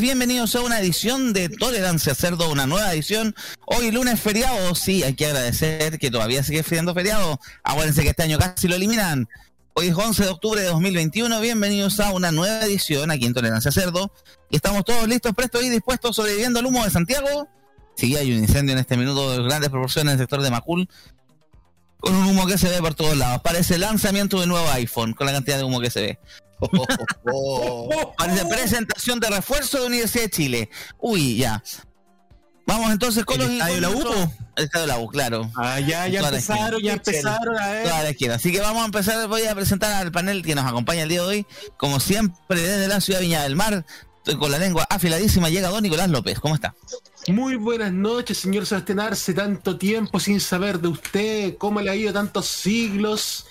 [0.00, 3.34] Bienvenidos a una edición de Tolerancia Cerdo, una nueva edición.
[3.64, 7.40] Hoy lunes feriado, sí, hay que agradecer que todavía sigue siendo feriado.
[7.62, 9.26] Acuérdense que este año casi lo eliminan.
[9.72, 13.72] Hoy es 11 de octubre de 2021, bienvenidos a una nueva edición aquí en Tolerancia
[13.72, 14.12] Cerdo.
[14.50, 17.48] Y estamos todos listos, prestos y dispuestos sobreviviendo al humo de Santiago.
[17.96, 20.88] Sí, hay un incendio en este minuto de grandes proporciones en el sector de Macul,
[22.00, 23.40] con un humo que se ve por todos lados.
[23.42, 26.18] Parece el lanzamiento del nuevo iPhone, con la cantidad de humo que se ve.
[28.18, 30.70] Parece presentación de refuerzo de Universidad de Chile.
[30.98, 31.62] Uy, ya.
[32.66, 34.32] Vamos entonces con ¿El los estadio de la U?
[34.56, 35.50] El estadio de la U, claro.
[35.54, 37.84] Ah, ya, ya empezaron, ya empezaron a ver.
[37.84, 38.34] Toda la.
[38.34, 41.20] Así que vamos a empezar, voy a presentar al panel que nos acompaña el día
[41.20, 41.46] de hoy.
[41.76, 43.84] Como siempre, desde la ciudad de Viña del Mar,
[44.34, 46.40] con la lengua afiladísima, llega don Nicolás López.
[46.40, 46.74] ¿Cómo está?
[47.28, 49.32] Muy buenas noches, señor Sebastián Arce.
[49.32, 53.46] Tanto tiempo sin saber de usted, cómo le ha ido tantos siglos.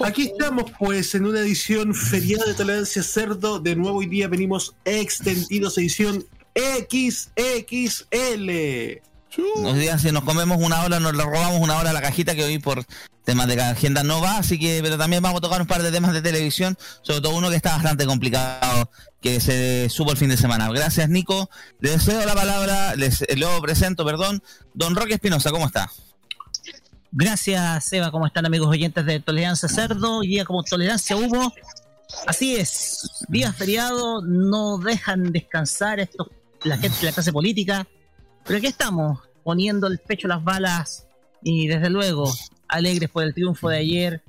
[0.00, 3.58] Aquí estamos, pues, en una edición feriada de Tolerancia Cerdo.
[3.58, 8.50] De nuevo, hoy día venimos extendidos, edición XXL.
[9.62, 12.44] Nos digan si nos comemos una hora, nos robamos una hora a la cajita que
[12.44, 12.84] hoy por
[13.24, 15.92] temas de agenda no va, así que, pero también vamos a tocar un par de
[15.92, 20.30] temas de televisión, sobre todo uno que está bastante complicado, que se supo el fin
[20.30, 20.70] de semana.
[20.70, 21.50] Gracias, Nico.
[21.80, 24.42] Les cedo la palabra, les lo presento, perdón.
[24.74, 25.90] Don Roque Espinosa, ¿cómo está?
[27.10, 28.10] Gracias, Seba.
[28.10, 30.20] ¿Cómo están, amigos oyentes de Tolerancia Cerdo?
[30.20, 31.52] Día como Tolerancia Humo.
[32.26, 36.28] Así es, día feriado, no dejan descansar estos,
[36.64, 37.86] la gente de la clase política.
[38.44, 41.06] Pero aquí estamos, poniendo el pecho a las balas
[41.42, 42.30] y desde luego
[42.68, 44.22] alegres por el triunfo de ayer.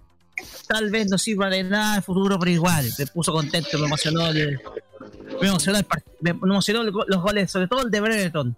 [0.68, 4.28] Tal vez no sirva de nada el futuro, pero igual, me puso contento, me emocionó
[4.28, 4.60] el,
[5.42, 5.86] me emocionó, el
[6.22, 8.58] me emocionó los goles, sobre todo el de Brereton.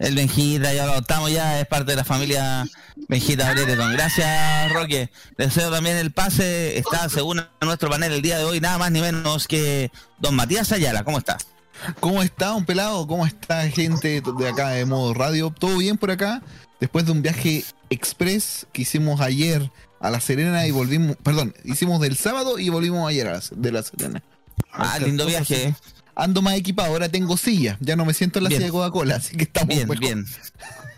[0.00, 2.66] El Benjita, ya lo adoptamos, ya es parte de la familia
[3.06, 3.92] Benjita Brereton.
[3.92, 5.10] Gracias, Roque.
[5.36, 8.90] Les cedo también el pase, está según nuestro panel el día de hoy, nada más
[8.90, 11.04] ni menos que don Matías Ayala.
[11.04, 11.36] ¿Cómo está?
[12.00, 13.06] ¿Cómo está, un pelado?
[13.06, 15.50] ¿Cómo está, gente de acá de modo radio?
[15.50, 16.40] ¿Todo bien por acá?
[16.80, 22.00] Después de un viaje express que hicimos ayer a La Serena y volvimos, perdón, hicimos
[22.00, 24.22] del sábado y volvimos ayer a la, de La Serena.
[24.72, 25.64] Ah, lindo viaje.
[25.68, 25.74] ¿eh?
[26.14, 28.60] Ando más equipado, ahora tengo silla, ya no me siento en la Bien.
[28.60, 29.98] silla de Coca-Cola, así que estamos Bien, mejor.
[29.98, 30.26] bien.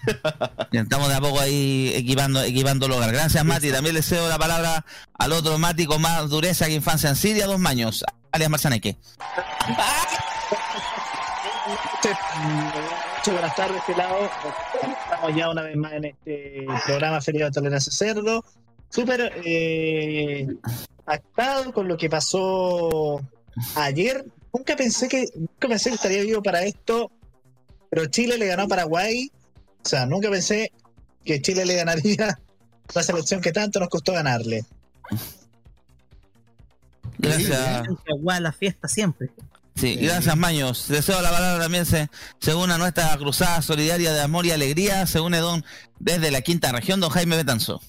[0.73, 3.13] Bien, estamos de a poco ahí equipando, equipando el hogar.
[3.13, 3.71] Gracias, Mati.
[3.71, 4.85] También le cedo la palabra
[5.17, 8.97] al otro Mati con más dureza que infancia en Siria, dos maños, alias Marzaneque.
[12.03, 14.29] Muchas buenas tardes, pelado.
[15.05, 18.45] Estamos ya una vez más en este programa Feriado de Tolerancia Cerdo.
[18.91, 20.49] Súper eh,
[21.07, 23.21] actado con lo que pasó
[23.77, 24.25] ayer.
[24.53, 27.11] Nunca pensé que nunca pensé que estaría vivo para esto,
[27.91, 29.31] pero Chile le ganó a Paraguay.
[29.85, 30.73] O sea, nunca pensé
[31.25, 32.39] que Chile le ganaría a
[32.95, 34.65] la selección que tanto nos costó ganarle.
[37.19, 37.87] Gracias.
[38.41, 39.31] La fiesta siempre.
[39.75, 40.89] Sí, gracias Maños.
[40.89, 42.11] Deseo la palabra también se,
[42.41, 45.07] se une a nuestra cruzada solidaria de amor y alegría.
[45.07, 45.65] Se une don
[45.99, 47.81] desde la quinta región, don Jaime Betanzo.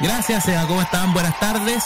[0.00, 0.44] Gracias.
[0.66, 1.12] ¿Cómo están?
[1.12, 1.84] Buenas tardes.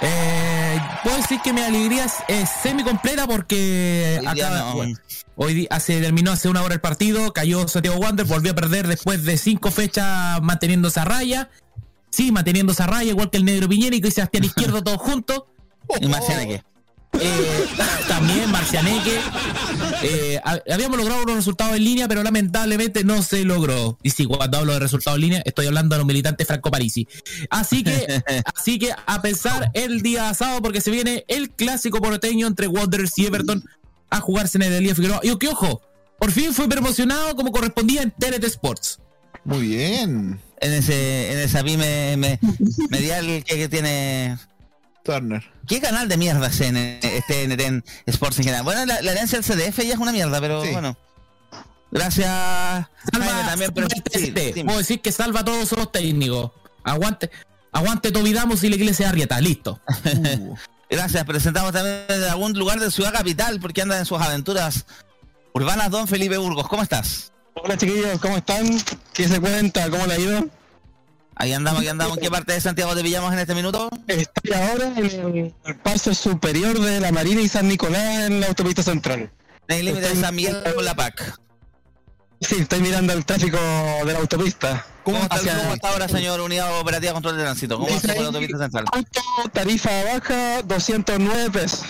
[0.00, 4.74] Eh, puedo decir que mi alegría es, es semi completa porque Hoy día acaba- no.
[4.76, 4.98] bueno,
[5.36, 9.24] hoy hace, terminó hace una hora el partido, cayó Santiago Wander, volvió a perder después
[9.24, 11.50] de cinco fechas manteniéndose a raya.
[12.10, 15.44] Sí, manteniéndose a raya, igual que el negro Piñérico y Sebastián Izquierdo todos juntos.
[16.00, 16.62] Y Marcianeque.
[17.20, 17.66] Eh,
[18.06, 19.18] también Marcianeque.
[20.02, 23.98] Eh, ha- habíamos logrado unos resultados en línea, pero lamentablemente no se logró.
[24.02, 27.08] Y sí, cuando hablo de resultados en línea, estoy hablando de los militantes Franco Parisi.
[27.50, 28.22] Así que,
[28.54, 33.18] así que a pensar el día sábado, porque se viene el clásico porteño entre Wanderers
[33.18, 33.64] y Everton
[34.10, 35.20] a jugarse en el Elías Figueroa.
[35.22, 35.82] Y que ojo,
[36.18, 39.00] por fin fue promocionado como correspondía en TNT Sports.
[39.44, 42.38] Muy bien, En ese, en esa pyme me-
[42.90, 44.36] medial que, que tiene.
[45.12, 45.42] Turner.
[45.66, 48.62] ¿Qué canal de mierda es en este en, en Sports en general?
[48.64, 50.70] Bueno, la, la herencia del CDF ya es una mierda, pero Sí.
[50.72, 50.96] bueno.
[51.90, 52.28] Gracias.
[52.28, 54.52] Jaime, Salva, también, pero salva sí, este.
[54.52, 54.64] sí.
[54.64, 56.50] Puedo decir que salva a todos los técnicos.
[56.84, 57.30] Aguante,
[57.72, 59.80] aguante Tobidamos y la iglesia Arrieta, listo.
[60.04, 60.54] Uh,
[60.90, 61.24] Gracias.
[61.24, 64.84] Presentamos también de algún lugar de Ciudad Capital porque anda en sus aventuras
[65.54, 66.68] urbanas Don Felipe Burgos.
[66.68, 67.32] ¿Cómo estás?
[67.54, 68.66] Hola chiquillos, ¿cómo están?
[69.12, 69.88] ¿Qué se cuenta?
[69.90, 70.46] ¿Cómo le ha ido?
[71.40, 72.16] Ahí andamos, ahí andamos.
[72.16, 73.88] ¿En qué parte de Santiago te pillamos en este minuto?
[74.08, 78.82] Estoy ahora en el paso superior de la Marina y San Nicolás en la autopista
[78.82, 79.30] central.
[79.68, 81.38] En el límite de San Miguel con la PAC.
[82.40, 83.56] Sí, estoy mirando el tráfico
[84.04, 84.84] de la autopista.
[85.04, 87.78] ¿Cómo está, Hacia- cómo está ahora, señor Unidad Operativa Control de Tránsito?
[87.78, 88.84] ¿Cómo está con la autopista central?
[88.92, 89.20] Alto,
[89.52, 91.82] tarifa baja, 209 pesos.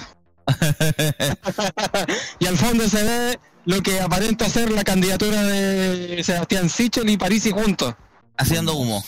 [2.39, 7.17] y al fondo se ve lo que aparenta ser la candidatura de Sebastián Sichel y
[7.17, 7.95] Parisi juntos,
[8.37, 9.05] Haciendo humo.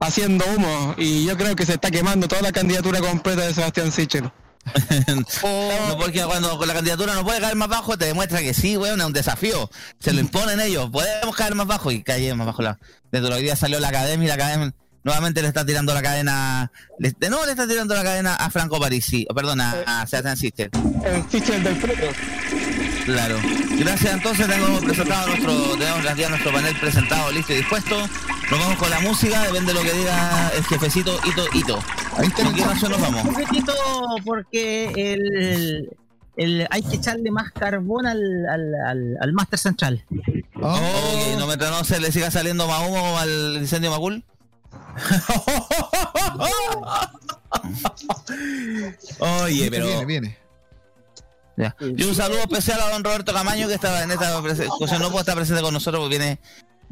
[0.00, 0.94] Haciendo humo.
[0.98, 4.30] Y yo creo que se está quemando toda la candidatura completa de Sebastián Sichel.
[5.42, 8.76] No, porque cuando con la candidatura no puede caer más bajo, te demuestra que sí,
[8.76, 9.70] weón, es un desafío.
[9.98, 10.90] Se lo imponen ellos.
[10.90, 12.62] Podemos caer más bajo y cae más bajo.
[12.62, 12.78] La...
[13.10, 16.02] Dentro de hoy día salió la academia y la academia nuevamente le está tirando la
[16.02, 16.70] cadena.
[16.98, 19.26] le- de nuevo le está tirando la cadena a Franco Parisi.
[19.30, 20.70] o Perdón, a, Sebastián Sichel.
[21.04, 22.06] El Sichel del Fruto.
[23.06, 23.38] Claro.
[23.78, 27.96] Gracias, entonces tengo presentado nuestro, tenemos ya nuestro panel presentado, listo y dispuesto.
[28.50, 31.78] Nos vamos con la música, depende de lo que diga el jefecito Ito Ito.
[32.16, 33.24] ¿Con el qué canción nos vamos?
[33.24, 33.72] Un poquitito
[34.24, 35.96] porque el,
[36.36, 40.04] el- hay que echarle más carbón al, al, al, al Master Central.
[40.60, 44.24] Oh, Ok, no mientras no se le siga saliendo más humo al incendio Macul.
[49.18, 49.86] Oye, pero.
[49.86, 50.38] viene, viene.
[51.56, 51.76] Ya.
[51.80, 55.20] Y un saludo especial a don Roberto Camaño que estaba en esta ocasión no puede
[55.20, 56.40] estar presente con nosotros porque viene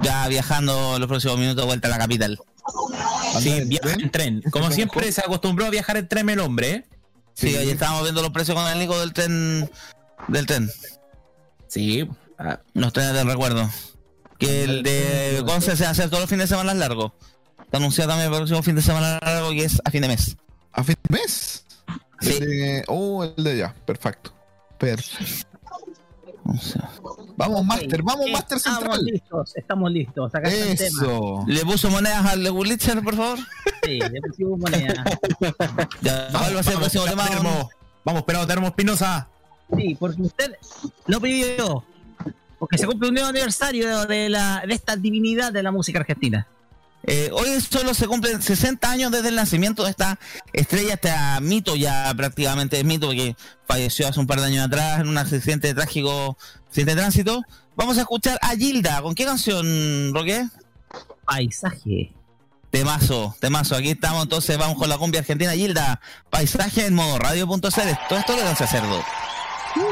[0.00, 2.38] ya viajando los próximos minutos de vuelta a la capital.
[3.40, 4.42] Sí, viaja en tren.
[4.50, 6.84] Como siempre se acostumbró a viajar en tren el hombre, ¿eh?
[7.34, 9.70] Sí, ahí estábamos viendo los precios con el Nico del tren
[10.28, 10.70] del tren.
[11.68, 12.08] Sí.
[12.38, 13.68] Ah, Los trenes del recuerdo.
[14.38, 17.12] Que el de Conce se hacer todos los fines de semana largos.
[17.64, 20.36] Está anunciado también el próximo fin de semana largo que es a fin de mes.
[20.72, 21.64] ¿A fin de mes?
[22.20, 22.32] Sí.
[22.40, 23.74] El de- oh, el de allá.
[23.86, 24.32] Perfecto.
[24.78, 25.48] Perfecto.
[26.48, 26.90] O sea,
[27.36, 28.02] Vamos, Master.
[28.02, 29.04] Vamos, Eh, Master Estamos Central.
[29.04, 30.34] listos, estamos listos.
[30.34, 31.02] Acá está el tema.
[31.02, 31.44] Eso.
[31.46, 33.38] ¿Le puso monedas al Legulitzer, por favor?
[33.84, 35.04] Sí, le pusimos moneda.
[36.02, 37.24] Ya, ¿Cuál va a ser el próximo tema?
[37.26, 37.70] don- Termo.
[38.04, 39.28] Vamos, pero Termo Espinosa.
[39.76, 40.52] Sí, porque usted
[41.06, 41.84] lo pidió.
[42.58, 46.46] Porque se cumple un nuevo aniversario de, la, de esta divinidad de la música argentina.
[47.04, 50.18] Eh, hoy solo se cumplen 60 años desde el nacimiento de esta
[50.52, 51.10] estrella, este
[51.40, 53.36] mito ya prácticamente es mito porque
[53.66, 56.36] falleció hace un par de años atrás en un accidente trágico,
[56.66, 57.42] accidente de tránsito.
[57.76, 59.00] Vamos a escuchar a Gilda.
[59.02, 60.46] ¿Con qué canción, Roque?
[61.24, 62.12] Paisaje.
[62.70, 63.76] Temazo, temazo.
[63.76, 65.52] Aquí estamos entonces, vamos con la cumbia argentina.
[65.52, 67.68] Gilda, paisaje en modo radio.cl.
[68.08, 69.02] Todo esto le dan cerdo.
[69.76, 69.82] Yo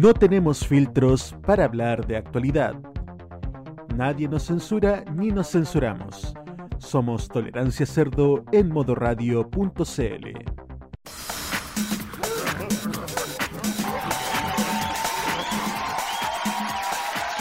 [0.00, 2.72] No tenemos filtros para hablar de actualidad.
[3.94, 6.32] Nadie nos censura ni nos censuramos.
[6.78, 10.26] Somos Tolerancia Cerdo en modoradio.cl.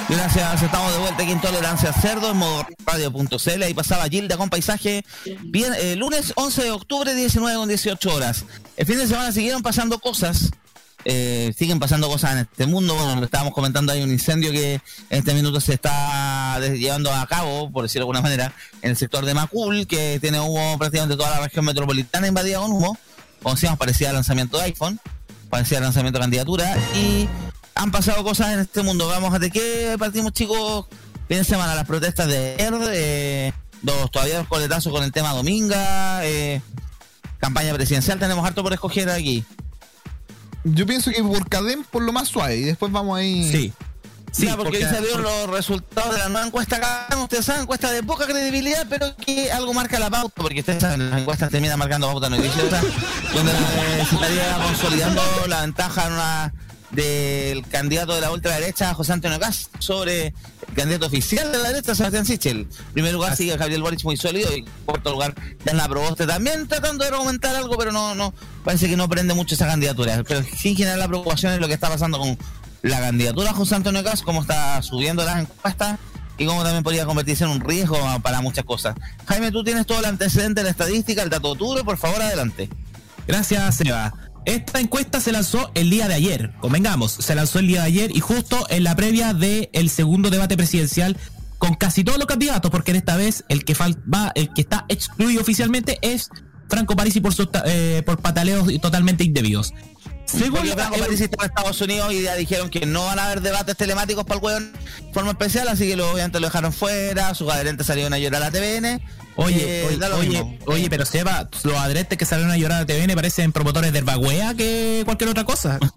[0.10, 3.64] Gracias, estamos de vuelta aquí en Tolerancia Cerdo en modo radio.cl.
[3.64, 5.06] Ahí pasaba Gilda con paisaje.
[5.44, 8.44] Bien, eh, lunes 11 de octubre, 19 con 18 horas.
[8.76, 10.52] El fin de semana siguieron pasando cosas.
[11.06, 12.94] Eh, siguen pasando cosas en este mundo.
[12.96, 17.26] Bueno, lo estábamos comentando, hay un incendio que en este minuto se está llevando a
[17.28, 21.16] cabo, por decirlo de alguna manera, en el sector de Macul, que tiene humo prácticamente
[21.16, 22.98] toda la región metropolitana invadida con humo.
[23.42, 25.00] Como decíamos, parecía lanzamiento de iPhone,
[25.50, 26.78] parecía lanzamiento de candidatura.
[26.96, 27.28] Y
[27.76, 29.08] han pasado cosas en este mundo.
[29.08, 30.86] Vamos a de qué partimos, chicos.
[31.30, 33.54] De semana, las protestas de ayer, eh,
[33.84, 36.60] los, todavía los coletazos con el tema Dominga, eh,
[37.38, 39.46] campaña presidencial, tenemos harto por escoger aquí.
[40.64, 43.50] Yo pienso que por Cadem por lo más suave y después vamos ahí.
[43.52, 43.74] Sí.
[44.32, 47.08] Sí, Ya, porque, porque- salieron los resultados de la nueva encuesta acá.
[47.24, 51.10] Ustedes saben, encuesta de poca credibilidad, pero que algo marca la pauta, porque ustedes saben,
[51.10, 52.80] las encuestas terminan marcando pauta noticiosa,
[53.34, 56.54] donde eh, se estaría consolidando la ventaja en una-
[57.00, 61.96] del candidato de la ultraderecha, José Antonio Cast, sobre el candidato oficial de la derecha,
[61.96, 62.58] Sebastián Sichel.
[62.60, 66.68] En primer lugar sigue Gabriel Boric muy sólido y en cuarto lugar Diana Proboste también
[66.68, 68.34] tratando de argumentar algo, pero no, no,
[68.66, 70.22] parece que no prende mucho esa candidatura.
[70.28, 72.38] Pero sin generar la preocupación es lo que está pasando con
[72.82, 76.00] la candidatura José Antonio Cast, cómo está subiendo las encuestas
[76.38, 78.96] y cómo también podría convertirse en un riesgo para muchas cosas.
[79.26, 82.70] Jaime, tú tienes todo el antecedente de la estadística, el dato duro, por favor, adelante.
[83.26, 84.14] Gracias, Seba.
[84.46, 86.52] Esta encuesta se lanzó el día de ayer.
[86.60, 90.58] Convengamos, se lanzó el día de ayer y justo en la previa del segundo debate
[90.58, 91.18] presidencial
[91.58, 94.86] con casi todos los candidatos, porque en esta vez el que va, el que está
[94.88, 96.30] excluido oficialmente es
[96.70, 97.34] Franco Parisi por
[97.66, 99.74] eh, por pataleos totalmente indebidos.
[100.26, 103.26] Según la- Franco Parisi está en Estados Unidos y ya dijeron que no van a
[103.26, 106.72] haber debates telemáticos para el hueón de forma especial, así que lo, obviamente lo dejaron
[106.72, 109.02] fuera, sus adherentes salieron a llorar a la TVN.
[109.42, 113.16] Oye, Eh, oye, oye, oye, pero Seba, los adretes que salieron a llorar a TVN
[113.16, 115.80] parecen promotores del Bagüea que cualquier otra cosa.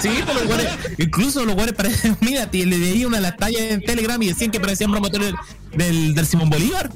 [0.00, 3.60] Sí, pero los güeyes, incluso los güeyes parecen, mira, le leí una de las tallas
[3.60, 5.32] en Telegram y decían que parecían promotores
[5.76, 6.90] del, del Simón Bolívar.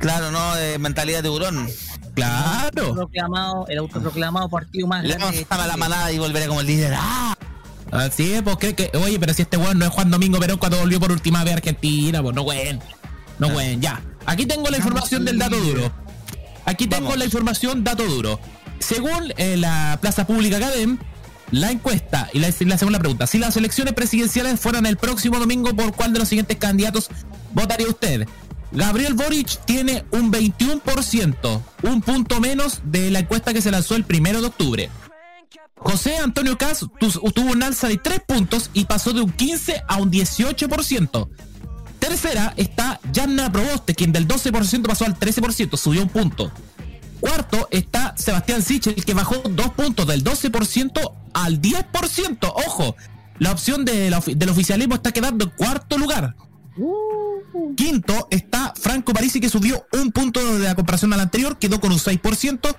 [0.00, 1.68] Claro, no, de mentalidad de tiburón.
[2.14, 2.92] Claro.
[2.92, 6.60] Proclamado, el autoproclamado partido más Le grande vamos de a la manada y volveré como
[6.60, 6.94] el líder.
[6.96, 7.36] ¡Ah!
[7.92, 10.78] Así es, pues que, oye, pero si este weón no es Juan Domingo Perón cuando
[10.78, 12.80] volvió por última vez a Argentina, pues no weón.
[13.38, 14.02] No weón, ya.
[14.26, 15.92] Aquí tengo la información del dato duro.
[16.64, 17.18] Aquí tengo Vamos.
[17.18, 18.40] la información dato duro.
[18.80, 20.98] Según eh, la Plaza Pública Academ,
[21.52, 25.74] la encuesta y la, la segunda pregunta, si las elecciones presidenciales fueran el próximo domingo,
[25.74, 27.08] ¿por cuál de los siguientes candidatos
[27.54, 28.26] votaría usted?
[28.72, 34.04] Gabriel Boric tiene un 21%, un punto menos de la encuesta que se lanzó el
[34.04, 34.90] primero de octubre.
[35.76, 39.82] José Antonio Cas tu- tuvo un alza de 3 puntos y pasó de un 15
[39.86, 41.28] a un 18%.
[41.98, 46.50] Tercera está Yanna Proboste, quien del 12% pasó al 13%, subió un punto.
[47.20, 51.00] Cuarto está Sebastián Sichel, que bajó dos puntos del 12%
[51.32, 52.52] al 10%.
[52.66, 52.94] Ojo,
[53.38, 56.36] la opción de la ofi- del oficialismo está quedando en cuarto lugar.
[57.76, 61.90] Quinto está Franco Parisi, que subió un punto de la comparación al anterior, quedó con
[61.92, 62.76] un 6%.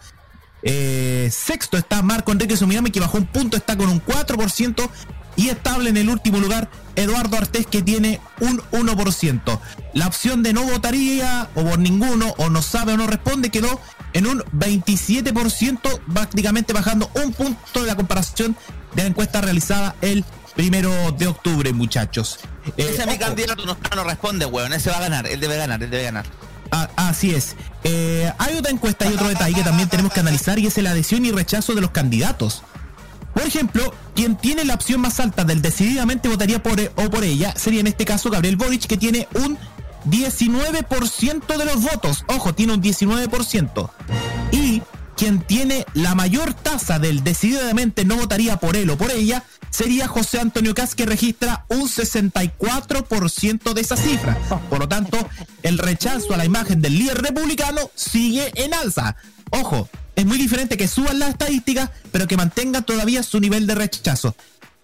[0.64, 4.90] Eh, sexto está Marco Enrique Suminami, que bajó un punto, está con un 4%.
[5.36, 9.60] Y estable en el último lugar, Eduardo Artés, que tiene un 1%.
[9.94, 13.80] La opción de no votaría, o por ninguno, o no sabe o no responde, quedó
[14.14, 18.56] en un 27%, prácticamente bajando un punto de la comparación
[18.96, 22.40] de la encuesta realizada el primero de octubre, muchachos.
[22.66, 23.20] Eh, Ese es mi ojo.
[23.20, 24.74] candidato, no, no responde, weón.
[24.74, 26.26] Ese va a ganar, él debe ganar, él debe ganar.
[26.72, 27.56] Ah, así es.
[27.84, 30.92] Eh, hay otra encuesta y otro detalle que también tenemos que analizar y es la
[30.92, 32.64] adhesión y rechazo de los candidatos.
[33.34, 37.24] Por ejemplo, quien tiene la opción más alta del decididamente votaría por e- o por
[37.24, 39.58] ella sería en este caso Gabriel Boric, que tiene un
[40.06, 42.26] 19% de los votos.
[42.28, 43.90] Ojo, tiene un 19%.
[44.52, 44.82] Y
[45.16, 50.08] quien tiene la mayor tasa del decididamente no votaría por él o por ella sería
[50.08, 54.38] José Antonio Cas, que registra un 64% de esa cifra.
[54.70, 55.18] Por lo tanto,
[55.64, 59.16] el rechazo a la imagen del líder republicano sigue en alza.
[59.52, 63.76] Ojo, es muy diferente que suban las estadísticas, pero que mantengan todavía su nivel de
[63.76, 64.36] rechazo.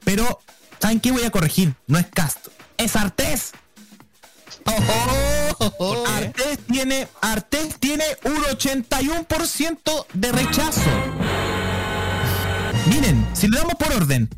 [0.04, 0.40] Pero,
[0.80, 1.74] ¿saben qué voy a corregir?
[1.88, 2.48] No es Cast,
[2.78, 3.52] es Artés.
[6.08, 10.82] Artés tiene, Artés tiene un 81% de rechazo.
[12.88, 14.30] Miren, si le damos por orden,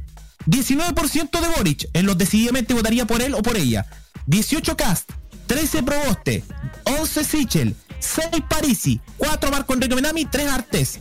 [0.46, 3.86] 19% de Boric, en los decididamente votaría por él o por ella.
[4.28, 5.12] 18 Cast,
[5.48, 6.44] 13 Proboste,
[6.86, 11.00] 11 Sichel, 6 Parisi, 4 Marco Enrique Menami, 3 Artés.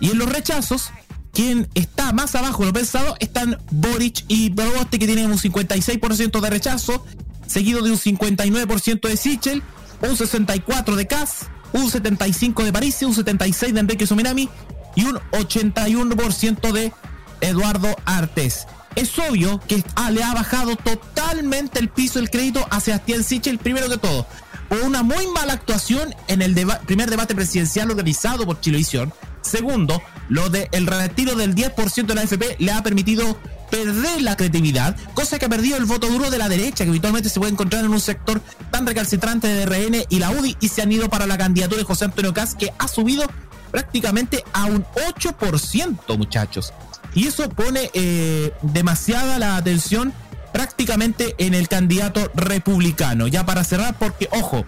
[0.00, 0.90] Y en los rechazos,
[1.32, 6.40] quien está más abajo de lo pensado están Boric y Proboste, que tienen un 56%
[6.40, 7.04] de rechazo,
[7.46, 9.62] seguido de un 59% de Sichel,
[10.02, 14.48] un 64% de Kass, un 75% de París, un 76% de Enrique Suminami
[14.94, 16.92] y un 81% de
[17.40, 18.66] Eduardo Artes.
[18.96, 23.58] Es obvio que ah, le ha bajado totalmente el piso del crédito a Sebastián Sichel,
[23.58, 24.26] primero que todo,
[24.68, 26.54] por una muy mala actuación en el
[26.86, 29.12] primer debate presidencial organizado por Chilevisión.
[29.42, 33.38] Segundo, lo del retiro del 10% de la AFP le ha permitido
[33.70, 37.28] perder la credibilidad, cosa que ha perdido el voto duro de la derecha, que habitualmente
[37.28, 40.82] se puede encontrar en un sector tan recalcitrante de RN y la UDI, y se
[40.82, 43.24] han ido para la candidatura de José Antonio Caz, que ha subido
[43.70, 46.72] prácticamente a un 8%, muchachos.
[47.16, 50.12] Y eso pone eh, demasiada la atención
[50.52, 53.26] prácticamente en el candidato republicano.
[53.26, 54.66] Ya para cerrar, porque, ojo,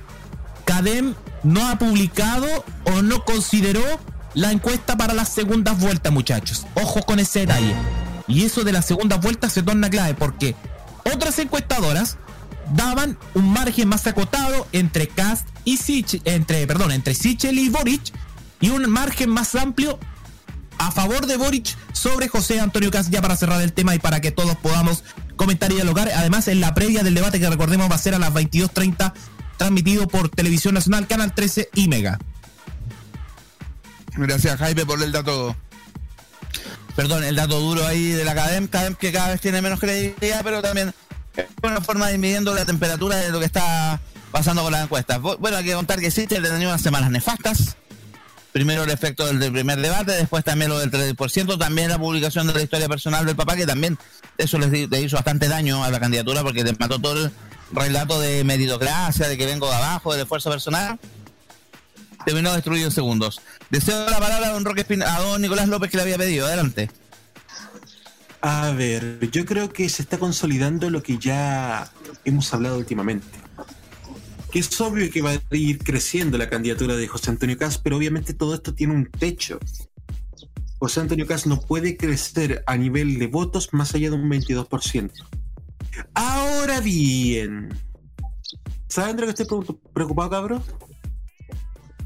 [0.65, 2.47] Cadem no ha publicado
[2.85, 3.83] o no consideró
[4.33, 6.67] la encuesta para las segundas vueltas, muchachos.
[6.75, 7.75] Ojo con ese detalle.
[8.27, 10.57] Y eso de las segundas vueltas se torna clave porque
[11.05, 12.17] otras encuestadoras
[12.75, 18.11] daban un margen más acotado entre Cast y Sich, entre, perdón, entre Sichel y Boric
[18.61, 19.99] y un margen más amplio
[20.79, 24.21] a favor de Boric sobre José Antonio Cast ya para cerrar el tema y para
[24.21, 25.05] que todos podamos
[25.37, 26.11] comentar y dialogar.
[26.15, 29.13] Además, en la previa del debate que recordemos va a ser a las 22.30
[29.57, 32.19] transmitido por Televisión Nacional, Canal 13 y Mega.
[34.17, 35.55] Gracias, Jaime, por el dato.
[36.97, 40.41] Perdón, el dato duro ahí de la Cadem, Cadem que cada vez tiene menos credibilidad,
[40.43, 40.93] pero también
[41.37, 44.01] es una forma de ir midiendo la temperatura de lo que está
[44.33, 45.19] pasando con las encuestas.
[45.21, 47.77] Bu- Bueno, hay que contar que Sichel ha tenido unas semanas nefastas.
[48.59, 52.55] Primero el efecto del, primer debate, después también lo del 3%, también la publicación de
[52.55, 53.97] la historia personal del papá, que también
[54.37, 57.31] eso les hizo bastante daño a la candidatura porque le mató todo el
[57.71, 60.99] relato de meritocracia, de que vengo de abajo, del esfuerzo personal.
[62.27, 63.41] Terminó destruido en segundos.
[63.71, 66.49] Deseo la palabra a don Roque Espina- a don Nicolás López que le había pedido.
[66.49, 66.91] Adelante.
[68.41, 71.93] A ver, yo creo que se está consolidando lo que ya
[72.25, 73.39] hemos hablado últimamente.
[74.51, 77.97] Que es obvio que va a ir creciendo la candidatura de José Antonio Caz, pero
[77.97, 79.59] obviamente todo esto tiene un techo.
[80.79, 85.11] José Antonio Caz no puede crecer a nivel de votos más allá de un 22%.
[86.15, 87.69] Ahora bien,
[88.89, 90.63] ¿saben de lo que estoy preocup- preocupado, cabrón?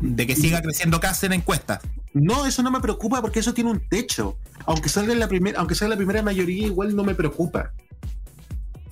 [0.00, 1.80] De que siga creciendo Cast en encuestas.
[2.12, 4.36] No, eso no me preocupa porque eso tiene un techo.
[4.66, 7.72] Aunque salga en la primera, aunque salga la primera mayoría, igual no me preocupa.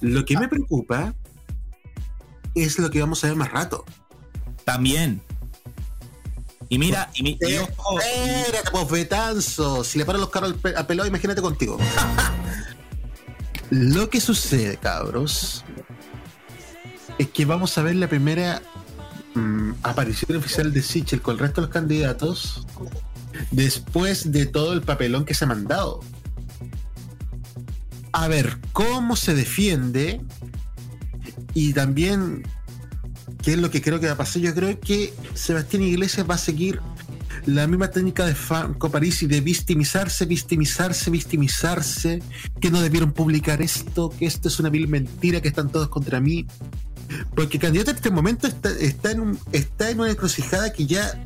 [0.00, 1.14] Lo que me preocupa
[2.54, 3.84] es lo que vamos a ver más rato.
[4.64, 5.22] También.
[6.68, 9.82] Y mira, y, mi- y ojo, Espérate, pues Betanzo.
[9.82, 11.78] Si le paran los carros al pelado, imagínate contigo.
[13.70, 15.64] lo que sucede, cabros,
[17.18, 18.62] es que vamos a ver la primera
[19.34, 22.66] mm, aparición oficial de Sichel con el resto de los candidatos
[23.50, 26.00] después de todo el papelón que se ha mandado.
[28.12, 30.20] A ver cómo se defiende
[31.54, 32.42] y también
[33.42, 34.42] qué es lo que creo que va a pasar.
[34.42, 36.80] Yo creo que Sebastián Iglesias va a seguir
[37.46, 42.22] la misma técnica de Franco Parisi de victimizarse, victimizarse, victimizarse,
[42.60, 46.20] que no debieron publicar esto, que esto es una vil mentira, que están todos contra
[46.20, 46.46] mí.
[47.34, 51.22] Porque el candidato en este momento está, está, en, está en una encrucijada que ya.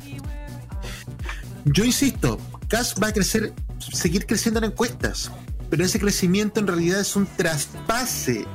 [1.65, 5.31] Yo insisto, Cas va a crecer, seguir creciendo en encuestas,
[5.69, 8.45] pero ese crecimiento en realidad es un traspase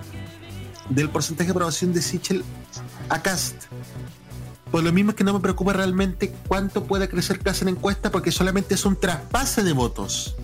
[0.91, 2.45] del porcentaje de aprobación de Sichel
[3.09, 3.65] a Cast.
[4.71, 8.11] Por lo mismo es que no me preocupa realmente cuánto pueda crecer Cast en encuesta,
[8.11, 10.37] porque solamente es un traspase de votos.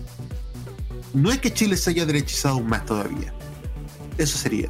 [1.13, 3.33] No es que Chile se haya derechizado aún más todavía.
[4.17, 4.69] Eso sería.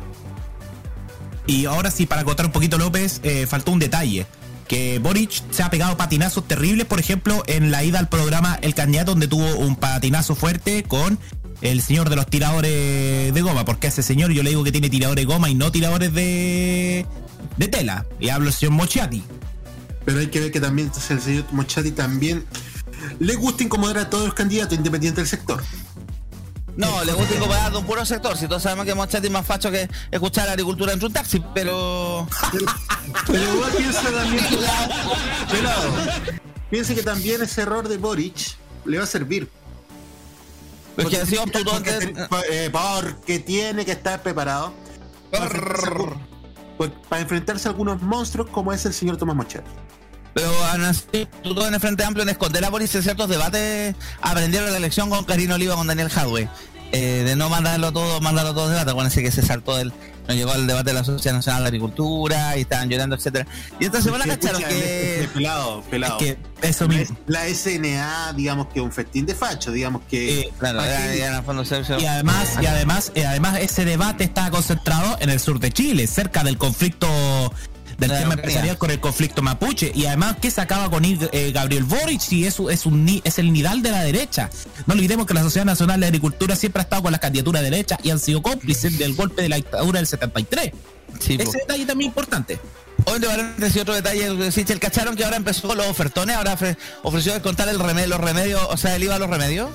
[1.47, 4.27] Y ahora sí, para acotar un poquito López, eh, faltó un detalle.
[4.67, 8.75] Que Boric se ha pegado patinazos terribles, por ejemplo, en la ida al programa El
[8.75, 11.17] Candidato, donde tuvo un patinazo fuerte con
[11.61, 13.65] el señor de los tiradores de goma.
[13.65, 16.13] Porque a ese señor yo le digo que tiene tiradores de goma y no tiradores
[16.13, 17.05] de,
[17.57, 18.05] de tela.
[18.19, 19.23] Y hablo del señor Mochiati.
[20.05, 22.45] Pero hay que ver que también entonces, el señor Mochati también
[23.19, 25.61] le gusta incomodar a todos los candidatos, independiente del sector.
[26.77, 28.37] No, le gusta incomodar de un puro sector.
[28.37, 31.43] Si todos sabemos que Mochati es más facho que escuchar la agricultura en un taxi,
[31.53, 32.27] pero.
[33.25, 34.45] Pero igual piensa también,
[35.51, 35.93] pelado,
[36.69, 39.49] piensa que también ese error de Boric le va a servir.
[40.97, 44.73] Es que ha sido obtuso porque, antes- eh, porque tiene que estar preparado
[45.31, 46.27] para enfrentarse, a algún-
[46.77, 49.69] pues, para enfrentarse a algunos monstruos como es el señor Tomás Mochati.
[50.33, 50.51] Pero
[50.85, 54.77] así, tú en el Frente Amplio en esconder a Boris en ciertos debates aprendieron la
[54.77, 56.49] elección con Karina Oliva, con Daniel Hadwe.
[56.93, 58.91] eh, de no mandarlo todo, mandarlo todo de debate.
[58.91, 59.91] Acuérdense que se saltó del,
[60.27, 63.47] no llegó al debate de la Sociedad Nacional de Agricultura y estaban llorando, etcétera.
[63.79, 65.21] Y esta semana Es que, cacharon pucha, que.
[65.23, 66.17] es- pelado, pelado.
[66.19, 66.23] Es
[66.61, 67.17] que eso la, mismo.
[67.27, 70.41] la SNA, digamos que un festín de facho, digamos que.
[70.41, 71.63] Eh, Claro, en el fondo
[71.99, 76.07] Y además, y además, y además ese debate está concentrado en el sur de Chile,
[76.07, 77.07] cerca del conflicto
[77.97, 79.91] del tema empresarial con el conflicto mapuche.
[79.95, 82.31] Y además, ¿qué se acaba con ir, eh, Gabriel Boric?
[82.31, 84.49] Y eso es, un, es el nidal de la derecha.
[84.85, 87.69] No olvidemos que la Sociedad Nacional de Agricultura siempre ha estado con las candidaturas de
[87.71, 90.71] derecha y han sido cómplices del golpe de la dictadura del 73.
[91.19, 91.43] Sí, po.
[91.43, 92.59] Ese detalle también importante.
[93.05, 96.35] Hoy de paréntesis otro detalle, Sichel, ¿cacharon que ahora empezó los ofertones?
[96.35, 99.69] Ahora ofre- ofreció descontar el remedio, los remedios, o sea, el IVA a los remedios.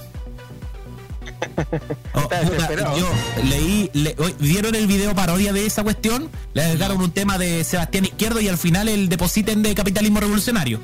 [2.15, 3.09] Oh, puta, yo
[3.45, 6.31] leí, le- ¿vieron el video parodia de esa cuestión?
[6.55, 10.81] Le agregaron un tema de Sebastián Izquierdo y al final el depositen de capitalismo revolucionario.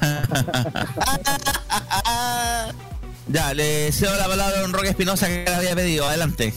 [3.28, 6.08] Ya, le cedo la palabra a don Roque Espinosa que le había pedido.
[6.08, 6.52] Adelante.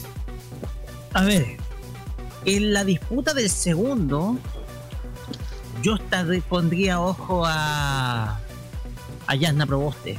[1.12, 1.56] A ver,
[2.44, 4.36] en la disputa del segundo,
[5.82, 5.96] yo
[6.48, 8.40] pondría ojo a,
[9.28, 10.18] a Yasna Proboste.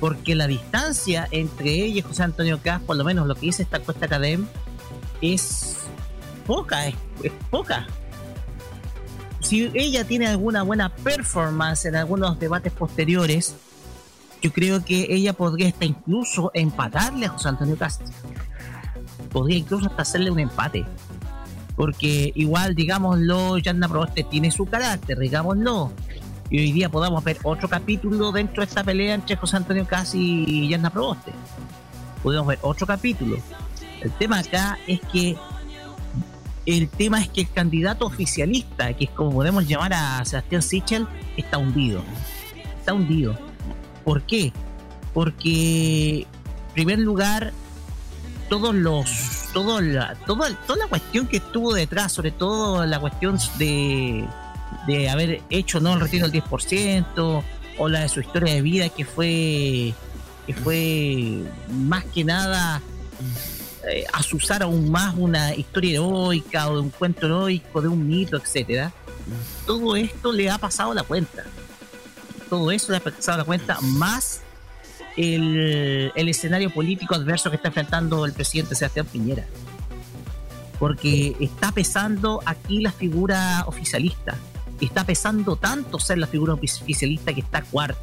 [0.00, 3.62] Porque la distancia entre ella y José Antonio Caz, por lo menos lo que dice
[3.62, 4.46] esta encuesta Academ,
[5.20, 5.76] es
[6.46, 6.96] poca, es,
[7.50, 7.86] poca.
[9.40, 13.54] Si ella tiene alguna buena performance en algunos debates posteriores,
[14.42, 18.06] yo creo que ella podría hasta incluso empatarle a José Antonio Castro
[19.34, 20.86] podría incluso hasta hacerle un empate.
[21.76, 25.90] Porque igual, digámoslo, Yanna Proboste tiene su carácter, digámoslo.
[26.50, 30.44] Y hoy día podamos ver otro capítulo dentro de esta pelea entre José Antonio Casi
[30.46, 31.32] y Yanna Proboste.
[32.22, 33.36] Podemos ver otro capítulo.
[34.00, 35.36] El tema acá es que
[36.66, 41.06] el tema es que el candidato oficialista, que es como podemos llamar a Sebastián Sichel,
[41.36, 42.02] está hundido.
[42.78, 43.38] Está hundido.
[44.04, 44.52] ¿Por qué?
[45.12, 47.52] Porque, en primer lugar,
[48.48, 53.38] todos los todo la, todo, toda la cuestión que estuvo detrás, sobre todo la cuestión
[53.58, 54.26] de,
[54.86, 57.42] de haber hecho no el retiro del 10%
[57.78, 59.94] o la de su historia de vida que fue
[60.46, 62.82] que fue más que nada
[63.86, 68.36] eh, asusar aún más una historia heroica o de un cuento heroico, de un mito,
[68.36, 68.92] etcétera.
[69.66, 71.44] Todo esto le ha pasado la cuenta.
[72.48, 74.40] Todo eso le ha pasado la cuenta más
[75.16, 79.44] el, el escenario político adverso que está enfrentando el presidente Sebastián Piñera.
[80.78, 84.36] Porque está pesando aquí la figura oficialista.
[84.80, 87.98] Está pesando tanto ser la figura oficialista que está cuarto.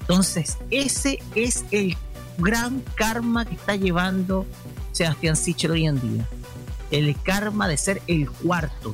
[0.00, 1.96] Entonces, ese es el
[2.38, 4.46] gran karma que está llevando
[4.92, 6.28] Sebastián Sichel hoy en día.
[6.90, 8.92] El karma de ser el cuarto.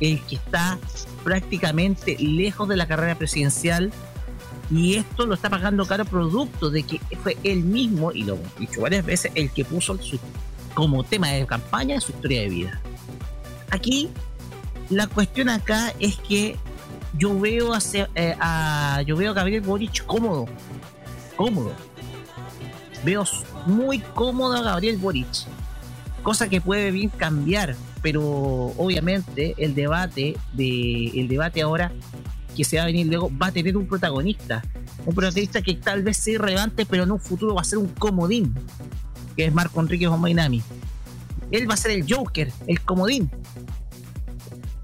[0.00, 0.78] El que está
[1.24, 3.92] prácticamente lejos de la carrera presidencial
[4.70, 8.60] y esto lo está pagando caro producto de que fue él mismo, y lo he
[8.60, 9.98] dicho varias veces, el que puso
[10.74, 12.80] como tema de campaña su historia de vida.
[13.70, 14.08] Aquí,
[14.90, 16.56] la cuestión acá es que
[17.16, 17.78] yo veo a,
[18.14, 20.46] eh, a- yo veo a Gabriel Boric cómodo,
[21.36, 21.72] cómodo.
[23.04, 23.24] Veo
[23.66, 25.26] muy cómodo a Gabriel Boric,
[26.22, 28.22] cosa que puede bien cambiar, pero
[28.76, 31.92] obviamente el debate de el debate ahora
[32.56, 34.62] que se va a venir luego va a tener un protagonista.
[35.06, 37.88] Un protagonista que tal vez sea irrelevante, pero en un futuro va a ser un
[37.88, 38.54] comodín,
[39.36, 40.62] que es Marco Enrique Mainami.
[41.50, 43.30] Él va a ser el Joker, el comodín.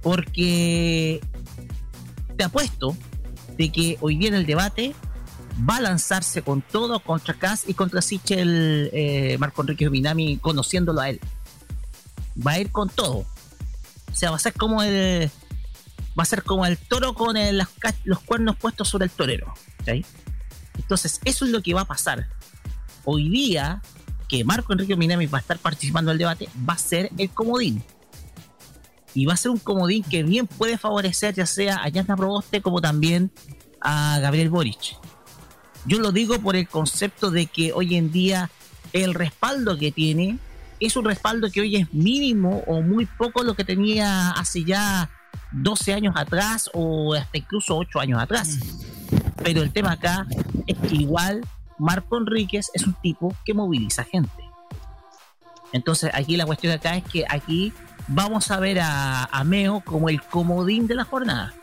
[0.07, 1.21] Porque
[2.37, 2.97] te apuesto
[3.59, 4.95] de que hoy día en el debate
[5.69, 11.01] va a lanzarse con todo contra Cass y contra Sichel eh, Marco Enrique Minami, conociéndolo
[11.01, 11.19] a él.
[12.47, 13.27] Va a ir con todo.
[14.13, 15.29] O sea, va a ser como el,
[16.17, 17.61] va a ser como el toro con el-
[18.05, 19.53] los cuernos puestos sobre el torero.
[20.79, 22.29] Entonces, eso es lo que va a pasar.
[23.05, 23.83] Hoy día,
[24.29, 27.83] que Marco Enrique Minami va a estar participando del debate, va a ser el comodín.
[29.17, 32.61] Y va a ser un comodín que bien puede favorecer ya sea a Yasna Proboste
[32.61, 33.31] como también
[33.81, 34.99] a Gabriel Boric.
[35.87, 38.51] Yo lo digo por el concepto de que hoy en día
[38.93, 40.39] el respaldo que tiene
[40.81, 45.09] es un respaldo que hoy es mínimo o muy poco lo que tenía hace ya
[45.53, 48.59] 12 años atrás o hasta incluso 8 años atrás.
[49.43, 50.27] Pero el tema acá
[50.67, 51.41] es que igual
[51.79, 54.45] Marco Enríquez es un tipo que moviliza gente.
[55.73, 57.73] Entonces aquí la cuestión acá es que aquí
[58.09, 61.55] vamos a ver a, a Meo como el comodín de la jornada.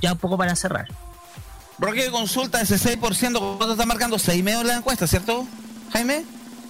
[0.00, 0.86] Ya un poco para cerrar.
[1.78, 4.18] Roque consulta ese 6%, ¿cuánto está marcando?
[4.18, 5.46] 6 medio en la encuesta, ¿cierto?
[5.92, 6.24] Jaime.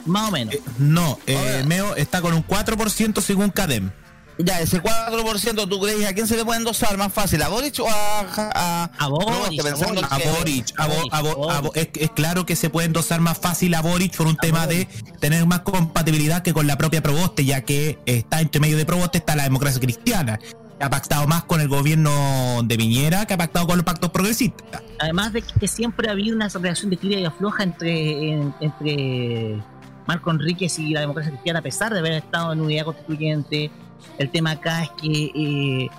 [0.06, 0.54] Más o menos.
[0.54, 3.90] Eh, no, eh, Meo está con un 4% según Cadem.
[4.38, 7.40] Ya, ese 4% tú crees, ¿a quién se le puede endosar más fácil?
[7.42, 10.04] ¿A Boric o a, a, A Boric, a Boric.
[10.10, 11.96] a Boric, a Bo- a Bo- a Bo- Boric.
[11.96, 14.86] es, es claro que se puede endosar más fácil a Boric por un tema de
[15.20, 19.18] tener más compatibilidad que con la propia Proboste, ya que está entre medio de Proboste
[19.18, 20.40] está la democracia cristiana.
[20.80, 24.82] Ha pactado más con el gobierno de Viñera que ha pactado con los pactos progresistas.
[24.98, 29.62] Además de que siempre ha habido una relación de tira y afloja entre, en- entre
[30.08, 33.70] Marco Enríquez y la democracia cristiana, a pesar de haber estado en unidad constituyente.
[34.18, 35.90] El tema acá es que eh,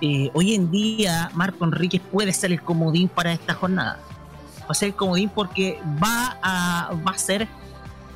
[0.00, 3.98] eh, hoy en día Marco Enríquez puede ser el comodín para esta jornada.
[4.62, 7.48] Va a ser el comodín porque va a, va a ser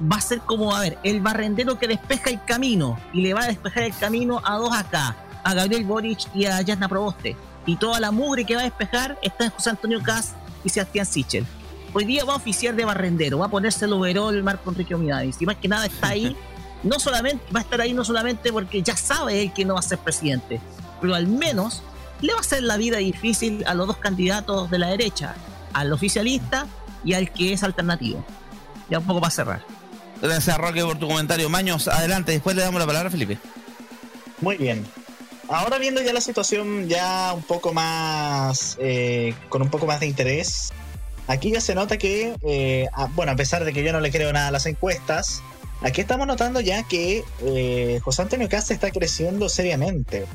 [0.01, 3.43] va a ser como, a ver, el barrendero que despeja el camino y le va
[3.43, 7.37] a despejar el camino a dos acá, a Gabriel Boric y a Yasna Proboste.
[7.67, 11.07] Y toda la mugre que va a despejar está en José Antonio Cas y Sebastián
[11.07, 11.47] Sichel.
[11.93, 15.41] Hoy día va a oficiar de barrendero, va a ponerse el overol Marco Enrique Omidavis.
[15.41, 16.37] Y más que nada está ahí,
[16.83, 19.81] no solamente, va a estar ahí no solamente porque ya sabe él que no va
[19.81, 20.61] a ser presidente,
[21.01, 21.83] pero al menos
[22.21, 25.35] le va a hacer la vida difícil a los dos candidatos de la derecha,
[25.73, 26.67] al oficialista
[27.05, 28.25] y al que es alternativo.
[28.91, 29.63] Ya un poco para cerrar.
[30.21, 31.49] Gracias, Roque, por tu comentario.
[31.49, 33.39] Maños, adelante, después le damos la palabra a Felipe.
[34.41, 34.85] Muy bien.
[35.49, 40.07] Ahora viendo ya la situación ya un poco más, eh, con un poco más de
[40.07, 40.73] interés,
[41.27, 44.11] aquí ya se nota que, eh, a- bueno, a pesar de que yo no le
[44.11, 45.41] creo nada a las encuestas,
[45.83, 50.27] aquí estamos notando ya que eh, José Antonio Cast está creciendo seriamente.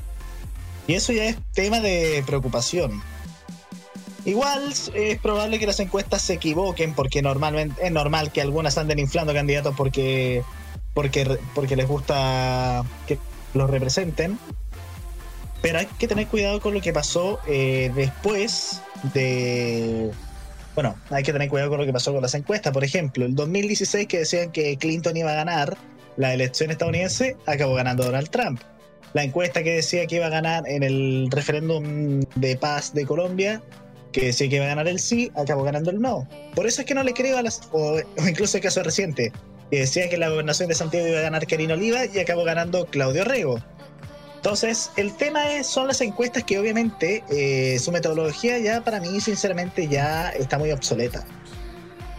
[0.88, 3.02] Y eso ya es tema de preocupación.
[4.26, 9.00] Igual es probable que las encuestas se equivoquen porque normalmente es normal que algunas anden
[9.00, 10.44] inflando candidatos porque
[10.94, 13.18] porque porque les gusta que
[13.54, 14.38] los representen.
[15.62, 18.82] Pero hay que tener cuidado con lo que pasó eh, después
[19.14, 20.12] de...
[20.76, 22.74] Bueno, hay que tener cuidado con lo que pasó con las encuestas.
[22.74, 25.78] Por ejemplo, el 2016 que decían que Clinton iba a ganar
[26.18, 28.60] la elección estadounidense, acabó ganando Donald Trump.
[29.14, 33.62] La encuesta que decía que iba a ganar en el referéndum de paz de Colombia,
[34.12, 36.28] que decía que iba a ganar el sí, acabó ganando el no.
[36.56, 37.62] Por eso es que no le creo a las...
[37.72, 39.32] O, incluso el caso reciente,
[39.70, 42.86] que decía que la gobernación de Santiago iba a ganar Karina Oliva y acabó ganando
[42.88, 43.60] Claudio Rego.
[44.44, 49.22] Entonces, el tema es, son las encuestas que obviamente eh, su metodología ya para mí
[49.22, 51.24] sinceramente ya está muy obsoleta.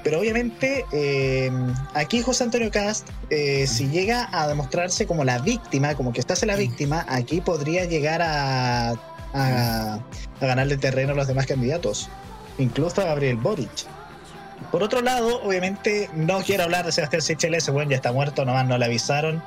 [0.03, 1.53] Pero obviamente eh,
[1.93, 6.35] aquí José Antonio Cast, eh, si llega a demostrarse como la víctima, como que está
[6.47, 8.93] la víctima, aquí podría llegar a,
[9.35, 10.01] a, a
[10.41, 12.09] ganarle terreno a los demás candidatos,
[12.57, 13.69] incluso a Gabriel Boric.
[14.73, 18.47] Por otro lado, obviamente no quiero hablar de Sebastián Sichel, ese buen ya está muerto,
[18.47, 19.43] nomás no le avisaron.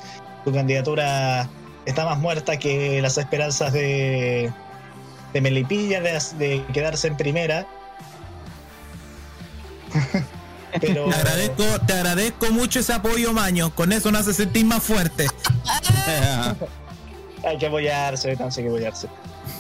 [0.45, 1.49] Su candidatura
[1.88, 4.52] está más muerta que las esperanzas de,
[5.34, 7.65] de Melipilla de, de quedarse en primera.
[10.82, 13.73] Pero Te agradezco, te agradezco mucho ese apoyo, Maño.
[13.73, 15.26] Con eso nos hace sentir más fuerte.
[17.43, 19.08] hay que apoyarse, entonces hay que apoyarse.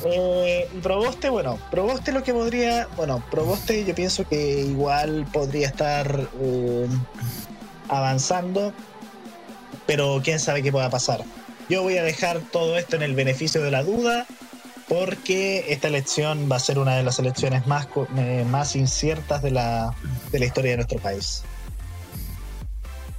[0.05, 6.27] Eh, Proboste, bueno, Proboste lo que podría, bueno, Proboste yo pienso que igual podría estar
[6.41, 6.87] eh,
[7.87, 8.73] avanzando,
[9.87, 11.23] pero quién sabe qué pueda pasar.
[11.69, 14.25] Yo voy a dejar todo esto en el beneficio de la duda,
[14.87, 19.51] porque esta elección va a ser una de las elecciones más, eh, más inciertas de
[19.51, 19.93] la,
[20.31, 21.43] de la historia de nuestro país.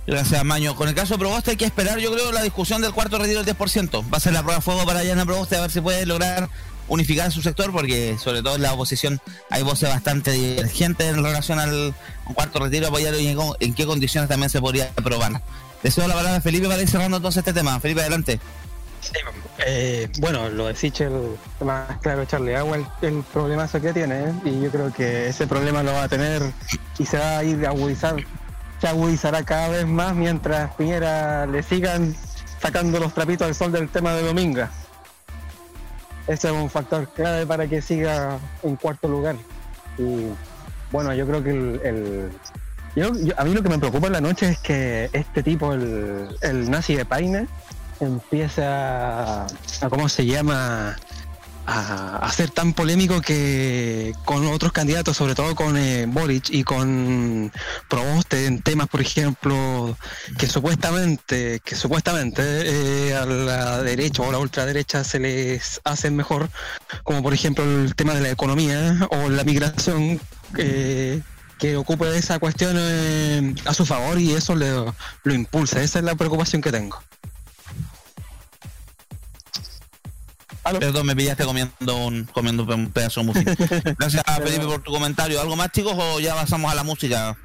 [0.07, 0.75] Gracias, Maño.
[0.75, 3.45] Con el caso de Proboste hay que esperar, yo creo, la discusión del cuarto retiro
[3.45, 4.11] del 10%.
[4.11, 6.49] Va a ser la prueba de fuego para Yana Proboste a ver si puede lograr
[6.89, 11.59] unificar su sector, porque sobre todo en la oposición hay voces bastante divergentes en relación
[11.59, 11.95] al
[12.33, 15.43] cuarto retiro, apoyarlo y en, en qué condiciones también se podría aprobar.
[15.83, 17.79] Deseo la palabra a Felipe para ir cerrando entonces este tema.
[17.81, 18.41] Felipe, adelante.
[19.65, 21.13] Eh, bueno, lo de Sichel,
[21.61, 25.83] más claro echarle agua el, el problemazo que tiene, y yo creo que ese problema
[25.83, 26.43] lo va a tener
[26.99, 28.17] y se va a ir a agudizar,
[28.81, 32.15] se agudizará cada vez más mientras Piñera le sigan
[32.61, 34.71] sacando los trapitos al sol del tema de Dominga.
[36.27, 39.37] Ese es un factor clave para que siga en cuarto lugar.
[39.97, 40.27] Y
[40.91, 42.31] bueno, yo creo que el-
[42.99, 46.29] yo- a mí lo que me preocupa en la noche es que este tipo, el,
[46.43, 47.47] el nazi de Paine,
[48.01, 49.47] empieza a,
[49.81, 50.97] a ¿cómo se llama?
[51.71, 56.65] A, a ser tan polémico que con otros candidatos, sobre todo con eh, Boric y
[56.65, 57.53] con
[57.91, 59.95] Proboste en temas, por ejemplo,
[60.39, 62.43] que supuestamente, que supuestamente
[63.11, 66.49] eh, a la derecha o a la ultraderecha se les hacen mejor,
[67.03, 70.19] como por ejemplo el tema de la economía o la migración,
[70.57, 71.21] eh,
[71.59, 74.93] que ocupe esa cuestión eh, a su favor y eso le-
[75.25, 75.83] lo impulsa.
[75.83, 76.99] Esa es la preocupación que tengo.
[80.79, 83.55] Perdón, me pillaste comiendo un, comiendo un pedazo de música.
[83.99, 85.41] Gracias, Felipe, por tu comentario.
[85.41, 87.39] ¿Algo más, chicos, o ya pasamos a la música?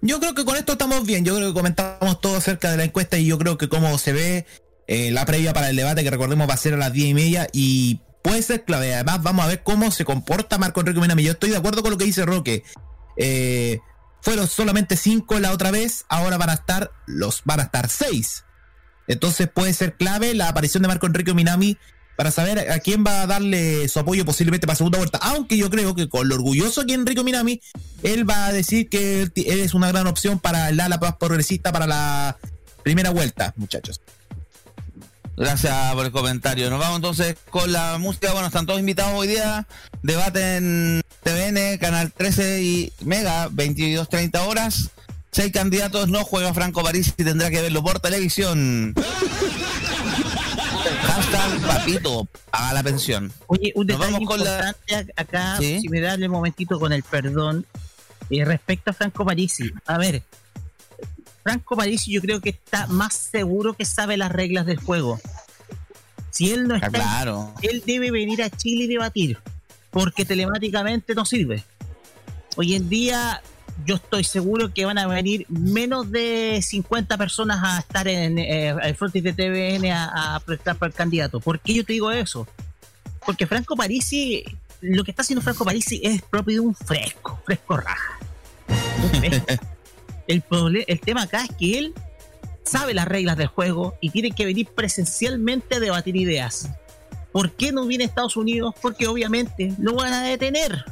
[0.00, 1.24] Yo creo que con esto estamos bien.
[1.24, 4.12] Yo creo que comentamos todo acerca de la encuesta y yo creo que como se
[4.12, 4.46] ve
[4.88, 7.14] eh, la previa para el debate que recordemos va a ser a las 10 y
[7.14, 8.94] media y puede ser clave.
[8.94, 11.22] Además, vamos a ver cómo se comporta Marco Enrique Minami.
[11.22, 12.64] Yo estoy de acuerdo con lo que dice Roque.
[13.18, 13.80] Eh,
[14.22, 18.44] fueron solamente 5 la otra vez, ahora van a estar los van a estar 6.
[19.08, 21.76] Entonces puede ser clave la aparición de Marco Enrique Minami
[22.16, 25.18] para saber a quién va a darle su apoyo posiblemente para segunda vuelta.
[25.18, 27.60] Aunque yo creo que con lo orgulloso que Enrique Minami,
[28.02, 31.72] él va a decir que él es una gran opción para el ala más progresista
[31.72, 32.38] para la
[32.82, 34.00] primera vuelta, muchachos.
[35.36, 36.70] Gracias por el comentario.
[36.70, 38.30] Nos vamos entonces con la música.
[38.32, 39.66] Bueno, están todos invitados hoy día.
[40.02, 44.90] Debate en TVN, Canal 13 y Mega, 22.30 horas.
[45.32, 48.94] Seis candidatos, no juega Franco París y tendrá que verlo por televisión.
[51.02, 53.32] Hashtag papito, haga la pensión.
[53.48, 55.80] Oye, un Nos detalle vamos con la- importante ac- acá, Sí.
[55.80, 57.66] si me dan un momentito con el perdón,
[58.30, 59.72] eh, respecto a Franco Parisi.
[59.86, 60.22] A ver,
[61.44, 65.20] Franco Parisi yo creo que está más seguro que sabe las reglas del juego.
[66.30, 67.52] Si él no está, claro.
[67.62, 69.38] él debe venir a Chile y debatir,
[69.90, 71.62] porque telemáticamente no sirve.
[72.56, 73.42] Hoy en día
[73.84, 78.74] yo estoy seguro que van a venir menos de 50 personas a estar en eh,
[78.82, 81.40] el frontis de TVN a, a prestar para el candidato.
[81.40, 82.48] ¿Por qué yo te digo eso?
[83.24, 84.44] Porque Franco Parisi,
[84.80, 88.18] lo que está haciendo Franco Parisi es propio de un fresco, fresco raja.
[89.02, 89.66] Un fresco.
[90.26, 90.42] el,
[90.86, 91.94] el tema acá es que él
[92.64, 96.68] sabe las reglas del juego y tiene que venir presencialmente a debatir ideas.
[97.32, 98.74] ¿Por qué no viene a Estados Unidos?
[98.80, 100.84] Porque obviamente lo van a detener.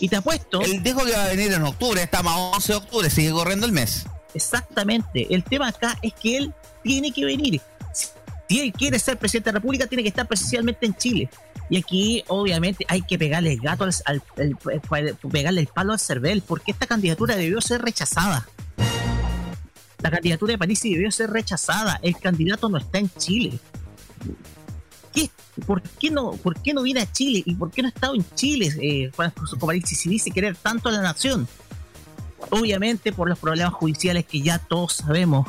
[0.00, 0.60] Y te apuesto.
[0.62, 3.66] Él dijo que va a venir en octubre, estamos a 11 de octubre, sigue corriendo
[3.66, 4.06] el mes.
[4.34, 5.26] Exactamente.
[5.32, 7.60] El tema acá es que él tiene que venir.
[7.92, 8.08] Si-
[8.60, 11.30] él quiere ser presidente de la República, tiene que estar presencialmente en Chile.
[11.70, 15.92] Y aquí, obviamente, hay que pegarle el gato al, al- el- el- pegarle el palo
[15.92, 18.46] al cervel, porque esta candidatura debió ser rechazada.
[20.04, 21.98] La candidatura de París debió ser rechazada.
[22.00, 23.58] El candidato no está en Chile.
[25.66, 27.42] ¿Por qué no, por qué no viene a Chile?
[27.44, 30.92] ¿Y por qué no ha estado en Chile eh, Francisco si dice querer tanto a
[30.92, 31.48] la nación?
[32.50, 35.48] obviamente por los problemas judiciales que ya todos sabemos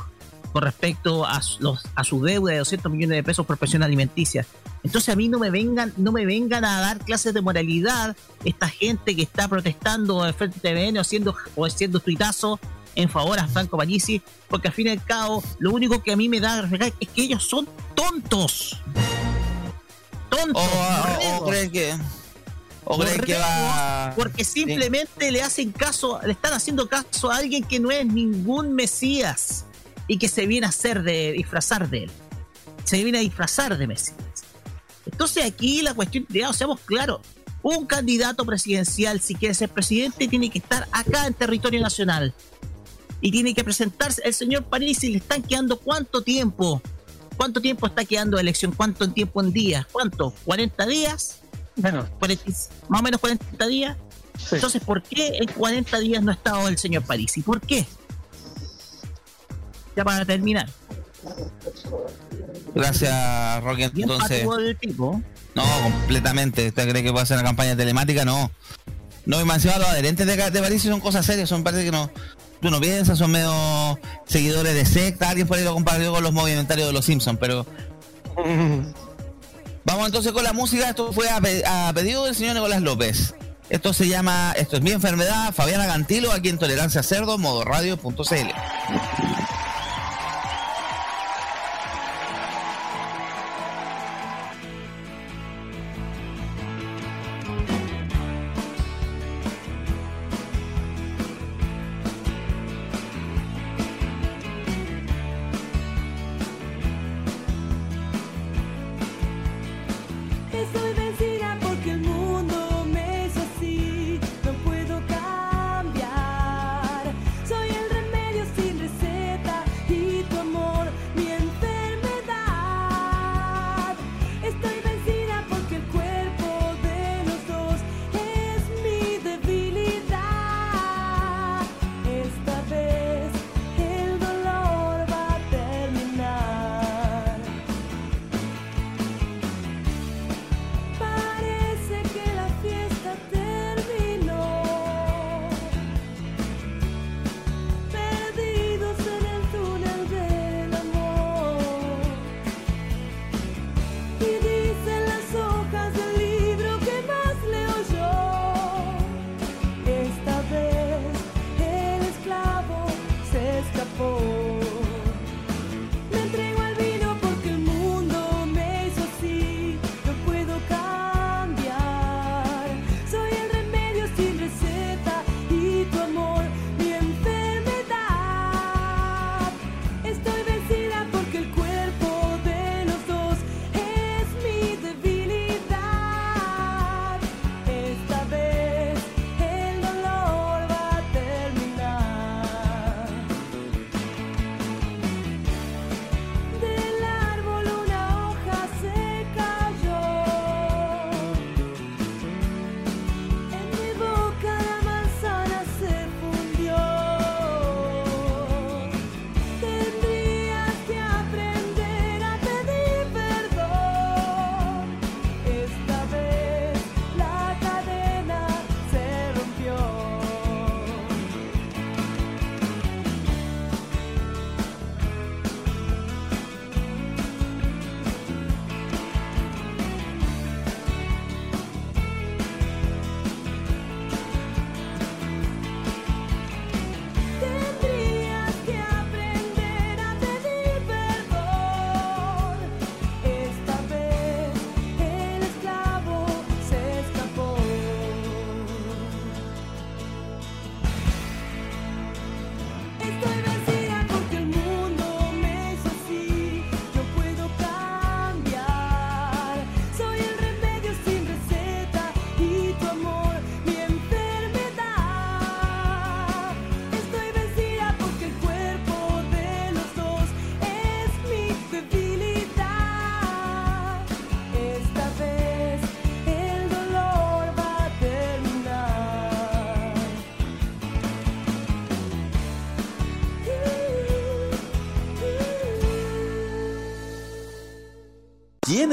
[0.52, 4.46] con respecto a su, a deuda de 200 millones de pesos por presión alimenticia.
[4.84, 8.16] Entonces a mí no me vengan, no me vengan a dar clases de moralidad
[8.46, 12.60] esta gente que está protestando de frente TVN o haciendo, o haciendo tuitazos
[12.96, 16.16] en favor a Franco Parisi, porque al fin y al cabo lo único que a
[16.16, 18.80] mí me da a reflejar es que ellos son tontos.
[20.30, 20.62] Tontos.
[20.64, 21.42] O, o- borregos.
[21.42, 21.96] o creen que.
[22.86, 24.14] O creen que va.
[24.16, 28.74] Porque simplemente le hacen caso, le están haciendo caso a alguien que no es ningún
[28.74, 29.66] Mesías
[30.08, 32.12] y que se viene a hacer de disfrazar de él.
[32.84, 34.18] Se viene a disfrazar de Mesías.
[35.06, 37.22] Entonces aquí la cuestión, digamos, seamos claros,
[37.64, 42.34] un candidato presidencial, si quiere ser presidente, tiene que estar acá en territorio nacional.
[43.26, 44.22] Y tiene que presentarse.
[44.24, 46.80] El señor Parisi le están quedando cuánto tiempo.
[47.36, 48.72] ¿Cuánto tiempo está quedando de elección?
[48.72, 49.88] ¿Cuánto tiempo en días?
[49.92, 50.32] ¿Cuánto?
[50.46, 51.38] ¿40 días?
[51.76, 52.44] Bueno, 40
[52.88, 53.98] más o menos 40 días.
[54.38, 54.54] sí.
[54.54, 57.42] Entonces, ¿por qué en 40 días no ha estado el señor Parisi?
[57.42, 57.88] ¿Por qué?
[59.96, 60.70] Ya para terminar.
[62.76, 63.90] Gracias, Roque.
[63.90, 64.48] Bien Entonces.
[64.80, 65.24] tipo.
[65.56, 66.68] No, completamente.
[66.68, 68.24] ¿Usted cree que puede hacer una campaña telemática?
[68.24, 68.52] No.
[69.26, 71.92] No, y más encima los adherentes de, de París son cosas serias, son parece que
[71.92, 72.12] no.
[72.62, 76.34] Tú no piensas, son medio seguidores de secta, alguien por ahí lo compartió con los
[76.34, 77.66] movimentarios de los Simpsons, pero
[79.86, 80.90] vamos entonces con la música.
[80.90, 83.36] Esto fue a, pe- a pedido del señor Nicolás López.
[83.70, 88.50] Esto se llama, esto es mi enfermedad, Fabiana Gantilo, aquí en Tolerancia Cerdo, modoradio.cl.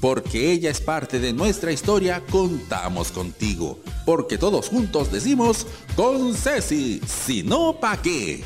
[0.00, 3.80] Porque ella es parte de nuestra historia, contamos contigo.
[4.04, 5.66] Porque todos juntos decimos
[5.96, 8.44] con Ceci, si no pa' qué.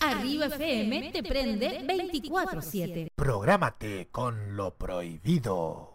[0.00, 3.08] Arriba FM te prende 24-7.
[3.14, 5.92] Prográmate con lo prohibido.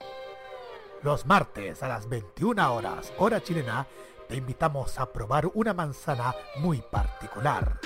[1.02, 3.88] Los martes a las 21 horas, hora chilena,
[4.30, 7.80] te invitamos a probar una manzana muy particular.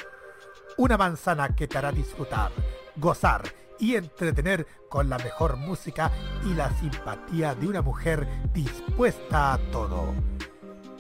[0.77, 2.51] Una manzana que te hará disfrutar,
[2.97, 6.11] gozar y entretener con la mejor música
[6.45, 10.13] y la simpatía de una mujer dispuesta a todo.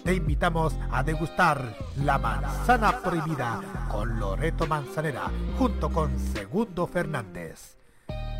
[0.03, 7.75] Te invitamos a degustar la manzana prohibida con Loreto Manzanera junto con Segundo Fernández.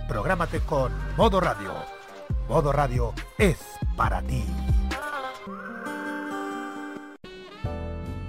[0.07, 1.73] Prográmate con Modo Radio.
[2.47, 3.57] Modo Radio es
[3.95, 4.45] para ti.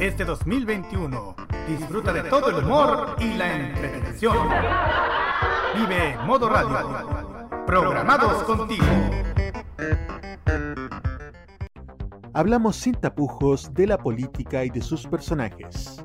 [0.00, 1.34] Este 2021,
[1.66, 4.36] disfruta de todo el humor y la entretención.
[5.74, 7.66] Vive Modo Radio.
[7.66, 8.86] Programados contigo.
[12.32, 16.04] Hablamos sin tapujos de la política y de sus personajes.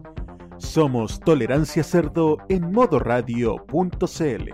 [0.57, 4.49] Somos Tolerancia Cerdo en modoradio.cl.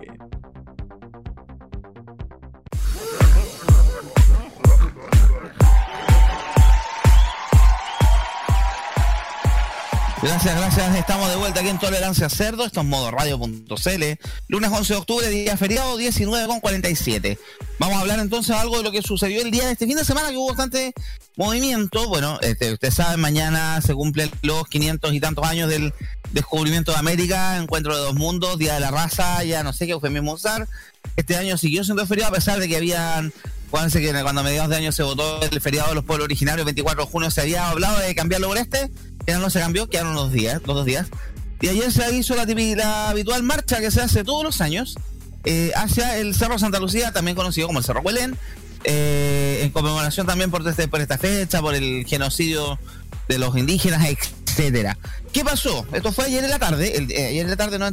[10.22, 10.96] Gracias, gracias.
[10.98, 12.66] Estamos de vuelta aquí en Tolerancia Cerdo.
[12.66, 14.04] Esto es modoradio.cl.
[14.50, 17.40] Lunes 11 de octubre, día feriado, 19 con 47.
[17.80, 20.04] Vamos a hablar entonces algo de lo que sucedió el día de este fin de
[20.04, 20.94] semana, que hubo bastante
[21.38, 22.10] movimiento.
[22.10, 25.94] Bueno, este, ustedes saben, mañana se cumplen los 500 y tantos años del
[26.34, 29.94] descubrimiento de América, encuentro de dos mundos, Día de la Raza, ya no sé qué
[29.94, 30.68] eufemismo usar.
[31.16, 33.32] Este año siguió siendo feriado a pesar de que habían
[33.70, 36.66] Acuérdense que cuando a mediados de año se votó el feriado de los pueblos originarios,
[36.66, 38.90] 24 de junio, se había hablado de cambiarlo por este,
[39.30, 41.08] ya no se cambió, quedaron unos días, los dos días.
[41.62, 44.96] Y ayer se hizo la, la habitual marcha que se hace todos los años
[45.44, 48.38] eh, hacia el Cerro Santa Lucía, también conocido como el Cerro Huelén,
[48.86, 52.80] eh, en conmemoración también por, este, por esta fecha, por el genocidio
[53.28, 54.98] de los indígenas, etcétera.
[55.34, 55.86] ¿Qué pasó?
[55.92, 57.92] Esto fue ayer en la tarde, el- eh, ayer en la tarde nos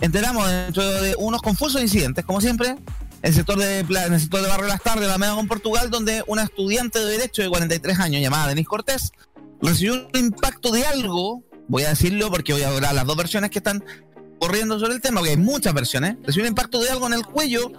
[0.00, 2.76] enteramos dentro de unos confusos incidentes, como siempre,
[3.22, 6.22] el sector de, en el sector de Barrio Las Tardes, la Mega con Portugal, donde
[6.28, 9.10] una estudiante de Derecho de 43 años llamada Denise Cortés
[9.60, 13.50] recibió un impacto de algo, voy a decirlo porque voy a hablar las dos versiones
[13.50, 13.84] que están
[14.38, 17.24] corriendo sobre el tema, porque hay muchas versiones, recibió un impacto de algo en el
[17.24, 17.72] cuello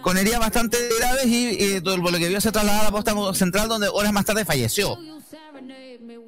[0.00, 3.34] con heridas bastante graves y, eh, todo lo que vio se trasladó a la posta
[3.34, 4.96] central donde horas más tarde falleció.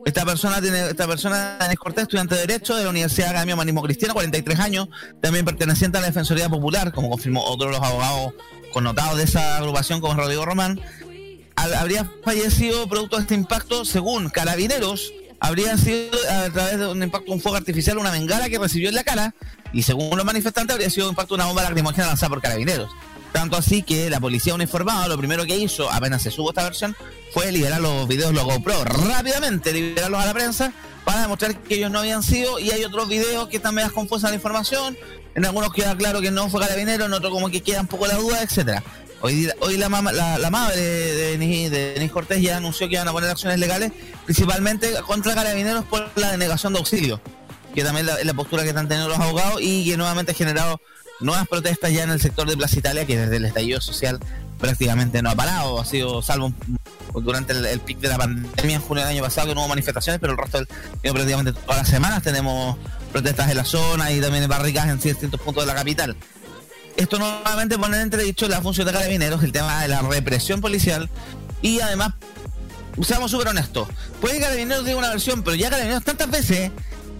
[0.05, 3.59] Esta persona tiene, esta persona, Denise Cortés, estudiante de Derecho de la Universidad Academia de
[3.59, 4.89] Humanismo Cristiano, 43 años,
[5.21, 8.33] también perteneciente a la Defensoría Popular, como confirmó otro de los abogados
[8.73, 10.81] connotados de esa agrupación, como Rodrigo Román,
[11.59, 17.33] habría fallecido producto de este impacto, según carabineros, habría sido a través de un impacto
[17.33, 19.35] un fuego artificial, una bengala que recibió en la cara,
[19.73, 22.91] y según los manifestantes, habría sido un impacto una bomba lacrimógena lanzada por carabineros.
[23.33, 26.97] Tanto así que la policía uniformada lo primero que hizo, apenas se subo esta versión,
[27.33, 30.73] fue liberar los videos, los GoPro, rápidamente liberarlos a la prensa
[31.05, 34.31] para demostrar que ellos no habían sido, y hay otros videos que están medias confusas
[34.31, 34.97] la información,
[35.35, 38.07] en algunos queda claro que no fue carabinero, en otros como que queda un poco
[38.07, 38.83] la duda, etcétera.
[39.21, 43.09] Hoy, hoy la, mama- la, madre de Denis, de Denis Cortés ya anunció que iban
[43.09, 43.91] a poner acciones legales,
[44.25, 47.21] principalmente contra carabineros por la denegación de auxilio,
[47.75, 50.81] que también es la postura que están teniendo los abogados y que nuevamente ha generado
[51.21, 54.21] nuevas protestas ya en el sector de Plaza Italia, que desde el estallido social
[54.61, 56.53] prácticamente no ha parado, ha sido salvo
[57.15, 59.69] durante el, el pic de la pandemia en junio del año pasado que no hubo
[59.69, 60.69] manifestaciones, pero el resto del
[61.13, 62.77] prácticamente todas las semanas tenemos
[63.13, 66.17] protestas en la zona y también barricadas en distintos puntos de la capital.
[66.99, 71.09] Esto nuevamente pone en entredicho la función de carabineros, el tema de la represión policial.
[71.63, 72.15] Y además,
[73.03, 73.87] seamos súper honestos,
[74.21, 76.73] puede que carabineros diga una versión, pero ya carabineros tantas veces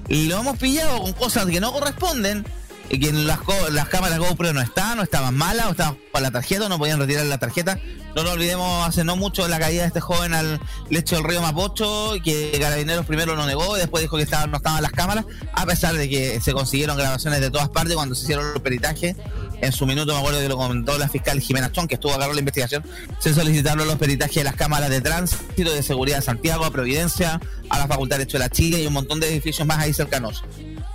[0.09, 2.45] lo hemos pillado con cosas que no corresponden
[2.89, 6.31] que en las, las cámaras GoPro no estaban, no estaban malas, o estaban con la
[6.31, 7.79] tarjeta, o no podían retirar la tarjeta.
[8.17, 11.43] No nos olvidemos hace no mucho la caída de este joven al lecho del río
[11.43, 15.27] Mapocho, que Carabineros primero lo negó y después dijo que estaban, no estaban las cámaras,
[15.53, 19.17] a pesar de que se consiguieron grabaciones de todas partes cuando se hicieron los peritajes.
[19.61, 22.19] En su minuto me acuerdo que lo comentó la fiscal Jimena Chón, que estuvo a
[22.19, 22.85] cargo de la investigación,
[23.19, 27.41] se solicitaron los peritajes de las cámaras de tránsito, de seguridad de Santiago, a Providencia,
[27.69, 29.93] a la Facultad de Derecho de la Chile y un montón de edificios más ahí
[29.93, 30.45] cercanos.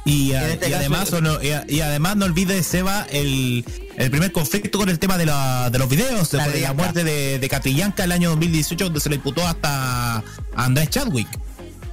[0.06, 3.06] Y, En a- este y además, o no- y, a- y además no olvides, Seba,
[3.10, 3.64] el,
[3.98, 6.74] el primer conflicto con el tema de, la- de los videos, de, La de la
[6.74, 10.22] muerte de, de Catrillanca el año 2018, donde se le imputó hasta
[10.56, 11.28] Andrés Chadwick.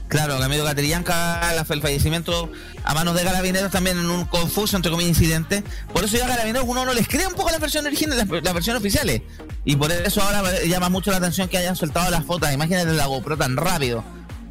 [0.09, 2.51] Claro, Camilo Catrillanca, la- el fallecimiento
[2.83, 5.63] a manos de carabineros también en un confuso, entre comillas, incidente.
[5.93, 8.43] Por eso ya a carabineros uno no les cree un poco las versiones originales, las,
[8.43, 9.23] las versiones oficiales.
[9.65, 12.95] Y por eso ahora llama mucho la atención que hayan soltado las fotos, imágenes de
[12.95, 14.03] la GoPro tan rápido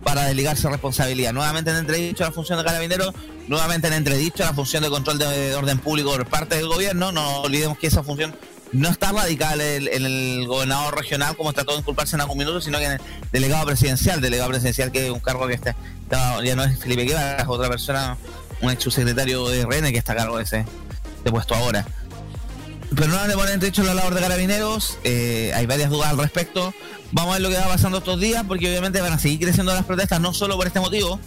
[0.03, 1.33] para desligarse responsabilidad.
[1.33, 3.13] Nuevamente en entredicho la función de carabineros,
[3.47, 7.11] nuevamente en entredicho la función de control de, de orden público por parte del gobierno.
[7.11, 8.35] No olvidemos que esa función
[8.71, 12.61] no está radical en, en el gobernador regional como trató de inculparse en algún minuto,
[12.61, 16.43] sino que en el delegado presidencial, delegado presidencial que es un cargo que está, está-
[16.43, 18.15] ya no es Felipe Guevara, es otra persona,
[18.61, 20.65] un ex subsecretario de RN que está a cargo de ese
[21.23, 21.85] de puesto ahora.
[22.95, 26.73] Pero no le ponen dicho la labor de carabineros, eh, hay varias dudas al respecto.
[27.11, 29.73] Vamos a ver lo que va pasando estos días, porque obviamente van a seguir creciendo
[29.73, 31.19] las protestas, no solo por este motivo,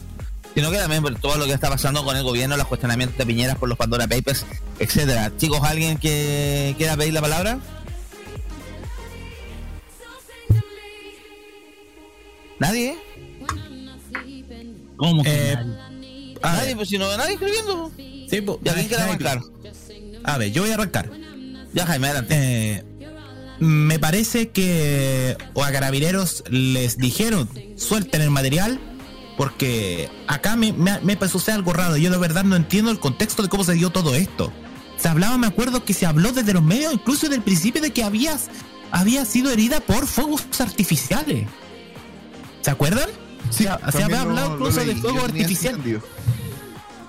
[0.54, 3.26] sino que también por todo lo que está pasando con el gobierno, los cuestionamientos de
[3.26, 4.46] Piñeras por los Pandora Papers,
[4.78, 5.32] etcétera.
[5.36, 7.58] Chicos, ¿alguien que quiera pedir la palabra?
[12.58, 12.96] ¿Nadie?
[14.96, 16.34] ¿Cómo que Eh, nadie?
[16.42, 16.66] a ¿Nadie?
[16.68, 17.90] ver, Pues si no nadie escribiendo.
[17.96, 19.40] sí, po, ¿Y alguien quiere arrancar?
[20.24, 21.10] A ver, yo voy a arrancar.
[21.74, 22.34] Ya, Jaime, adelante.
[22.38, 22.84] Eh,
[23.62, 28.80] me parece que o a carabineros les dijeron suelten el material
[29.36, 31.96] porque acá me, me, me sucede algo raro.
[31.96, 34.52] Yo de verdad no entiendo el contexto de cómo se dio todo esto.
[34.96, 38.02] Se hablaba, me acuerdo que se habló desde los medios, incluso del principio, de que
[38.02, 38.48] habías,
[38.90, 41.46] había sido herida por fuegos artificiales.
[42.62, 43.08] ¿Se acuerdan?
[43.50, 45.78] Sí, se, había hablado incluso leí, de artificiales.
[45.78, 46.02] entendido.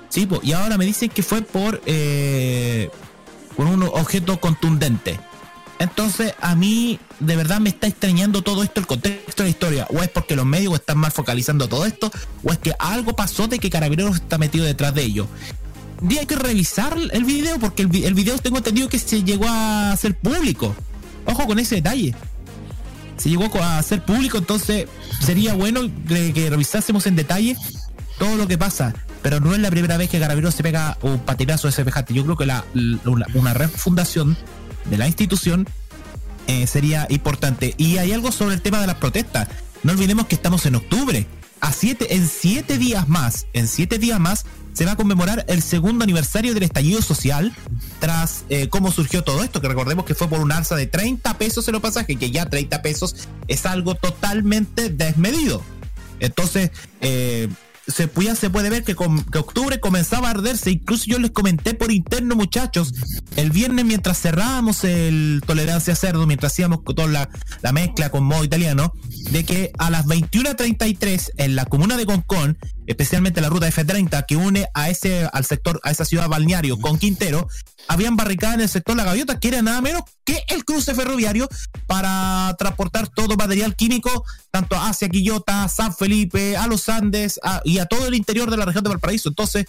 [0.10, 2.92] Sí, po, y ahora me dicen que fue por eh,
[3.58, 5.20] por un objeto contundente.
[5.80, 9.88] Entonces, a mí de verdad me está extrañando todo esto, el contexto de la historia.
[9.90, 12.12] O es porque los medios están mal focalizando todo esto,
[12.44, 15.28] o es que algo pasó de que Carabineros está metido detrás de ello.
[16.10, 19.24] Y hay que revisar el video, porque el, vi- el video tengo entendido que se
[19.24, 20.76] llegó a hacer público.
[21.26, 22.14] Ojo con ese detalle.
[23.18, 24.88] Se llegó a hacer público, entonces
[25.22, 27.56] sería bueno que, revisásemos en detalle
[28.20, 28.94] todo lo que pasa.
[29.22, 32.14] Pero no es la primera vez que Carabineros se pega un patinazo de semejante.
[32.14, 34.36] Yo creo que la, la- una refundación
[34.86, 35.68] de la institución
[36.48, 37.74] eh, sería importante.
[37.78, 39.48] Y hay algo sobre el tema de las protestas.
[39.84, 41.26] No olvidemos que estamos en octubre.
[41.62, 45.62] A siete, en siete días más, en siete días más, se va a conmemorar el
[45.62, 47.56] segundo aniversario del estallido social
[48.00, 51.38] tras eh, cómo surgió todo esto, que recordemos que fue por un alza de 30
[51.38, 53.16] pesos en los pasajes, que ya 30 pesos
[53.48, 55.64] es algo totalmente desmedido.
[56.20, 56.72] Entonces,
[57.02, 57.48] eh,
[57.88, 60.72] se, ya se puede ver que, com- que octubre comenzaba a arderse.
[60.72, 62.94] Incluso yo les comenté por interno, muchachos,
[63.36, 67.30] el viernes mientras cerrábamos el Tolerancia Cerdo, mientras hacíamos toda la,
[67.62, 68.94] la mezcla con modo italiano,
[69.32, 72.58] de que a las 21.33 en la comuna de Concón,
[72.88, 76.98] especialmente la ruta F30 que une a ese al sector, a esa ciudad balneario con
[76.98, 77.48] Quintero,
[77.88, 81.50] habían barricadas en el sector La Gaviota, que era nada menos que el cruce ferroviario
[81.88, 87.86] para transportar todo material químico, tanto hacia Quillota, San Felipe, a los Andes y a
[87.86, 89.30] todo el interior de la región de Valparaíso.
[89.30, 89.66] Entonces,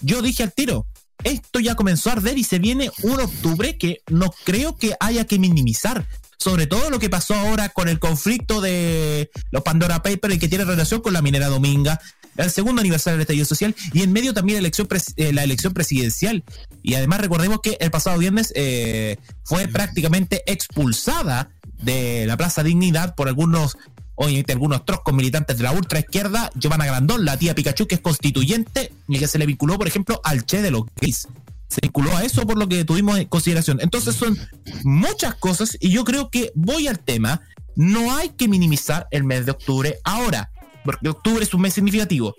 [0.00, 0.86] yo dije al tiro,
[1.24, 5.26] esto ya comenzó a arder y se viene un octubre que no creo que haya
[5.26, 6.06] que minimizar.
[6.40, 10.48] Sobre todo lo que pasó ahora con el conflicto de los Pandora Papers y que
[10.48, 12.00] tiene relación con la minera Dominga,
[12.44, 15.74] el segundo aniversario del estallido social y en medio también la elección, eh, la elección
[15.74, 16.44] presidencial.
[16.82, 21.50] Y además recordemos que el pasado viernes eh, fue prácticamente expulsada
[21.82, 23.76] de la Plaza Dignidad por algunos,
[24.14, 28.00] obviamente algunos troscos militantes de la ultra izquierda, Giovanna Grandón, la tía Pikachu, que es
[28.00, 31.28] constituyente y que se le vinculó, por ejemplo, al Che de los gays.
[31.68, 33.78] Se vinculó a eso por lo que tuvimos en consideración.
[33.82, 34.38] Entonces son
[34.84, 37.42] muchas cosas y yo creo que voy al tema.
[37.76, 39.98] No hay que minimizar el mes de octubre.
[40.02, 40.50] Ahora,
[40.88, 42.34] porque octubre es un mes significativo.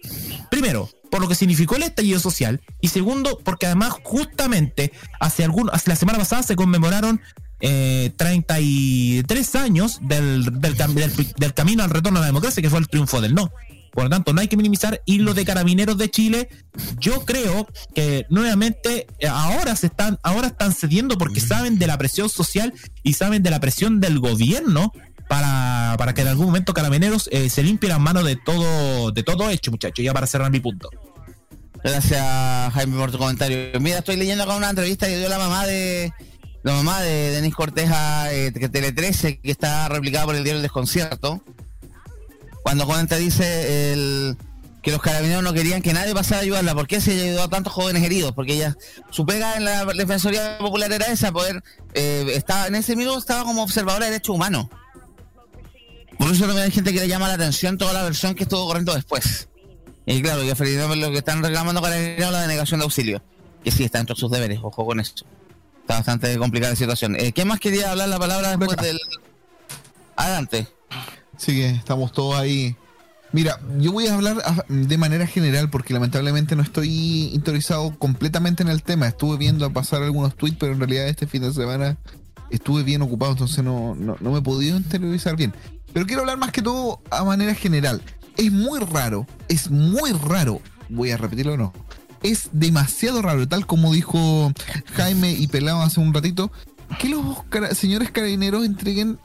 [0.50, 2.62] Primero, por lo que significó el estallido social.
[2.82, 7.22] Y segundo, porque además justamente hace, algún, hace la semana pasada se conmemoraron
[7.62, 10.76] eh, 33 años del, del,
[11.38, 13.52] del- camino al retorno a la democracia, que fue el triunfo del no.
[13.92, 15.02] Por lo tanto, no hay que minimizar.
[15.06, 16.48] Y los de carabineros de Chile,
[17.00, 22.30] yo creo que nuevamente ahora se están, ahora están cediendo porque saben de la presión
[22.30, 22.74] social
[23.04, 24.92] y saben de la presión del gobierno
[25.30, 29.22] para, para que en algún momento carabineros eh, se limpie las manos de todo, de
[29.22, 30.90] todo hecho, muchachos, ya para cerrar mi punto.
[31.84, 33.80] Gracias, Jaime, por tu comentario.
[33.80, 36.12] Mira, estoy leyendo acá una entrevista que dio la mamá de
[36.64, 40.64] la mamá de Denis Corteja, eh, Tele 13, que está replicada por el diario El
[40.64, 41.44] Desconcierto.
[42.64, 44.36] Cuando comenta, dice el,
[44.82, 46.74] que los carabineros no querían que nadie pasara a ayudarla.
[46.74, 48.32] ¿Por qué se ayudó a tantos jóvenes heridos?
[48.32, 48.76] Porque ella,
[49.12, 51.64] su pega en la Defensoría Popular era esa, poder,
[51.94, 54.68] eh, estaba, en ese minuto estaba como observadora de derechos humanos.
[56.20, 58.68] Por eso también hay gente que le llama la atención toda la versión que estuvo
[58.68, 59.48] corriendo después.
[60.06, 63.22] Y claro, y efectivamente lo que están reclamando Carabineros la denegación de auxilio.
[63.64, 65.14] Que sí, está dentro de sus deberes, ojo con eso.
[65.82, 67.16] Está bastante complicada la situación.
[67.16, 69.00] Eh, ¿Qué más quería hablar la palabra después del...
[70.16, 70.68] Adelante.
[71.38, 72.76] Sí que estamos todos ahí.
[73.32, 78.64] Mira, yo voy a hablar a- de manera general porque lamentablemente no estoy interiorizado completamente
[78.64, 79.08] en el tema.
[79.08, 81.98] Estuve viendo pasar algunos tweets, pero en realidad este fin de semana
[82.50, 85.54] estuve bien ocupado, entonces no, no, no me he podido interiorizar bien.
[85.94, 88.02] Pero quiero hablar más que todo a manera general.
[88.38, 91.74] Es muy raro, es muy raro, voy a repetirlo o no.
[92.24, 94.52] Es demasiado raro, tal como dijo
[94.94, 96.52] Jaime y Pelado hace un ratito,
[96.98, 97.46] que los
[97.78, 99.20] señores carabineros entreguen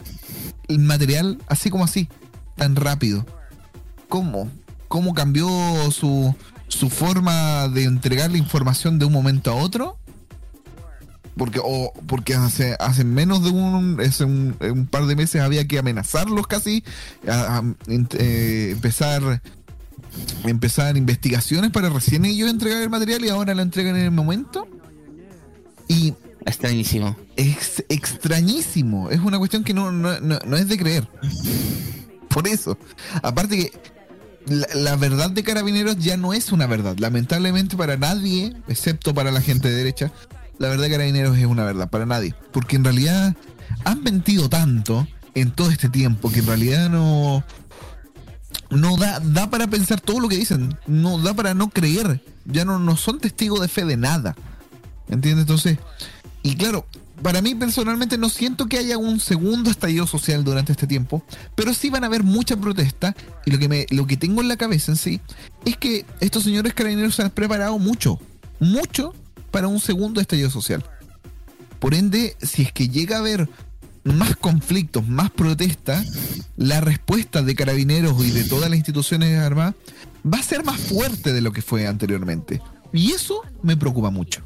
[0.69, 2.09] el material así como así,
[2.57, 3.27] tan rápido.
[4.09, 4.51] ¿Cómo?
[4.89, 5.49] ¿Cómo cambió
[5.91, 6.35] su,
[6.69, 9.99] su forma de entregar la información de un momento a otro?
[11.37, 15.67] Porque, o, porque hace, hace menos de un, hace un, un par de meses había
[15.67, 16.85] que amenazarlos casi,
[17.27, 19.43] a- a- ent- eh, empezar
[20.45, 24.69] empezar investigaciones para recién ellos entregar el material y ahora lo entregan en el momento.
[25.89, 26.15] Y
[26.47, 27.17] extrañísimo.
[27.35, 29.11] Es extrañísimo.
[29.11, 31.09] Es una cuestión que no, no, no- no es de creer.
[32.29, 32.79] Por eso.
[33.23, 33.73] Aparte que
[34.47, 36.97] la, la verdad de carabineros ya no es una verdad.
[36.99, 40.13] Lamentablemente para nadie, excepto para la gente de derecha,
[40.59, 41.89] la verdad de carabineros es una verdad.
[41.91, 42.35] Para nadie.
[42.53, 43.35] Porque en realidad
[43.85, 47.45] han mentido tanto en todo este tiempo que en realidad no
[48.71, 52.65] no da, da para pensar todo lo que dicen, no da para no creer, ya
[52.65, 54.35] no, no son testigos de fe de nada.
[55.09, 55.43] ¿Entiendes?
[55.43, 55.79] Entonces,
[56.43, 56.87] y claro,
[57.23, 61.23] para mí personalmente no siento que haya un segundo estallido social durante este tiempo,
[61.55, 64.49] pero sí van a haber mucha protesta y lo que me lo que tengo en
[64.49, 65.21] la cabeza en sí
[65.65, 68.19] es que estos señores carabineros se han preparado mucho,
[68.61, 69.15] mucho
[69.55, 70.85] para un segundo estallido social.
[71.79, 73.49] Por ende, si es que llega a haber
[74.03, 76.05] más conflictos, más protestas,
[76.57, 79.77] la respuesta de carabineros y de todas las instituciones armadas
[80.27, 82.61] va a ser más fuerte de lo que fue anteriormente.
[82.93, 84.43] Y eso me preocupa mucho.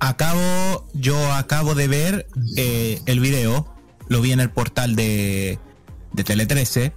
[0.00, 2.26] Acabo, yo acabo de ver
[2.56, 3.72] eh, el video,
[4.08, 5.60] lo vi en el portal de,
[6.12, 6.92] de Tele 13,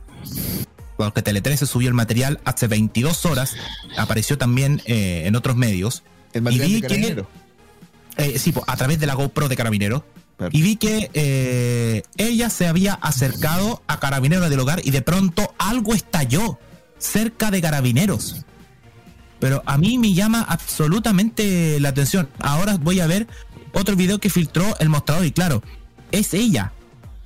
[0.97, 3.53] porque Tele 13 subió el material hace 22 horas,
[3.95, 6.01] apareció también eh, en otros medios.
[6.36, 7.25] El y vi que,
[8.17, 10.05] eh, sí, a través de la GoPro de Carabinero.
[10.51, 15.55] Y vi que eh, ella se había acercado a Carabineros del hogar y de pronto
[15.57, 16.59] algo estalló
[16.97, 18.43] cerca de Carabineros.
[19.39, 22.27] Pero a mí me llama absolutamente la atención.
[22.39, 23.27] Ahora voy a ver
[23.71, 25.63] otro video que filtró el mostrador y claro,
[26.11, 26.73] es ella.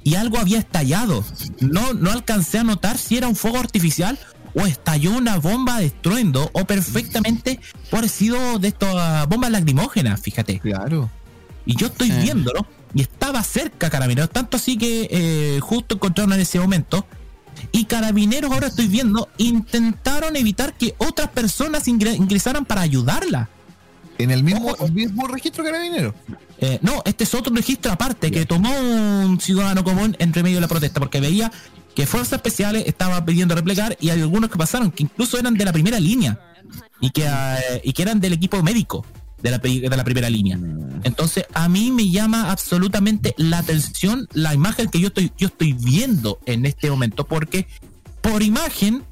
[0.03, 1.25] Y algo había estallado.
[1.61, 4.19] No, no alcancé a notar si era un fuego artificial
[4.53, 10.59] o estalló una bomba de estruendo o perfectamente por sido de estas bombas lacrimógenas, fíjate.
[10.59, 11.09] Claro.
[11.65, 16.39] Y yo estoy viéndolo y estaba cerca Carabineros, tanto así que eh, justo encontraron en
[16.39, 17.05] ese momento.
[17.71, 23.49] Y Carabineros, ahora estoy viendo, intentaron evitar que otras personas ingre- ingresaran para ayudarla.
[24.19, 26.13] En el mismo, mismo registro carabinero.
[26.59, 30.61] Eh, no, este es otro registro aparte que tomó un ciudadano común entre medio de
[30.61, 31.49] la protesta, porque veía
[31.95, 35.63] que Fuerzas Especiales estaban pidiendo replegar y hay algunos que pasaron, que incluso eran de
[35.63, 36.37] la primera línea
[36.99, 39.05] y que, eh, y que eran del equipo médico
[39.41, 40.59] de la, de la primera línea.
[41.03, 45.71] Entonces, a mí me llama absolutamente la atención la imagen que yo estoy, yo estoy
[45.71, 47.67] viendo en este momento, porque
[48.21, 49.03] por imagen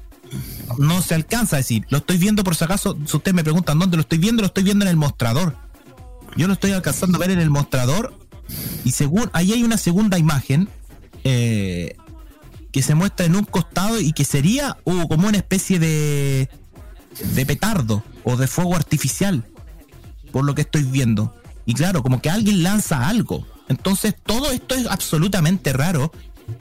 [0.78, 1.86] no se alcanza a decir.
[1.90, 4.46] Lo estoy viendo por si acaso, si ustedes me preguntan dónde lo estoy viendo, lo
[4.46, 5.56] estoy viendo en el mostrador.
[6.36, 8.16] Yo lo estoy alcanzando a ver en el mostrador
[8.84, 10.68] y según ahí hay una segunda imagen
[11.24, 11.96] eh,
[12.72, 16.48] que se muestra en un costado y que sería como una especie de
[17.34, 19.44] de petardo o de fuego artificial
[20.30, 21.34] por lo que estoy viendo
[21.66, 26.12] y claro como que alguien lanza algo entonces todo esto es absolutamente raro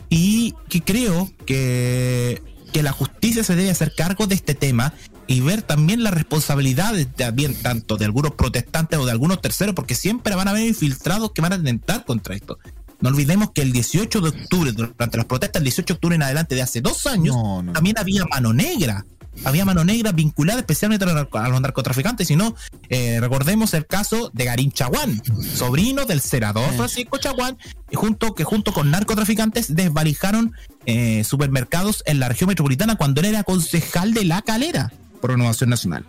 [0.10, 2.42] y que creo que,
[2.72, 4.94] que la justicia se debe hacer cargo de este tema
[5.28, 9.96] y ver también las responsabilidades también tanto de algunos protestantes o de algunos terceros, porque
[9.96, 12.58] siempre van a haber infiltrados que van a atentar contra esto.
[13.00, 16.24] No olvidemos que el 18 de octubre, durante las protestas, el 18 de octubre en
[16.24, 17.74] adelante de hace dos años, No, no.
[17.74, 19.06] también había mano negra.
[19.44, 22.28] Había mano negra vinculada especialmente a los, narcotraficantes.
[22.28, 22.56] Si no,
[22.90, 25.22] eh, recordemos el caso de Garín Chaguán,
[25.56, 27.58] sobrino del senador Francisco Chaguán,
[27.94, 30.54] junto, que junto con narcotraficantes desvalijaron
[30.86, 35.70] eh, supermercados en la región metropolitana cuando él era concejal de La Calera por Renovación
[35.70, 36.06] Nacional.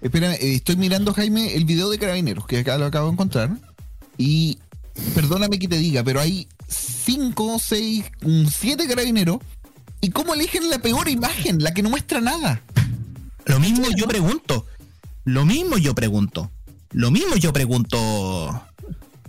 [0.00, 3.50] Espera, eh, estoy mirando, Jaime, el video de Carabineros, que acá lo acabo de encontrar.
[4.16, 4.58] Y
[5.14, 9.38] perdóname que te diga, pero hay cinco, seis, mm, siete carabineros.
[10.00, 12.62] ¿Y cómo eligen la peor imagen, la que no muestra nada?
[13.46, 14.66] Lo mismo yo pregunto.
[15.24, 16.50] Lo mismo yo pregunto.
[16.90, 18.62] Lo mismo yo pregunto,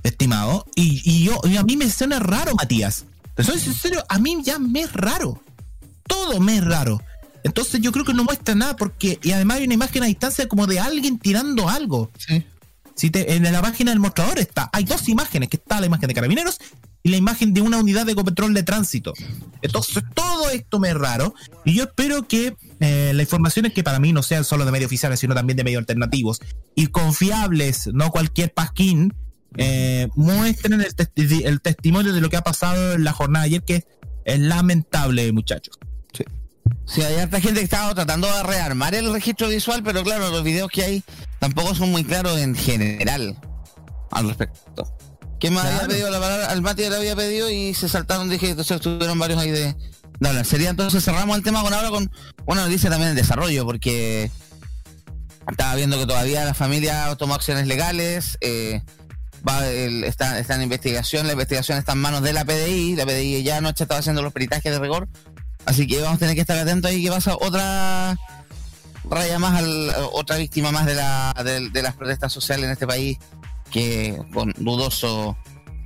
[0.04, 0.66] estimado.
[0.76, 3.06] Y, y yo, y a mí me suena raro, Matías.
[3.36, 5.42] Te soy sincero, a mí ya me es raro.
[6.08, 7.02] Todo me es raro.
[7.44, 10.48] Entonces yo creo que no muestra nada porque, y además hay una imagen a distancia
[10.48, 12.12] como de alguien tirando algo.
[12.18, 12.44] Sí.
[13.02, 16.58] En la página del mostrador está, hay dos imágenes, que está la imagen de carabineros
[17.02, 19.14] y la imagen de una unidad de control de tránsito.
[19.62, 21.34] Entonces todo esto me es raro
[21.64, 24.88] y yo espero que eh, las informaciones que para mí no sean solo de medios
[24.88, 26.40] oficiales, sino también de medios alternativos
[26.76, 29.14] y confiables, no cualquier pasquín,
[29.58, 33.64] eh, muestren el, testi- el testimonio de lo que ha pasado en la jornada ayer,
[33.64, 33.86] que
[34.26, 35.78] es lamentable, muchachos.
[36.92, 40.44] Sí, hay harta gente que estaba tratando de rearmar el registro visual, pero claro, los
[40.44, 41.04] videos que hay
[41.38, 43.38] tampoco son muy claros en general
[44.12, 44.92] al respecto.
[45.40, 45.90] ¿Quién más había Claro.
[45.94, 46.48] pedido la palabra?
[46.50, 49.76] Al Mati le había pedido y se saltaron, dije, entonces estuvieron varios ahí de,
[50.20, 50.46] de hablar.
[50.46, 52.12] Sería entonces cerramos el tema con ahora con
[52.46, 54.32] una noticia también en desarrollo, porque
[55.50, 58.82] estaba viendo que todavía la familia tomó acciones legales, eh,
[59.48, 63.06] va el- está, está en investigación, la investigación está en manos de la PDI, la
[63.06, 65.08] PDI ya anoche estaba haciendo los peritajes de rigor,
[65.70, 68.18] así que vamos a tener que estar atentos ahí que pasa otra
[69.10, 72.88] raya más, al, otra víctima más de, la, de, de las protestas sociales en este
[72.88, 73.18] país
[73.72, 75.38] que con dudoso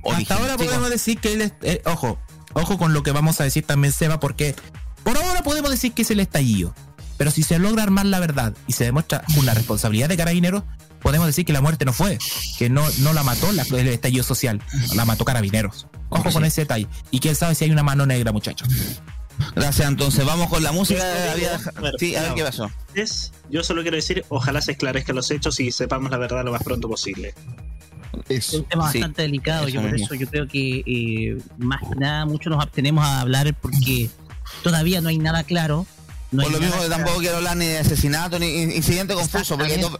[0.02, 0.22] origen.
[0.22, 2.18] Hasta ahora podemos decir que él es, eh, ojo,
[2.54, 4.54] ojo con lo que vamos a decir también Seba, porque
[5.02, 6.74] por ahora podemos decir que es el estallido.
[7.16, 10.64] Pero si se logra armar la verdad y se demuestra una responsabilidad de carabineros,
[11.00, 12.18] podemos decir que la muerte no fue,
[12.58, 14.60] que no, no la mató la, el estallido social,
[14.94, 15.86] la mató carabineros.
[16.08, 16.88] Ojo con ese detalle.
[17.10, 18.68] Y quién sabe si hay una mano negra, muchachos.
[19.54, 21.02] Gracias, entonces vamos con la música.
[21.32, 22.36] Había- bueno, Sí, a ver no.
[22.36, 22.70] qué pasó.
[22.94, 26.52] Es- yo solo quiero decir, ojalá se esclarezcan los hechos y sepamos la verdad lo
[26.52, 27.34] más pronto posible.
[28.28, 28.58] Eso.
[28.58, 29.64] un tema Sí, bastante delicado.
[29.66, 30.06] eso Yo por mismo.
[30.06, 34.08] eso yo creo que eh, más que nada muchos nos abstenemos a hablar porque
[34.62, 35.84] todavía no hay nada claro.
[36.30, 39.56] No Por lo mismo que tampoco quiero hablar ni de asesinato ni in- incidente confuso,
[39.58, 39.98] porque hay dos,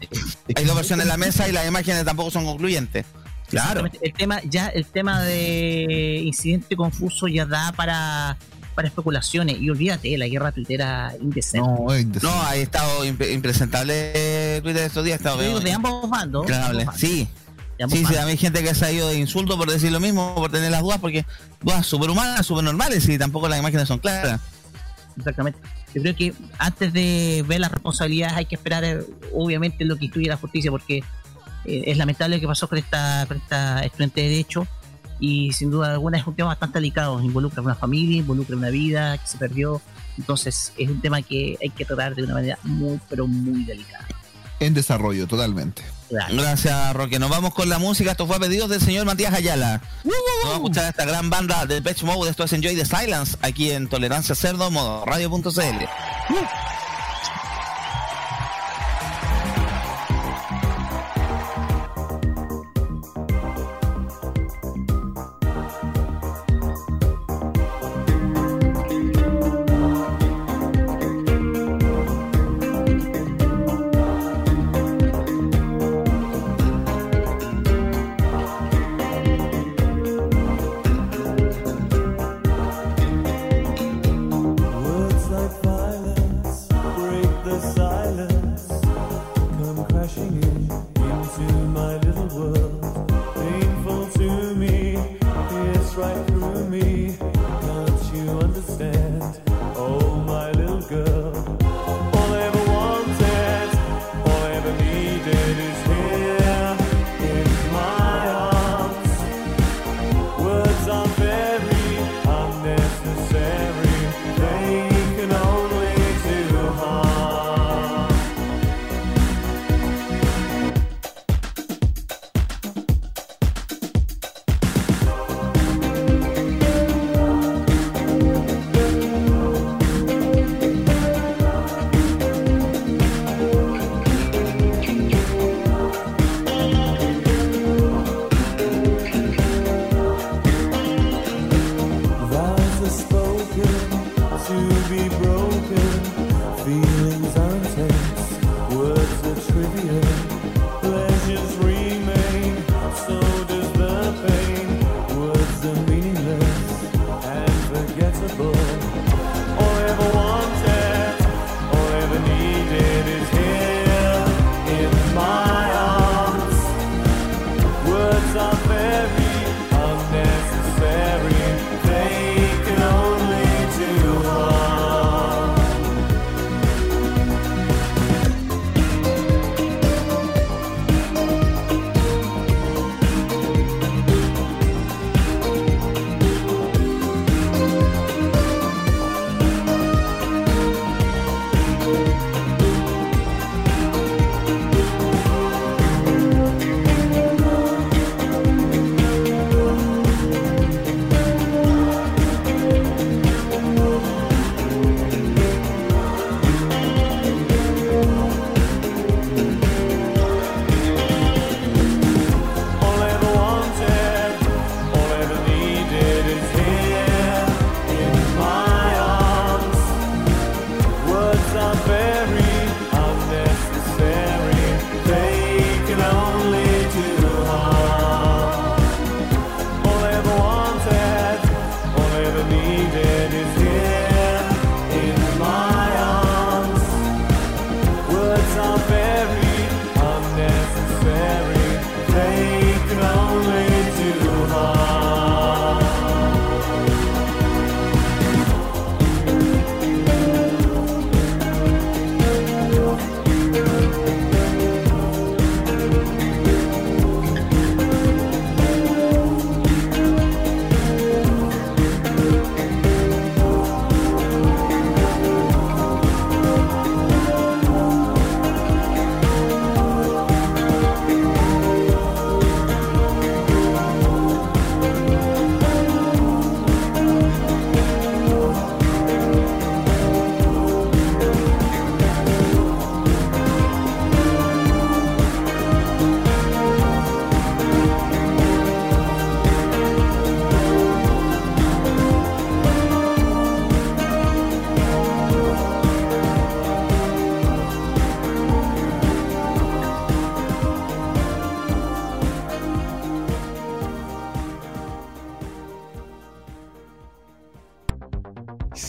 [0.55, 3.05] hay dos versiones en la mesa y las imágenes tampoco son concluyentes.
[3.49, 3.85] Claro.
[4.01, 8.37] El tema, ya el tema de incidente confuso ya da para,
[8.75, 9.57] para especulaciones.
[9.61, 11.67] Y olvídate, la guerra tuitera indecente.
[11.67, 12.27] No, es indecente.
[12.27, 15.19] No, ha estado impre- impresentable Twitter estos días.
[15.19, 16.47] estado digo, de ambos bandos.
[16.47, 16.55] Sí,
[16.97, 17.29] sí,
[17.89, 18.19] sí, bandos.
[18.19, 20.83] hay gente que se ha ido de insulto por decir lo mismo, por tener las
[20.83, 21.25] dudas, porque
[21.63, 24.41] dudas superhumanas, supernormales y tampoco las imágenes son claras.
[25.17, 25.59] Exactamente.
[25.95, 28.99] Yo creo que antes de ver las responsabilidades hay que esperar, eh,
[29.33, 30.99] obviamente, lo que instruye la justicia, porque
[31.65, 34.67] eh, es lamentable lo que pasó con esta, con esta estudiante de Derecho
[35.21, 37.21] y sin duda alguna es un tema bastante delicado.
[37.23, 39.81] Involucra a una familia, involucra una vida que se perdió.
[40.19, 44.07] Entonces es un tema que hay que tratar de una manera muy, pero muy delicada.
[44.61, 45.83] En desarrollo, totalmente.
[46.11, 47.19] Gracias, Roque.
[47.19, 48.13] Nos vamos con la música.
[48.13, 49.81] Esto fue a pedidos del señor Matías Ayala.
[50.05, 52.31] Nos vamos a escuchar a esta gran banda de Pitch Mode.
[52.31, 55.85] Esto es Enjoy the Silence, aquí en Tolerancia Cerdo, modo radio.cl.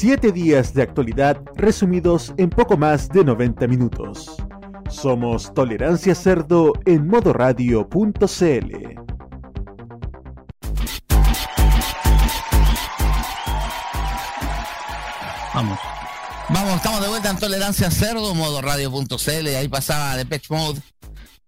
[0.07, 4.35] 7 días de actualidad resumidos en poco más de 90 minutos.
[4.87, 7.87] Somos Tolerancia Cerdo en modoradio.cl.
[15.55, 15.79] Vamos.
[16.49, 19.47] Vamos, estamos de vuelta en Tolerancia Cerdo, modoradio.cl.
[19.57, 20.83] Ahí pasaba de Patch Mode.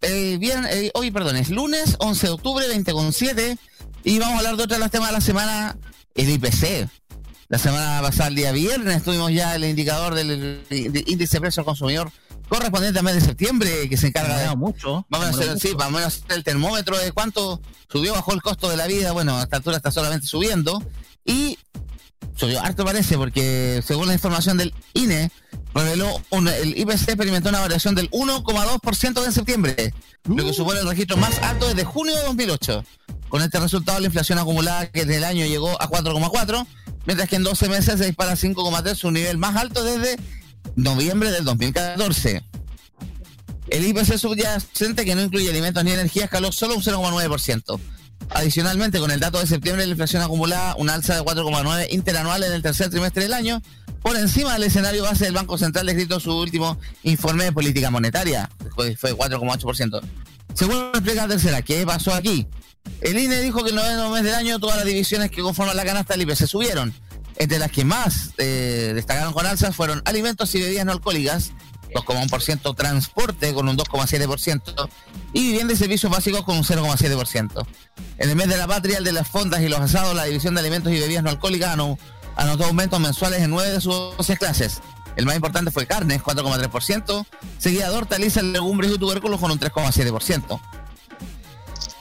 [0.02, 2.92] Eh, bien, eh, hoy, perdón, es lunes 11 de octubre, 20
[4.04, 5.78] Y vamos a hablar de otro de los temas de la semana,
[6.16, 6.90] el IPC
[7.50, 11.62] la semana pasada, el día viernes, tuvimos ya el indicador del de índice de precio
[11.62, 12.12] al consumidor
[12.50, 14.56] correspondiente al mes de septiembre, que se encarga de...
[14.56, 15.06] mucho.
[15.10, 15.60] Vamos a hacer, mucho.
[15.68, 19.12] sí, vamos a hacer el termómetro de cuánto subió, bajó el costo de la vida.
[19.12, 20.82] Bueno, a esta altura está solamente subiendo.
[21.26, 21.58] Y
[22.38, 25.30] subió harto parece, porque según la información del INE,
[25.74, 29.94] reveló un- el IPC experimentó una variación del 1,2% en septiembre,
[30.24, 32.84] lo que supone el registro más alto desde junio de 2008.
[33.28, 36.66] Con este resultado, la inflación acumulada que desde el año llegó a 4,4,
[37.08, 40.18] mientras que en 12 meses se dispara a 5,3, su nivel más alto desde
[40.76, 42.44] noviembre del 2014.
[43.70, 47.80] El IPC subyacente, que no incluye alimentos ni energía, escaló solo un 0,9%.
[48.30, 52.52] Adicionalmente, con el dato de septiembre, la inflación acumulada una alza de 4,9 interanual en
[52.52, 53.62] el tercer trimestre del año,
[54.02, 58.50] por encima del escenario base del Banco Central descrito su último informe de política monetaria,
[58.76, 60.02] fue fue 4,8%.
[60.54, 62.48] Según explica tercera, ¿qué pasó aquí?
[63.02, 65.86] El INE dijo que el noveno mes del año todas las divisiones que conforman la
[65.86, 66.94] canasta del IPC subieron.
[67.38, 71.52] Entre las que más eh, destacaron con alzas fueron alimentos y bebidas no alcohólicas,
[71.94, 74.90] 2,1%, transporte con un 2,7%
[75.34, 77.66] y vivienda y servicios básicos con un 0,7%.
[78.18, 80.56] En el mes de la patria, el de las fondas y los asados, la división
[80.56, 81.98] de alimentos y bebidas no alcohólicas ano-
[82.36, 84.82] anotó aumentos mensuales en 9 de sus 12 clases.
[85.16, 87.26] El más importante fue carnes, 4,3%,
[87.58, 90.60] seguida de hortalizas, legumbres y tubérculos con un 3,7%.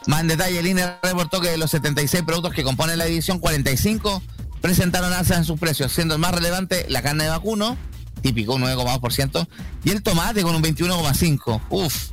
[0.06, 3.38] Más en detalle, el INE reportó que de los 76 productos que componen la división,
[3.40, 4.22] 45
[4.60, 7.76] presentaron alzas en sus precios, siendo el más relevante la carne de vacuno,
[8.22, 9.46] típico, un 9,2%,
[9.84, 11.60] y el tomate con un 21,5%.
[11.70, 12.10] Uf.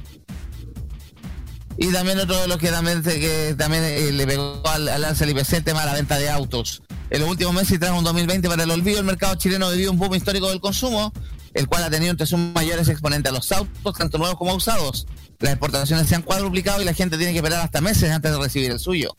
[1.77, 5.23] Y también otro de los que también, que también eh, le pegó al, al alza
[5.23, 6.83] el IPC, el tema de la venta de autos.
[7.09, 9.91] En los últimos meses y tras un 2020 para el olvido, el mercado chileno vivió
[9.91, 11.11] un boom histórico del consumo,
[11.53, 15.07] el cual ha tenido entre sus mayores exponentes a los autos, tanto nuevos como usados.
[15.39, 18.37] Las exportaciones se han cuadruplicado y la gente tiene que esperar hasta meses antes de
[18.37, 19.15] recibir el suyo.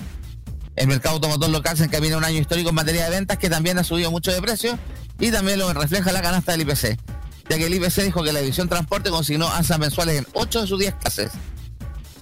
[0.77, 3.49] El mercado automotor local se encamina a un año histórico en materia de ventas que
[3.49, 4.79] también ha subido mucho de precio
[5.21, 6.99] y también lo refleja la canasta del IPC,
[7.49, 10.67] ya que el IPC dijo que la división transporte consignó alzas mensuales en 8 de
[10.67, 11.31] sus 10 clases.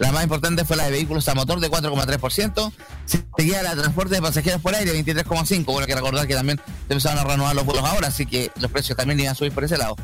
[0.02, 2.72] La más importante fue la de vehículos a motor de 4,3%,
[3.06, 5.64] seguida la de transporte de pasajeros por aire 23,5%.
[5.64, 8.50] Bueno, hay que recordar que también se empezaron a renovar los vuelos ahora, así que
[8.60, 9.94] los precios también iban a subir por ese lado.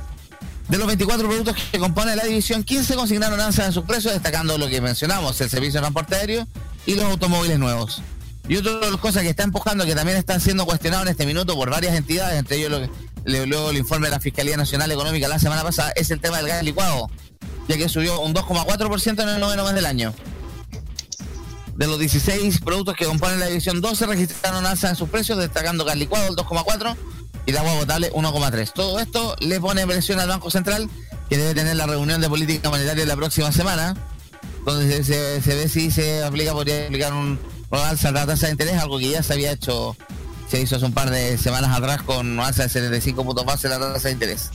[0.68, 4.56] De los 24 productos que compone la división, 15 consignaron alzas en sus precios, destacando
[4.56, 6.46] lo que mencionamos, el servicio de transporte aéreo
[6.86, 8.00] y los automóviles nuevos.
[8.46, 11.26] Y otra de las cosas que está empujando, que también están siendo cuestionados en este
[11.26, 14.92] minuto por varias entidades, entre ellos lo que, luego el informe de la Fiscalía Nacional
[14.92, 17.10] Económica la semana pasada, es el tema del gas licuado,
[17.68, 20.14] ya que subió un 2,4% en el noveno mes del año.
[21.76, 25.84] De los 16 productos que componen la división 12 registraron alza en sus precios, destacando
[25.84, 26.96] gas licuado el 2,4
[27.46, 28.72] y el agua potable 1,3.
[28.72, 30.88] Todo esto le pone presión al Banco Central,
[31.28, 33.94] que debe tener la reunión de política monetaria la próxima semana,
[34.64, 37.38] donde se, se- se ve si se aplica, podría aplicar un,
[37.70, 39.96] una alza de la tasa de interés, algo que ya se había hecho,
[40.50, 43.78] se hizo hace un par de semanas atrás con alza de 75 puntos base de
[43.78, 44.50] la tasa de interés.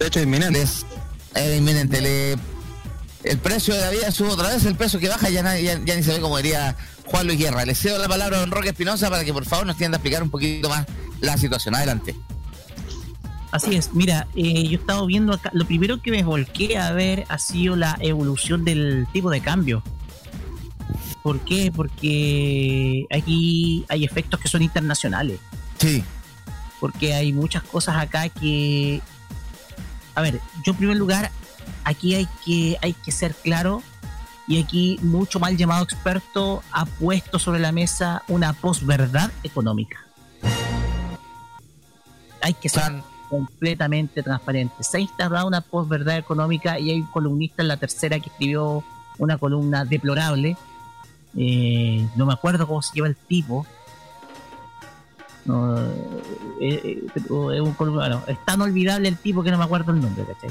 [0.00, 0.62] De hecho, inminente.
[0.62, 0.84] Es,
[1.34, 2.00] es inminente.
[2.00, 2.36] Le-
[3.24, 5.78] el precio de la vida sube otra vez, el precio que baja ya, nadie- ya,
[5.84, 7.64] ya ni se ve como diría Juan Luis Guerra.
[7.64, 9.98] Le cedo la palabra a don Roque Espinosa para que por favor nos tienda a
[9.98, 10.86] explicar un poquito más
[11.20, 11.74] la situación.
[11.74, 12.14] Adelante.
[13.52, 16.92] Así es, mira, eh, yo he estado viendo acá, lo primero que me volqué a
[16.92, 19.82] ver ha sido la evolución del tipo de cambio.
[21.22, 21.72] ¿Por qué?
[21.74, 25.40] Porque aquí hay efectos que son internacionales.
[25.78, 26.02] Sí.
[26.78, 29.02] Porque hay muchas cosas acá que...
[30.14, 31.30] A ver, yo en primer lugar,
[31.84, 33.82] aquí hay que, hay que ser claro
[34.46, 39.98] y aquí mucho mal llamado experto ha puesto sobre la mesa una posverdad económica.
[42.42, 44.82] Hay que ser completamente transparente.
[44.82, 48.82] Se ha instaurado una posverdad económica y hay un columnista en la tercera que escribió
[49.18, 50.56] una columna deplorable.
[51.36, 53.66] Eh, no me acuerdo cómo se llama el tipo.
[55.44, 55.90] No, eh,
[56.60, 59.92] eh, pero es, un columna- bueno, es tan olvidable el tipo que no me acuerdo
[59.92, 60.50] el nombre, ¿cachai?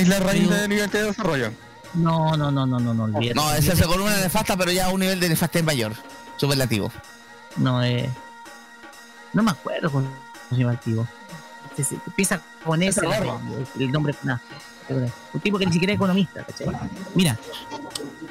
[0.00, 1.50] Es la raíz de libertad de desarrollo.
[1.94, 3.34] No, no, no, no, no, no olvídate.
[3.34, 5.92] No, esa es la columna nefasta, pero ya a un nivel de nefastez mayor.
[6.38, 6.90] Superlativo.
[7.56, 8.08] No, eh,
[9.34, 10.06] no me acuerdo cómo
[10.50, 11.06] se llama el tipo.
[11.76, 14.14] Se- se- Empieza con ese el, el nombre.
[14.22, 14.38] nah,
[15.34, 16.66] un tipo que ni siquiera es economista, ¿cachai?
[17.14, 17.38] Mira,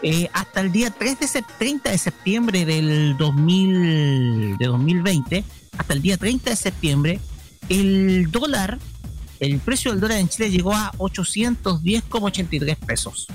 [0.04, 5.44] eh, hasta el día 3 de sep- 30 de septiembre del 2000, de 2020,
[5.78, 7.20] hasta el día 30 de septiembre,
[7.70, 8.80] el dólar,
[9.40, 13.28] el precio del dólar en Chile llegó a 810,83 pesos.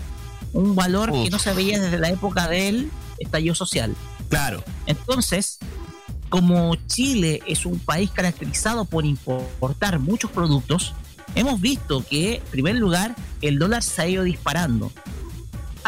[0.52, 3.94] Un valor que no se veía desde la época del estallido social.
[4.28, 4.62] Claro.
[4.86, 5.58] Entonces,
[6.28, 10.94] como Chile es un país caracterizado por importar muchos productos,
[11.34, 14.90] hemos visto que, en primer lugar, el dólar se ha ido disparando.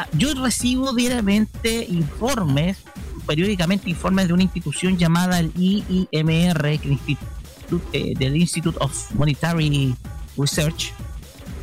[0.01, 2.77] Ah, Yo recibo diariamente informes,
[3.27, 6.99] periódicamente informes de una institución llamada el IIMR, que
[7.93, 9.97] eh, del Institute of Monetary
[10.37, 10.93] Research,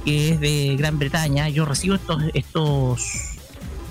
[0.04, 1.48] que es de Gran Bretaña.
[1.48, 3.02] Yo recibo estos, estos,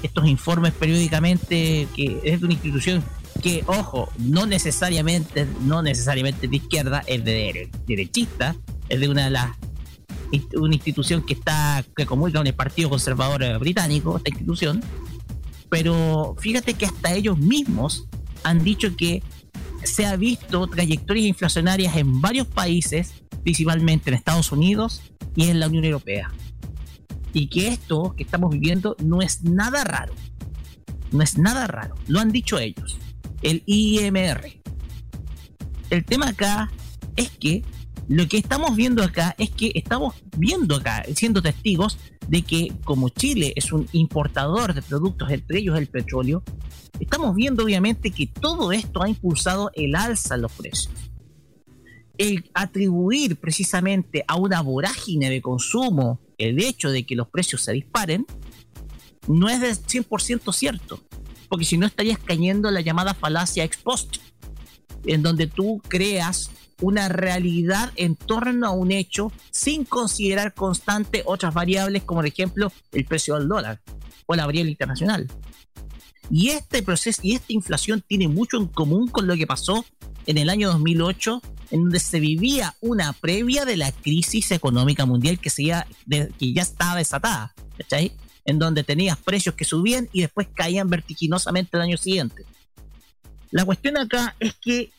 [0.02, 3.02] estos informes periódicamente, que es de una institución
[3.42, 8.54] que, ojo, no necesariamente, no necesariamente de izquierda, es de dere- derechista,
[8.90, 9.52] es de una de las
[10.56, 14.82] una institución que está que comunica con el Partido Conservador eh, Británico, esta institución,
[15.68, 18.06] pero fíjate que hasta ellos mismos
[18.42, 19.22] han dicho que
[19.82, 23.12] se ha visto trayectorias inflacionarias en varios países,
[23.42, 25.02] principalmente en Estados Unidos
[25.36, 26.32] y en la Unión Europea.
[27.32, 30.14] Y que esto que estamos viviendo no es nada raro.
[31.10, 31.94] No es nada raro.
[32.06, 32.98] Lo han dicho ellos.
[33.42, 34.60] El IMR.
[35.90, 36.70] El tema acá
[37.16, 37.62] es que
[38.08, 41.98] lo que estamos viendo acá es que estamos viendo acá, siendo testigos
[42.28, 46.42] de que como Chile es un importador de productos, entre ellos el petróleo,
[47.00, 50.92] estamos viendo obviamente que todo esto ha impulsado el alza en los precios.
[52.18, 57.72] El atribuir precisamente a una vorágine de consumo el hecho de que los precios se
[57.72, 58.26] disparen
[59.26, 61.00] no es del 100% cierto,
[61.48, 64.18] porque si no estarías cayendo en la llamada falacia ex post,
[65.06, 66.50] en donde tú creas
[66.80, 72.72] una realidad en torno a un hecho sin considerar constante otras variables como por ejemplo
[72.92, 73.80] el precio del dólar
[74.26, 75.28] o la variable internacional.
[76.30, 79.84] Y este proceso y esta inflación tiene mucho en común con lo que pasó
[80.26, 85.38] en el año 2008, en donde se vivía una previa de la crisis económica mundial
[85.38, 88.12] que, se ya, de- que ya estaba desatada, ¿cachai?
[88.46, 92.44] En donde tenías precios que subían y después caían vertiginosamente el año siguiente.
[93.50, 94.90] La cuestión acá es que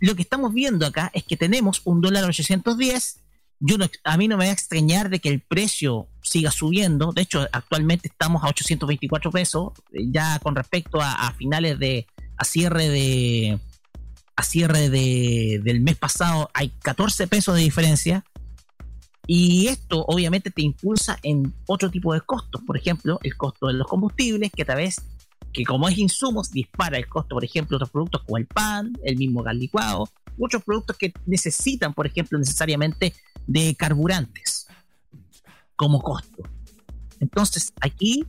[0.00, 3.20] lo que estamos viendo acá es que tenemos un dólar a 810.
[3.60, 7.12] Yo no- a mí no me va a extrañar de que el precio siga subiendo.
[7.12, 9.72] De hecho, actualmente estamos a 824 pesos.
[9.92, 12.06] eh, Ya con respecto a, finales de.
[12.36, 13.58] a cierre de.
[14.36, 18.24] a cierre de, del mes pasado hay 14 pesos de diferencia.
[19.26, 22.62] Y esto obviamente te impulsa en otro tipo de costos.
[22.66, 25.02] Por ejemplo, el costo de los combustibles, que a través
[25.52, 29.16] que como es insumos, dispara el costo, por ejemplo, otros productos como el pan, el
[29.16, 33.14] mismo gas licuado, muchos productos que necesitan, por ejemplo, necesariamente
[33.46, 34.66] de carburantes
[35.76, 36.42] como costo.
[37.20, 38.24] Entonces, aquí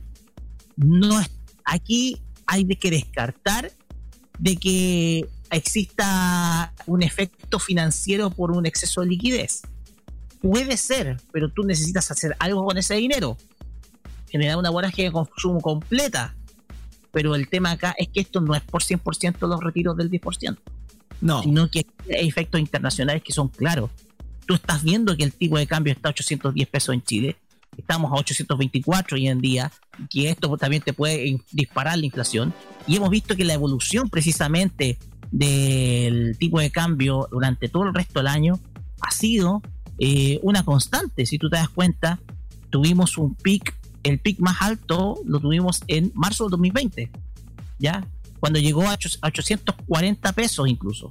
[0.76, 1.30] no es,
[1.64, 3.70] aquí hay de que descartar
[4.38, 9.62] de que exista un efecto financiero por un exceso de liquidez.
[10.40, 13.36] Puede ser, pero tú necesitas hacer algo con ese dinero.
[14.30, 16.34] Generar una vorágine de consumo completa.
[17.12, 20.58] Pero el tema acá es que esto no es por 100% los retiros del 10%.
[21.20, 21.42] No.
[21.42, 23.90] Sino que hay efectos internacionales que son claros.
[24.46, 27.36] Tú estás viendo que el tipo de cambio está a 810 pesos en Chile.
[27.76, 29.70] Estamos a 824 hoy en día.
[30.08, 32.54] Que esto también te puede disparar la inflación.
[32.86, 34.98] Y hemos visto que la evolución precisamente
[35.30, 38.58] del tipo de cambio durante todo el resto del año
[39.00, 39.62] ha sido
[39.98, 41.26] eh, una constante.
[41.26, 42.18] Si tú te das cuenta,
[42.70, 47.10] tuvimos un pic, el pic más alto lo tuvimos en marzo del 2020,
[47.78, 48.06] ¿ya?
[48.38, 51.10] Cuando llegó a ocho- a 840 pesos incluso.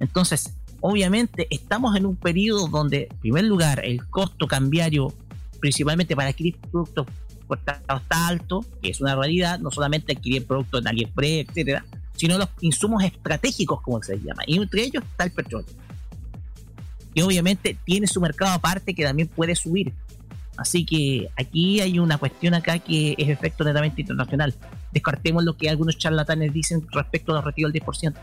[0.00, 5.14] Entonces, obviamente estamos en un periodo donde, en primer lugar, el costo cambiario,
[5.60, 7.06] principalmente para adquirir productos
[7.54, 11.84] está, alto, que es una realidad, no solamente adquirir productos en AliExpress, etcétera,
[12.16, 14.42] sino los insumos estratégicos, como se llama.
[14.46, 15.68] Y entre ellos está el petróleo.
[17.14, 19.92] Y obviamente tiene su mercado aparte que también puede subir.
[20.62, 24.54] Así que aquí hay una cuestión acá que es efecto netamente internacional.
[24.92, 28.14] Descartemos lo que algunos charlatanes dicen respecto a los retiros del 10%.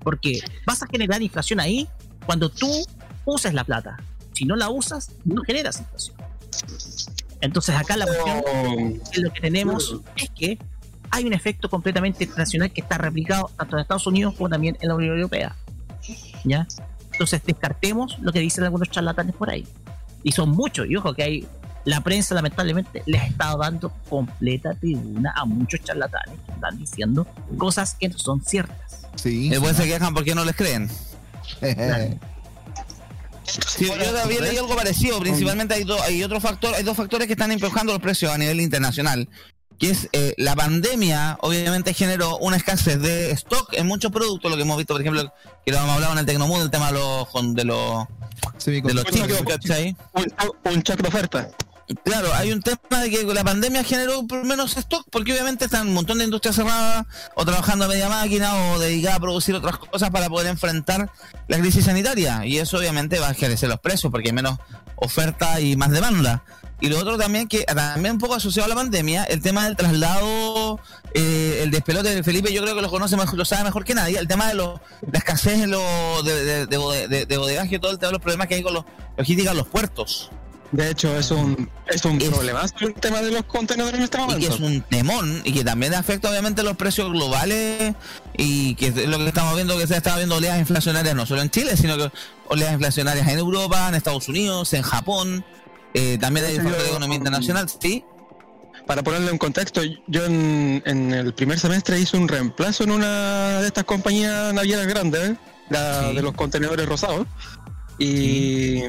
[0.00, 1.86] Porque vas a generar inflación ahí
[2.26, 2.68] cuando tú
[3.24, 3.96] uses la plata.
[4.32, 6.16] Si no la usas, no generas inflación.
[7.40, 10.58] Entonces acá la cuestión que lo que tenemos es que
[11.12, 14.88] hay un efecto completamente internacional que está replicado tanto en Estados Unidos como también en
[14.88, 15.54] la Unión Europea.
[16.42, 16.66] ¿Ya?
[17.12, 19.64] Entonces descartemos lo que dicen algunos charlatanes por ahí.
[20.24, 20.90] Y son muchos.
[20.90, 21.48] Y ojo que hay
[21.84, 27.26] la prensa lamentablemente les ha estado dando completa tribuna a muchos charlatanes que están diciendo
[27.58, 29.02] cosas que no son ciertas.
[29.16, 29.48] Sí.
[29.50, 30.88] Después se quejan porque no les creen.
[33.76, 35.20] Sí, yo también leí algo parecido.
[35.20, 38.38] Principalmente hay, do- hay otro factor, hay dos factores que están empujando los precios a
[38.38, 39.28] nivel internacional.
[39.78, 44.56] que es eh, la pandemia, obviamente generó una escasez de stock en muchos productos, lo
[44.56, 45.30] que hemos visto, por ejemplo,
[45.66, 48.06] que lo hemos hablado en el Tecnomood, el tema de los, de los,
[48.64, 49.96] de los chips, ¿cachai?
[50.72, 51.50] Un choque de oferta.
[52.02, 55.88] Claro, hay un tema de que la pandemia generó por menos stock, porque obviamente están
[55.88, 57.04] un montón de industrias cerradas,
[57.34, 61.10] o trabajando a media máquina, o dedicadas a producir otras cosas para poder enfrentar
[61.46, 62.46] la crisis sanitaria.
[62.46, 64.58] Y eso obviamente va a encarecer los precios, porque hay menos
[64.96, 66.42] oferta y más demanda.
[66.80, 69.76] Y lo otro también, que también un poco asociado a la pandemia, el tema del
[69.76, 70.80] traslado,
[71.14, 73.94] eh, el despelote de Felipe, yo creo que lo conoce mejor, lo sabe mejor que
[73.94, 74.80] nadie, el tema de lo,
[75.10, 78.22] la escasez de, lo, de, de, de, de- de bodegaje todo el tema de los
[78.22, 78.84] problemas que hay con los
[79.16, 80.30] logística en los puertos.
[80.74, 84.20] De hecho, es un, es un problema el tema de los contenedores en este y
[84.20, 84.48] momento.
[84.48, 87.94] que es un temón y que también afecta obviamente los precios globales
[88.36, 91.42] y que es lo que estamos viendo que se está viendo oleadas inflacionarias no solo
[91.42, 92.10] en Chile sino que
[92.48, 95.44] oleadas inflacionarias en Europa, en Estados Unidos, en Japón,
[95.94, 98.04] eh, también hay factor de economía internacional, sí.
[98.84, 103.60] Para ponerle un contexto, yo en, en el primer semestre hice un reemplazo en una
[103.60, 105.36] de estas compañías navieras grandes, ¿eh?
[105.70, 107.26] la de los contenedores rosados.
[107.98, 108.80] Y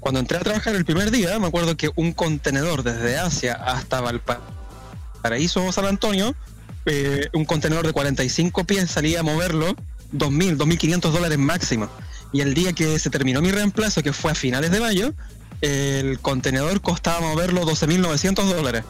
[0.00, 4.00] cuando entré a trabajar el primer día, me acuerdo que un contenedor desde Asia hasta
[4.00, 6.34] Valparaíso, San Antonio,
[6.86, 9.76] eh, un contenedor de 45 pies salía a moverlo
[10.12, 11.88] 2.000, 2.500 dólares máximo.
[12.32, 15.14] Y el día que se terminó mi reemplazo, que fue a finales de mayo,
[15.60, 18.84] el contenedor costaba moverlo 12.900 dólares.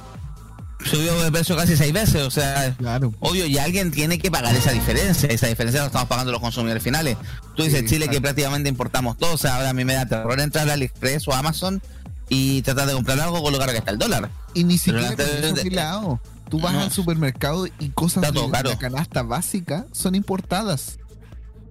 [0.84, 2.76] Subió de precio casi seis veces, o sea,
[3.20, 5.28] obvio, y alguien tiene que pagar esa diferencia.
[5.28, 7.16] Esa diferencia la estamos pagando los consumidores finales.
[7.56, 10.38] Tú dices Chile que prácticamente importamos todo, o sea, ahora a mí me da terror
[10.38, 11.82] entrar a AliExpress o a Amazon
[12.28, 14.30] y tratar de comprar algo con lo caro que está el dólar.
[14.54, 15.08] Y ni siquiera
[15.50, 16.20] afilado.
[16.48, 16.80] Tú vas No.
[16.80, 20.98] al supermercado y cosas de la canasta básica son importadas.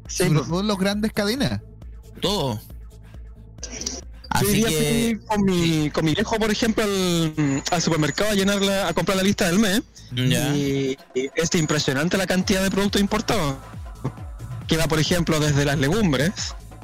[0.07, 0.47] Sí, Sobre pues.
[0.49, 1.61] todo en las grandes cadenas.
[2.21, 2.59] Todo.
[4.37, 8.33] Así iría que- así con mi, con mi viejo, por ejemplo, al, al supermercado a
[8.33, 9.81] llenar la- a comprar la lista del mes.
[10.15, 13.55] Y, y es impresionante la cantidad de productos importados.
[14.67, 16.31] Que va, por ejemplo, desde las legumbres.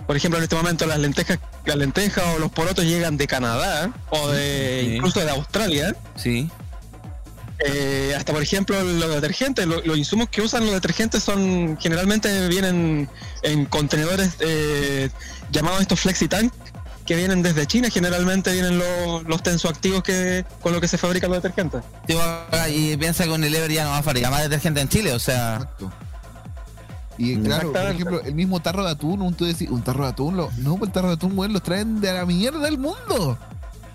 [0.08, 3.94] Por ejemplo, en este momento las lentejas, las lentejas o los porotos llegan de Canadá
[4.10, 4.96] o de Sí.
[4.96, 5.96] incluso de Australia.
[6.16, 6.50] Sí.
[7.66, 12.48] Eh, hasta por ejemplo los detergentes, lo- los insumos que usan los detergentes son generalmente
[12.50, 13.08] vienen
[13.44, 15.10] en contenedores eh,
[15.52, 16.52] llamados estos FlexiTank
[17.06, 21.30] que vienen desde China, generalmente vienen los, los tensoactivos que con los que se fabrican
[21.32, 21.82] los detergentes.
[22.70, 25.70] Y piensa que Unilever ya no va a fabricar más detergente en Chile, o sea.
[27.18, 30.10] Y claro, por ejemplo, el mismo tarro de atún, un, tú decís, un tarro de
[30.12, 32.78] atún, lo- no, pues el tarro de atún, weón, los traen de la mierda del
[32.80, 33.38] mundo.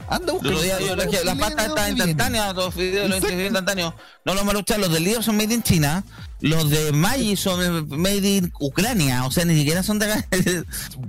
[0.09, 0.33] Anda,
[0.63, 3.95] dije, las pastas estas instantáneas, los videos instantáneos,
[4.25, 6.05] no los maluchas, los del lío son made in China,
[6.41, 10.07] los de Maggi son made in Ucrania, o sea, ni siquiera son de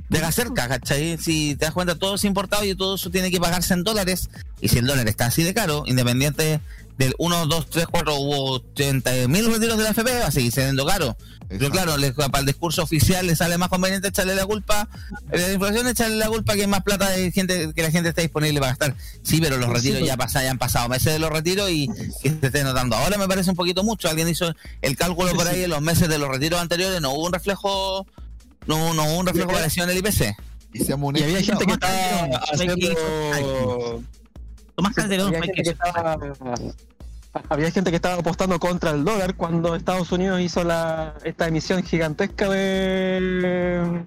[0.10, 1.18] de acá cerca, ¿cachai?
[1.18, 4.30] Si te das cuenta, todo es importado y todo eso tiene que pagarse en dólares,
[4.62, 6.60] y si el dólar está así de caro, independiente
[7.00, 10.52] del 1, 2, 3, 4 u 80 mil retiros de la FP, va a seguir
[10.52, 11.16] siendo caro.
[11.48, 14.88] Pero claro, le- para el discurso oficial le sale más conveniente echarle la culpa,
[15.32, 18.10] eh, la inflación echarle la culpa que hay más plata de gente que la gente
[18.10, 18.96] está disponible para gastar.
[19.24, 21.88] Sí, pero los Sí, retiros ya, pasa, ya han pasado meses de los retiros y
[21.88, 22.96] que se esté notando.
[22.98, 24.10] Ahora me parece un poquito mucho.
[24.10, 27.26] Alguien hizo el cálculo por ahí en los meses de los retiros anteriores, no hubo
[27.28, 28.06] un reflejo,
[28.68, 30.36] no, hubo- no hubo un reflejo parecido en el IPC.
[30.74, 34.04] Y, se Y había gente que estaba haciendo
[34.76, 36.16] Tomás Calderón que estaba
[37.50, 41.84] había gente que estaba apostando contra el dólar cuando Estados Unidos hizo la esta emisión
[41.84, 44.04] gigantesca de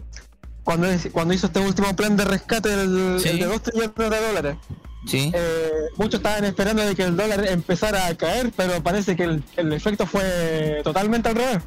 [0.64, 3.28] cuando es- cuando hizo este último plan de rescate el, Sí.
[3.30, 4.56] el de 2 trillones de dólares
[5.04, 5.32] Sí.
[5.34, 9.42] Eh, muchos estaban esperando de que el dólar empezara a caer pero parece que el,
[9.56, 11.58] el efecto fue totalmente al revés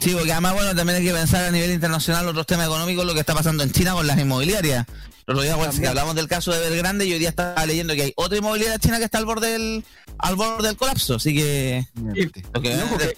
[0.00, 3.14] Sí, porque además, bueno, también hay que pensar a nivel internacional otros temas económicos, lo
[3.14, 4.86] que está pasando en China con las inmobiliarias.
[5.26, 8.02] Los días, bueno, si hablamos del caso de Belgrande, yo hoy día estaba leyendo que
[8.02, 9.84] hay otra inmobiliaria china que está al borde del,
[10.18, 11.84] al borde del colapso, así que...
[12.14, 12.42] Que,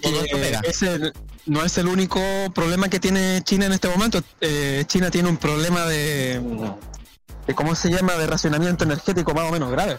[0.01, 0.60] todo esto eh, pega.
[0.65, 1.12] ese
[1.44, 2.20] no es el único
[2.55, 4.23] problema que tiene China en este momento.
[4.40, 6.40] Eh, China tiene un problema de,
[7.47, 8.15] de ¿cómo se llama?
[8.15, 9.98] de racionamiento energético más o menos grave.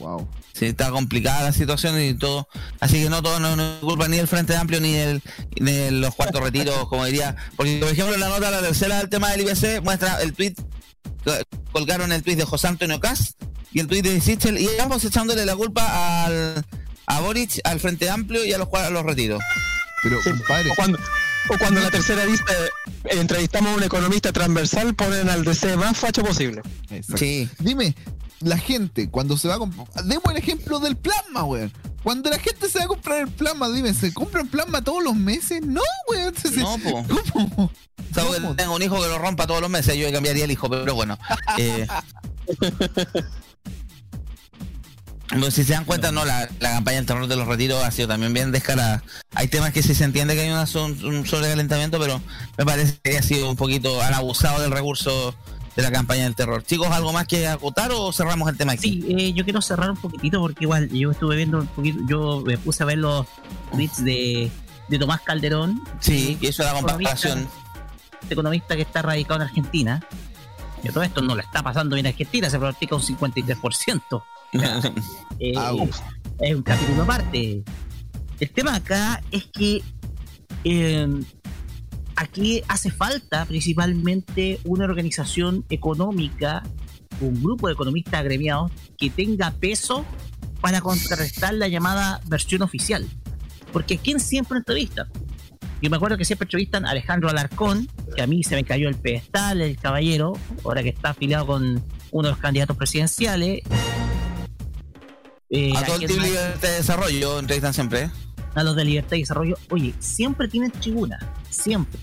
[0.00, 0.26] Wow.
[0.52, 2.48] Sí, está complicada la situación y todo.
[2.80, 5.22] Así que no todo no, no es culpa ni del Frente Amplio ni del,
[5.60, 7.36] ni de los cuartos retiros, como diría.
[7.56, 10.54] Porque, por ejemplo, la nota, la tercera del tema del IBC muestra el tweet,
[11.72, 13.40] colgaron el tweet de José Antonio Cast
[13.72, 16.64] y el tweet de Sichel y ambos echándole la culpa al,
[17.06, 19.42] a Boric, al Frente Amplio y a los, a los retiros.
[20.02, 20.98] Pero, compadre, O cuando,
[21.50, 22.42] o cuando la tercera dice
[23.04, 26.62] entrevistamos a un economista transversal, ponen al DC más facho posible.
[26.90, 27.18] Exacto.
[27.18, 27.48] Sí.
[27.58, 27.94] Dime,
[28.40, 29.86] la gente, cuando se va a comprar.
[30.04, 31.72] Demos el ejemplo del plasma, weón.
[32.02, 35.14] Cuando la gente se va a comprar el plasma, dime, ¿se compran plasma todos los
[35.14, 35.60] meses?
[35.64, 36.34] No, weón.
[36.56, 37.04] No, po.
[37.32, 37.64] ¿Cómo?
[37.64, 40.68] O sea, tengo un hijo que lo rompa todos los meses, yo cambiaría el hijo,
[40.70, 41.18] pero bueno.
[41.58, 41.86] eh,
[45.30, 47.90] Bueno, si se dan cuenta, no, la, la campaña del terror de los retiros ha
[47.92, 49.04] sido también bien descarada.
[49.32, 52.20] Hay temas que sí se entiende que hay una, son- un sobrecalentamiento, pero
[52.58, 55.32] me parece que ha sido un poquito han abusado del recurso
[55.80, 56.62] de la campaña del terror.
[56.62, 59.02] Chicos, ¿algo más que acotar o cerramos el tema aquí?
[59.02, 62.42] Sí, eh, yo quiero cerrar un poquitito porque igual yo estuve viendo un poquito, yo
[62.44, 63.26] me puse a ver los
[63.72, 64.50] tweets de,
[64.88, 65.82] de Tomás Calderón.
[66.00, 67.48] Sí, que hizo la comparación.
[68.20, 70.06] Este economista que está radicado en Argentina.
[70.82, 74.22] Que todo esto no le está pasando bien a Argentina, se practica un 53%.
[75.42, 75.54] Eh,
[76.38, 77.62] es un capítulo aparte.
[78.40, 79.82] El tema acá es que
[80.64, 81.08] eh,
[82.20, 86.62] aquí hace falta principalmente una organización económica,
[87.20, 90.04] un grupo de economistas agremiados que tenga peso
[90.60, 93.08] para contrarrestar la llamada versión oficial.
[93.72, 95.08] Porque ¿quién siempre entrevista?
[95.80, 98.90] Yo me acuerdo que siempre entrevistan a Alejandro Alarcón, que a mí se me cayó
[98.90, 103.62] el pedestal, el caballero, ahora que está afiliado con uno de los candidatos presidenciales.
[105.48, 106.06] Eh, a todo el?
[106.06, 108.10] Libertad de Desarrollo entrevistan siempre.
[108.54, 111.18] A los de Libertad y Desarrollo, oye, siempre tienen tribuna,
[111.48, 112.00] siempre.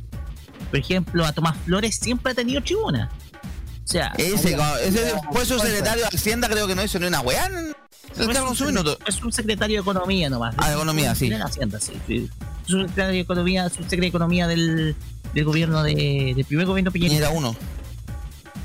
[0.70, 3.10] Por ejemplo, a Tomás Flores siempre ha tenido tribuna.
[3.84, 7.22] O sea, Ese, ese fue su secretario de Hacienda, creo que no hizo ni una
[7.22, 7.50] weá
[8.56, 8.98] su minuto.
[9.06, 10.56] Es un secretario de Economía nomás.
[10.58, 11.30] Ah, de Economía, sí.
[11.30, 11.94] De Hacienda, sí.
[12.08, 12.30] sí.
[12.66, 14.96] Es un secretario de Economía, es un secretario de Economía del,
[15.34, 17.16] del gobierno de, del primer gobierno Piñera.
[17.16, 17.56] Era uno.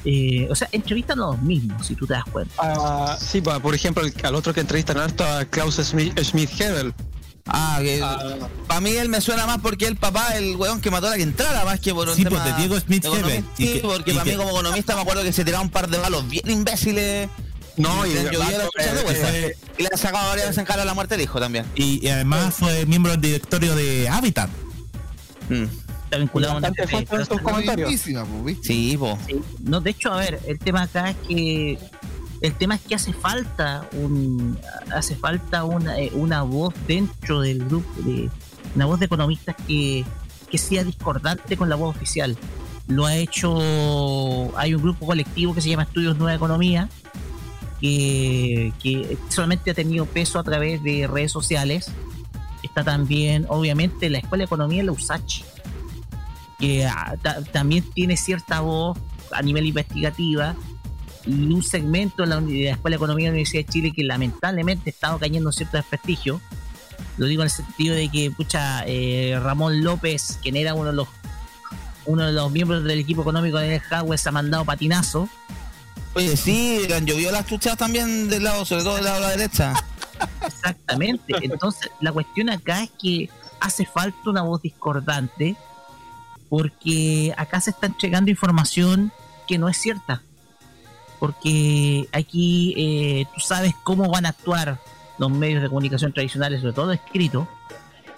[0.04, 2.54] Eh, o sea, entrevistan a los mismos, si tú te das cuenta.
[2.58, 6.92] Ah, sí, por ejemplo, al otro que entrevistan harto a Klaus Schmidt, Schmidt-Hebel.
[7.46, 8.00] Ah, que
[8.68, 11.16] para mí él me suena más porque el papá, el weón que mató a la
[11.16, 13.04] que entrara, más que por un Sí, tema pues, de Diego Smith.
[13.58, 15.88] Y Sí, que- porque para mí como economista me acuerdo que se tiraba un par
[15.88, 17.28] de balos bien imbéciles.
[17.76, 19.34] No, y eh, vuelta.
[19.34, 21.64] eh, Y le han sacado varias veces en cara la muerte del hijo también.
[21.74, 24.50] Y, y además fue miembro del directorio de Habitat.
[25.48, 25.64] Mm.
[26.04, 27.06] Está vinculado a una Bastante
[27.42, 27.86] comentarios.
[27.88, 28.58] Buenísima, pues.
[28.62, 29.18] Sí, po.
[29.26, 29.40] Sí.
[29.62, 31.78] No, de hecho, a ver, el tema acá es que
[32.42, 34.58] el tema es que hace falta un
[34.94, 38.28] hace falta una, eh, una voz dentro del grupo de
[38.74, 40.04] una voz de economistas que,
[40.50, 42.36] que sea discordante con la voz oficial.
[42.88, 46.88] Lo ha hecho hay un grupo colectivo que se llama Estudios Nueva Economía
[47.80, 51.90] que, que solamente ha tenido peso a través de redes sociales.
[52.62, 55.42] Está también, obviamente, la Escuela de Economía, la USACH,
[56.60, 58.96] que ah, ta- también tiene cierta voz
[59.32, 60.54] a nivel investigativa
[61.26, 63.72] y un segmento de la, uni- de la Escuela de Economía de la Universidad de
[63.72, 66.40] Chile que lamentablemente ha estado cayendo en cierto desprestigio.
[67.16, 70.92] Lo digo en el sentido de que, pucha, eh, Ramón López, quien era uno de
[70.94, 71.08] los
[72.04, 75.28] uno de los miembros del equipo económico de Hardware, se ha mandado patinazo.
[76.14, 79.30] Oye, sí, han llovido las chuchas también del lado, sobre todo del lado de la
[79.30, 79.72] derecha.
[80.44, 81.34] Exactamente.
[81.42, 83.30] Entonces, la cuestión acá es que
[83.60, 85.54] hace falta una voz discordante
[86.48, 89.12] porque acá se está entregando información
[89.46, 90.22] que no es cierta.
[91.22, 94.80] Porque aquí eh, tú sabes cómo van a actuar
[95.18, 97.46] los medios de comunicación tradicionales, sobre todo escrito.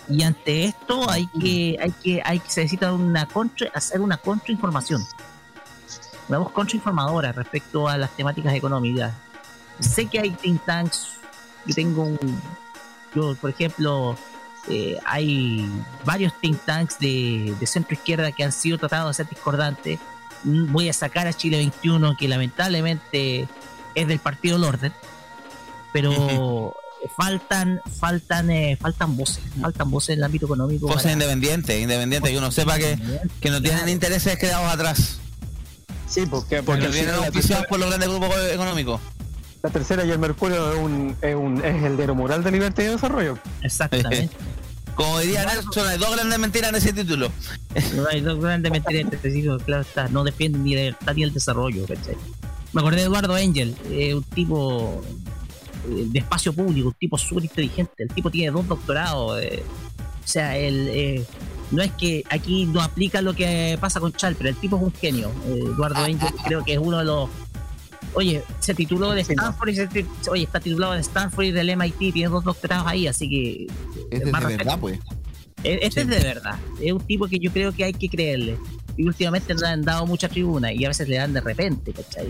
[0.08, 4.16] Y ante esto hay que, hay que, hay que se necesita una contra, hacer una
[4.16, 5.02] contrainformación.
[6.30, 9.12] Una voz contrainformadora respecto a las temáticas económicas.
[9.80, 11.18] Sé que hay think tanks
[11.66, 12.40] yo tengo un
[13.14, 14.16] yo por ejemplo
[14.70, 15.70] eh, hay
[16.06, 20.00] varios think tanks de, de centro izquierda que han sido tratados de ser discordantes
[20.44, 23.48] voy a sacar a Chile 21 que lamentablemente
[23.94, 24.92] es del partido del orden
[25.92, 26.74] pero
[27.16, 32.30] faltan faltan eh, faltan voces faltan voces en el ámbito económico Voces para- independientes, independientes,
[32.30, 32.98] que uno sepa que,
[33.40, 35.18] que no tienen intereses creados atrás.
[36.06, 39.00] Sí, porque, Porque vienen auspiciados tercera, por los grandes grupos económicos.
[39.62, 42.82] la tercera y el Mercurio es, un, es, un, es el de moral de libertad
[42.82, 43.38] y desarrollo.
[43.62, 44.30] exactamente
[44.94, 47.30] Como diría Nelson, hay dos grandes mentiras en ese título.
[47.96, 50.08] No hay dos grandes mentiras específicas, claro está.
[50.08, 52.16] No defienden ni la libertad ni el desarrollo, ¿cachai?
[52.72, 55.02] Me acordé de Eduardo Angel, eh, un tipo
[55.88, 57.92] eh, de espacio público, un tipo súper inteligente.
[57.98, 59.40] El tipo tiene dos doctorados.
[59.42, 59.62] eh.
[60.24, 61.24] o sea, él, eh,
[61.70, 64.82] no es que aquí no aplica lo que pasa con Chal, pero el tipo es
[64.82, 65.30] un genio.
[65.48, 67.28] Eh, Eduardo Angel creo que es uno de los.
[68.14, 69.88] Oye, se tituló de Stanford y se
[70.30, 73.66] oye, está titulado de Stanford y del MIT, tiene dos doctorados ahí, así que.
[74.10, 74.98] Es de verdad, pues.
[75.64, 76.56] E- Este es de verdad.
[76.80, 78.56] Es un tipo que yo creo que hay que creerle.
[78.96, 82.28] Y últimamente le han dado mucha tribuna y a veces le dan de repente, ¿cachai?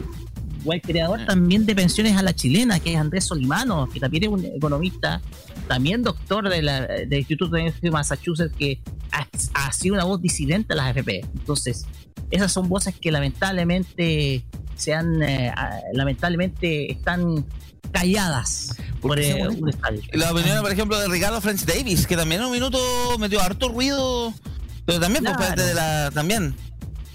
[0.64, 4.22] O el creador también de pensiones a la chilena, que es Andrés Solimano, que también
[4.24, 5.20] es un economista,
[5.68, 8.80] también doctor de la- del Instituto de Massachusetts, que
[9.12, 11.20] ha, ha sido una voz disidente a las AFP.
[11.34, 11.84] Entonces,
[12.30, 14.44] esas son voces que lamentablemente
[14.76, 15.52] se han, eh,
[15.92, 17.44] lamentablemente están
[17.92, 20.02] calladas por eh, un estadio.
[20.12, 22.78] La opinión, por ejemplo, de Ricardo French Davis, que también en un minuto
[23.18, 24.34] metió harto ruido,
[24.84, 25.48] pero también por Claro.
[25.48, 26.10] parte de la.
[26.12, 26.54] también.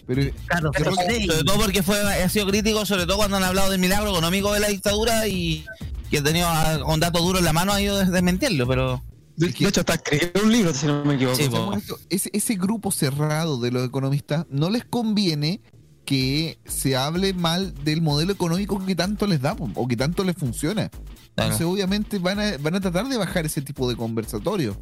[0.07, 3.79] Pero Carlos Sobre todo porque fue, ha sido crítico, sobre todo cuando han hablado del
[3.79, 5.65] milagro económico de la dictadura y,
[6.09, 6.47] que he tenido
[6.83, 9.03] con datos duros en la mano ha ido desmentirlo, pero.
[9.35, 11.37] De, de hecho, hasta escribió un libro, si no me equivoco.
[11.79, 15.61] Sí, ese, ese grupo cerrado de los economistas no les conviene
[16.05, 20.35] que se hable mal del modelo económico que tanto les da o que tanto les
[20.35, 20.89] funciona.
[21.29, 24.75] Entonces, obviamente, van a, van a tratar de bajar ese tipo de conversatorio.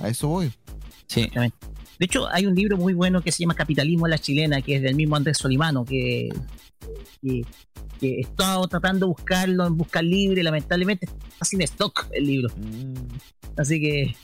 [0.00, 0.52] A eso voy.
[1.06, 1.30] Sí.
[1.98, 4.76] De hecho, hay un libro muy bueno que se llama Capitalismo a la chilena, que
[4.76, 6.28] es del mismo Andrés Solimano, que,
[7.22, 7.44] que,
[8.00, 12.48] que he estado tratando de buscarlo en busca libre, lamentablemente está sin stock el libro.
[13.56, 14.16] Así que,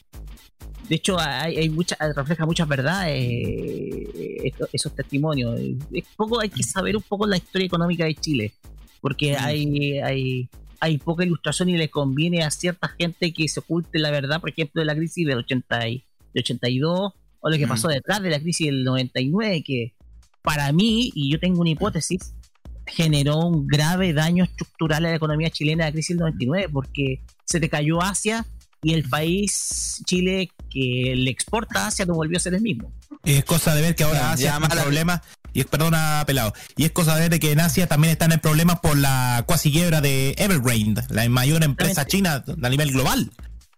[0.89, 5.59] de hecho, hay, hay mucha, refleja muchas verdades eh, esto- esos testimonios.
[5.93, 8.53] Es poco, hay que saber un poco la historia económica de Chile,
[9.01, 10.49] porque hay, hay,
[10.81, 14.51] hay poca ilustración y le conviene a cierta gente que se oculte la verdad, por
[14.51, 16.05] ejemplo, de la crisis del 80 y,
[16.35, 17.13] del 82
[17.43, 19.95] o lo que pasó detrás de la crisis del 99, que
[20.43, 22.35] para mí, y yo tengo una hipótesis,
[22.87, 27.61] generó un grave daño estructural a la economía chilena la crisis del 99, porque se
[27.61, 28.45] te cayó Asia
[28.83, 32.93] y el país, Chile, que le exporta a Asia, no volvió a ser el mismo.
[33.25, 35.21] Es cosa de ver que ahora Asia está en problemas.
[35.53, 36.55] Y es, perdona, pelado.
[36.77, 39.45] Y es cosa de ver de que en Asia también están en problemas por la
[39.47, 43.31] cuasi quiebra de Evergrande, la mayor empresa china a nivel global.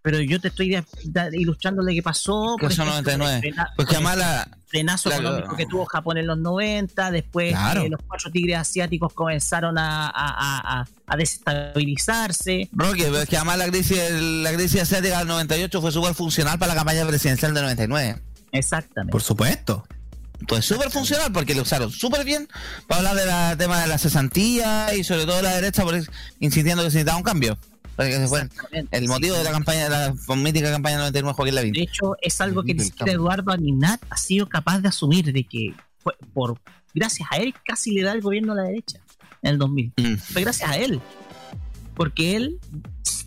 [0.02, 0.76] Pero yo te estoy
[1.32, 2.56] ilustrando lo que pasó.
[2.58, 3.34] Que son ejemplo, 99.
[3.36, 4.48] el frena- Porque además la.
[4.66, 7.82] frenazo la- económico que tuvo Japón en los 90, después Claro.
[7.82, 10.10] eh, los cuatro tigres asiáticos comenzaron a, a-
[10.80, 12.68] a- a- desestabilizarse.
[12.72, 16.58] Roque, pero es que además la crisis, la crisis asiática del 98 fue súper funcional
[16.58, 18.20] para la campaña presidencial del 99.
[18.52, 19.12] Exactamente.
[19.12, 19.86] Por supuesto.
[20.48, 22.48] Pues súper funcional porque lo usaron súper bien
[22.88, 25.94] para hablar del tema de la cesantía y sobre todo la derecha por
[26.40, 27.56] insistiendo que se necesitaba un cambio.
[27.96, 28.50] Para que se fueran.
[28.90, 31.72] El motivo de la campaña, de la mítica campaña del 99 Joaquín Lavín.
[31.72, 35.44] De hecho, es algo que ni siquiera Eduardo Aninat ha sido capaz de asumir, de
[35.44, 36.58] que fue por
[36.94, 38.98] gracias a él casi le da el gobierno a la derecha
[39.42, 39.92] en el 2000.
[39.96, 40.14] Mm.
[40.16, 41.00] Fue gracias a él.
[41.94, 42.58] Porque él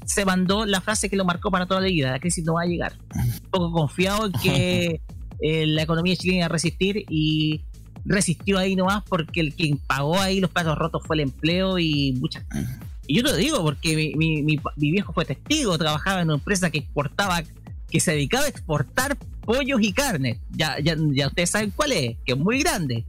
[0.06, 2.64] se mandó la frase que lo marcó para toda la vida, la crisis no va
[2.64, 2.94] a llegar.
[3.16, 5.02] Un poco confiado en que
[5.40, 7.62] eh, la economía chilena iba a resistir y
[8.06, 12.14] resistió ahí nomás porque el quien pagó ahí los platos rotos fue el empleo y
[12.14, 12.44] muchas
[13.07, 16.27] y yo te lo digo porque mi, mi- mi- mi viejo fue testigo, trabajaba en
[16.27, 17.44] una empresa que exportaba,
[17.90, 20.40] que se dedicaba a exportar pollos y carne.
[20.52, 23.06] Ya, ya, ya ustedes saben cuál es, que es muy grande.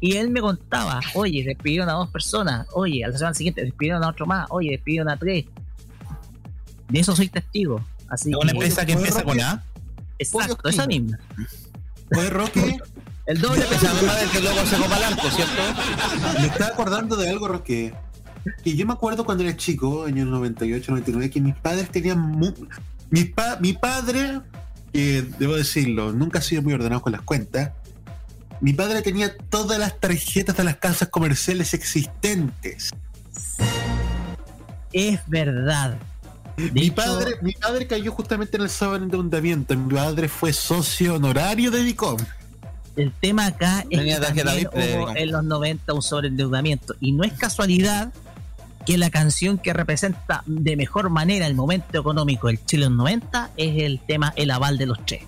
[0.00, 4.04] Y él me contaba, oye, despidieron a dos personas, oye, a la semana siguiente despidieron
[4.04, 5.46] a otro más, oye, despidieron a tres.
[6.88, 7.84] De eso soy testigo.
[8.08, 9.62] Así ¿Es una empresa que empieza con A?
[10.18, 11.18] Exacto, esa misma.
[12.10, 12.78] Pues Roque,
[13.26, 15.62] El doble Esa misma del que luego se copa el arco, ¿cierto?
[16.40, 17.92] Me estaba acordando de algo, Roque.
[18.64, 22.18] Que yo me acuerdo cuando era chico, años 98, 99, que mis padres tenían.
[22.20, 22.52] mu-
[23.10, 24.40] mi, pa- mi padre,
[24.92, 27.72] que debo decirlo, nunca ha sido muy ordenado con las cuentas.
[28.60, 32.90] Mi padre tenía todas las tarjetas de las casas comerciales existentes.
[34.92, 35.98] Es verdad.
[36.72, 39.76] mi, padre, mi padre cayó justamente en el sobreendeudamiento.
[39.76, 42.18] Mi padre fue socio honorario de Dicom.
[42.96, 46.94] El tema acá es Tenía que también de hubo en los 90 un sobreendeudamiento.
[46.98, 48.12] Y no es casualidad
[48.88, 53.00] que la canción que representa de mejor manera el momento económico del Chile en los
[53.00, 55.24] 90 es el tema El aval de los tres.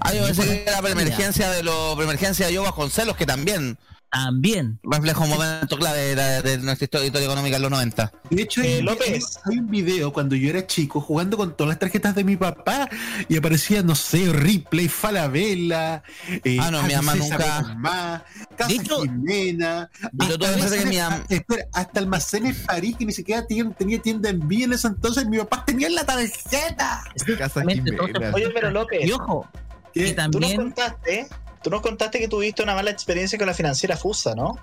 [0.00, 3.78] Ah, yo pensé que era preemergencia de los preemergencia de Yo Vasconcelos, que también.
[4.10, 4.78] También.
[4.82, 8.12] Refleja un momento clave de, de nuestra historia, historia económica en los 90.
[8.30, 11.78] De hecho, hay, hay- hay un video cuando yo era chico jugando con todas las
[11.78, 12.88] tarjetas de mi papá
[13.28, 16.02] y aparecía, no sé, Ripley, Falabella,
[16.44, 17.36] eh, Ah, no, mi Casa mamá nunca-
[18.56, 18.70] Casa
[19.02, 23.12] Jimena, Pero tú hasta, de que mi almacenes- am- espera, hasta almacenes París que ni
[23.12, 27.04] siquiera tenía, tenía tienda en vía en ese entonces, mi papá tenía la tarjeta.
[27.14, 29.06] Entonces- Oye, pero López.
[29.06, 29.46] Y ojo,
[29.94, 31.28] que Tú nos también- contaste,
[31.62, 34.58] tú nos contaste que tuviste una mala experiencia con la financiera FUSA, ¿no?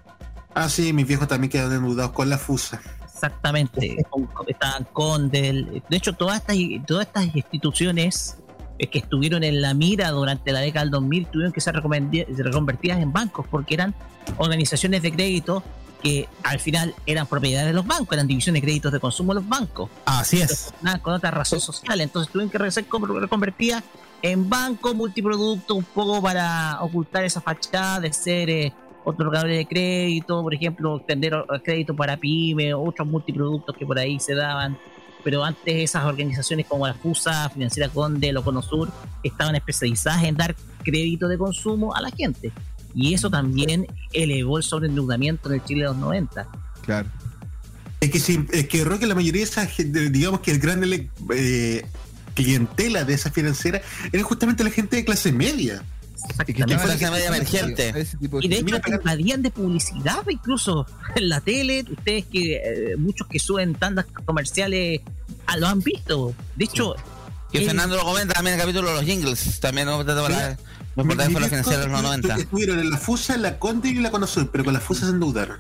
[0.54, 2.82] Ah, sí, mis viejos también quedaron endeudados con la FUSA.
[3.14, 3.98] Exactamente.
[4.10, 5.84] Con- Estaban Condel.
[5.90, 6.56] De hecho, todas estas,
[6.86, 8.38] todas estas instituciones
[8.80, 13.00] eh, que estuvieron en la mira durante la década del 2000 tuvieron que ser reconvertidas
[13.00, 13.96] en bancos porque eran
[14.38, 15.64] organizaciones de crédito
[16.04, 19.40] que al final eran propiedades de los bancos, eran divisiones de créditos de consumo de
[19.42, 19.90] los bancos.
[20.06, 20.72] Así es.
[21.02, 22.00] Con otra razón social.
[22.02, 22.86] Entonces tuvieron que ser
[23.20, 23.84] reconvertidas
[24.22, 28.74] en banco multiproducto un poco para ocultar esa fachada de ser eh,
[29.04, 34.20] otorgadores de crédito, por ejemplo, extender o- crédito para pyme, otros multiproductos que por ahí
[34.20, 34.78] se daban.
[35.24, 38.90] Pero antes esas organizaciones como la FUSA, Financiera Conde, o Conosur,
[39.24, 42.52] estaban especializadas en dar crédito de consumo a la gente.
[42.96, 46.48] Y eso también elevó el sobreendeudamiento en el Chile de los 90.
[46.82, 47.08] Claro.
[48.00, 50.82] Es que, sí, es que Roque, la mayoría de esa gente, digamos que el gran
[51.34, 51.86] eh,
[52.38, 53.82] clientela de esa financiera
[54.12, 55.84] era justamente la gente de clase media.
[56.46, 57.94] Que estaba fue la media emergente.
[58.42, 60.86] Y de hecho te invadían de publicidad incluso
[61.16, 61.86] en la tele.
[61.90, 65.02] Ustedes que eh, muchos que suben tandas comerciales
[65.46, 66.34] ah, lo han visto.
[66.56, 66.96] De hecho,
[67.52, 69.60] Que eh, Fernando lo comenta también en el capítulo de los jingles.
[69.60, 70.58] También no la, Mira,
[70.96, 72.36] lo importante fue la financiera de los 90.
[72.36, 75.06] Estuvieron en la FUSA, en la Conde y en la Conosur, pero con la FUSA
[75.06, 75.60] se endeudaron.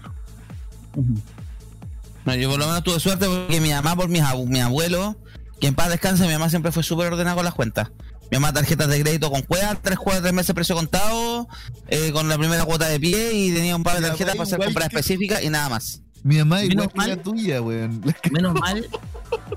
[2.25, 5.15] No, yo por lo menos tuve suerte porque mi mamá, por mis, abu- mi abuelo,
[5.59, 7.89] que en paz descanse, mi mamá siempre fue súper ordenada con las cuentas.
[8.29, 11.47] Mi mamá tarjetas de crédito con cueva, tres cuotas, tres meses precio contado,
[11.87, 14.59] eh, con la primera cuota de pie y tenía un par de tarjetas para hacer
[14.59, 16.01] compras que- específicas y nada más.
[16.23, 17.09] Mi mamá Menos igual que mal.
[17.09, 18.01] la tuya, weón.
[18.31, 18.85] menos mal,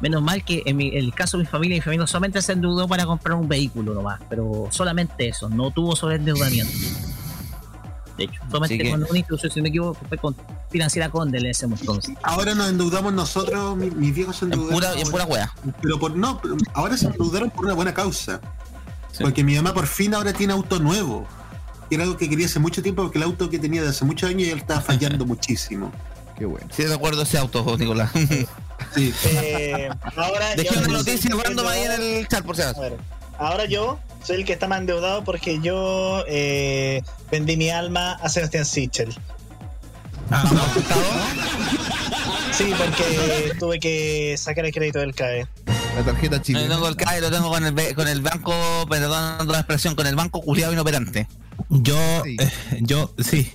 [0.01, 2.53] menos mal que en, mi- en el caso de mi familia, mi familia solamente se
[2.53, 6.73] endeudó para comprar un vehículo nomás, pero solamente eso, no tuvo sobreendeudamiento.
[8.21, 10.37] De hecho, solamente que- con una institución, si no me equivoco, fue con
[10.71, 12.15] financiera Conde en ese entonces.
[12.23, 14.79] Ahora nos endeudamos nosotros, mi- mis viejos se En endeudaron.
[14.91, 15.53] pura, en pura wea.
[15.81, 18.41] Pero por no, pero ahora se endeudaron por una buena causa.
[19.19, 21.27] Porque mi mamá por fin ahora tiene auto nuevo.
[21.89, 24.05] Y era algo que quería hace mucho tiempo porque el auto que tenía de hace
[24.05, 25.91] muchos años ya estaba fallando muchísimo.
[26.39, 26.67] Qué bueno.
[26.71, 28.11] Sí, recuerdo ese auto, Nicolás.
[28.95, 29.13] Sí.
[29.27, 32.83] Eh, ahora Dejé una noticia random ahí en el chat, por si acaso.
[33.41, 38.29] Ahora yo soy el que está más endeudado porque yo eh, vendí mi alma a
[38.29, 39.13] Sebastián Sichel.
[42.53, 45.47] Sí, porque tuve que sacar el crédito del CAE.
[45.97, 46.75] La tarjeta Yo chilena.
[46.75, 48.53] tengo el CAE, lo tengo con el, con el banco,
[48.89, 51.27] perdón la expresión, con el banco culiado inoperante.
[51.71, 52.37] Yo, Sí.
[52.39, 52.51] eh,
[52.83, 53.53] yo, sí.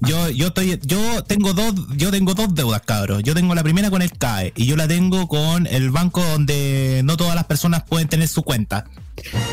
[0.00, 3.22] Yo, yo estoy, yo tengo dos, yo tengo dos deudas, cabros.
[3.22, 7.02] Yo tengo la primera con el CAE y yo la tengo con el banco donde
[7.04, 8.84] no todas las personas pueden tener su cuenta.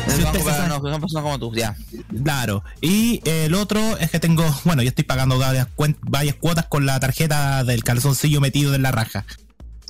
[0.08, 1.76] Si banco sabe- no, son personas como tú, ya.
[2.22, 2.62] Claro.
[2.80, 5.66] Y el otro es que tengo, bueno, yo estoy pagando varias,
[6.02, 9.24] varias cuotas con la tarjeta del calzoncillo metido en la raja.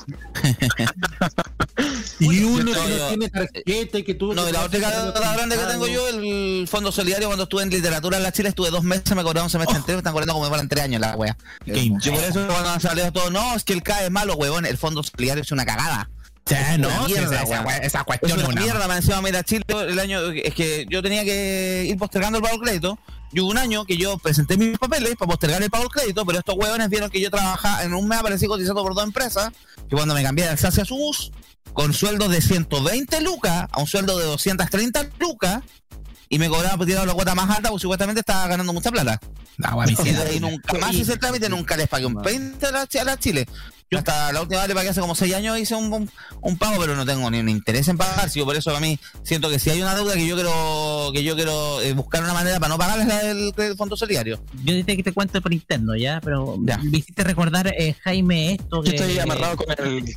[2.18, 4.32] Y uno que no tiene tarjeta y que tú.
[4.32, 4.78] No, y la otra
[5.34, 8.70] grande que tengo yo, el Fondo Solidario, cuando estuve en literatura en la Chile, estuve
[8.70, 11.16] dos meses, me cobraron un semestre entero, me están cobrando como para tres años la
[11.16, 11.36] wea.
[11.66, 14.64] Yo por eso cuando han salido todos, no, es que el CAE es malo, huevón,
[14.66, 16.08] el Fondo Solidario es una cagada.
[16.46, 19.42] Sí, no, una mierda, esa, esa Es cuestión una es una- mierda, me encima mira
[19.42, 22.98] Chile el año, es que yo tenía que ir postergando el pago del crédito,
[23.32, 26.24] y hubo un año que yo presenté mis papeles para postergar el pago del crédito,
[26.24, 29.50] pero estos huevones vieron que yo trabajaba, en un mes aparecí cotizando por dos empresas,
[29.88, 31.32] que cuando me cambié de Alsacia a su bus,
[31.72, 35.62] con sueldo de 120 lucas a un sueldo de 230 lucas,
[36.28, 39.20] y me cobraba por tirar la cuota más alta, porque supuestamente estaba ganando mucha plata.
[39.62, 42.70] Ah, mi Y, y nunca más hice el trámite, nunca les pagué un 20 a
[42.70, 43.46] la, a la Chile.
[43.90, 46.10] Yo hasta la última vez le pagué hace como 6 años hice un, un,
[46.40, 48.28] un pago, pero no tengo ni un interés en pagar.
[48.28, 51.10] Si yo por eso a mí siento que si hay una deuda que yo quiero
[51.14, 53.96] que yo quiero eh, buscar una manera para no pagar es la del, del fondo
[53.96, 54.42] solidario.
[54.64, 56.78] Yo dije que te cuento por interno ya, pero Ya.
[56.78, 58.96] me hiciste recordar, eh, Jaime, esto Yo que...
[58.96, 60.16] estoy amarrado con el.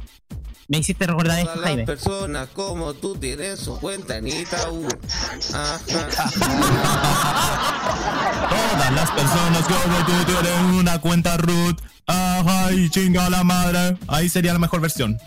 [0.70, 1.86] Me hiciste recordar esto, Todas Jaime.
[1.86, 4.88] las personas como tú tienen su cuenta en Itaú.
[5.52, 5.80] Ajá.
[8.50, 11.82] Todas las personas como tú tienen una cuenta root.
[12.06, 13.98] Ajá, y chinga la madre.
[14.08, 15.18] Ahí sería la mejor versión.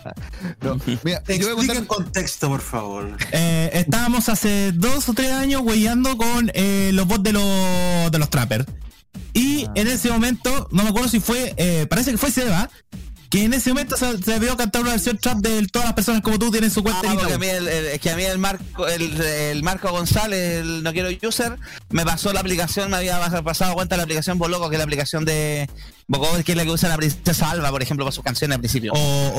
[0.61, 3.17] No, mira, yo voy a Explica contar en contexto, por favor.
[3.31, 8.19] Eh, estábamos hace dos o tres años weyando con eh, los bots de los, de
[8.19, 8.65] los trappers.
[9.33, 12.69] Y en ese momento, no me acuerdo si fue, eh, parece que fue Seba,
[13.33, 16.21] que en ese momento se, se vio cantar una versión trap de todas las personas
[16.21, 18.21] como tú tienen su cuenta Ah, en a mí el, el- es que a mí
[18.23, 21.57] el Marco, el, el Marco González, el no quiero user,
[21.89, 25.25] me pasó la aplicación, me había pasado cuenta la aplicación Boloco, que es la aplicación
[25.25, 25.67] de
[26.07, 28.59] Bocover, que es la que usa la princesa Alba, por ejemplo, para sus canciones al
[28.61, 28.93] principio.
[28.93, 29.33] O,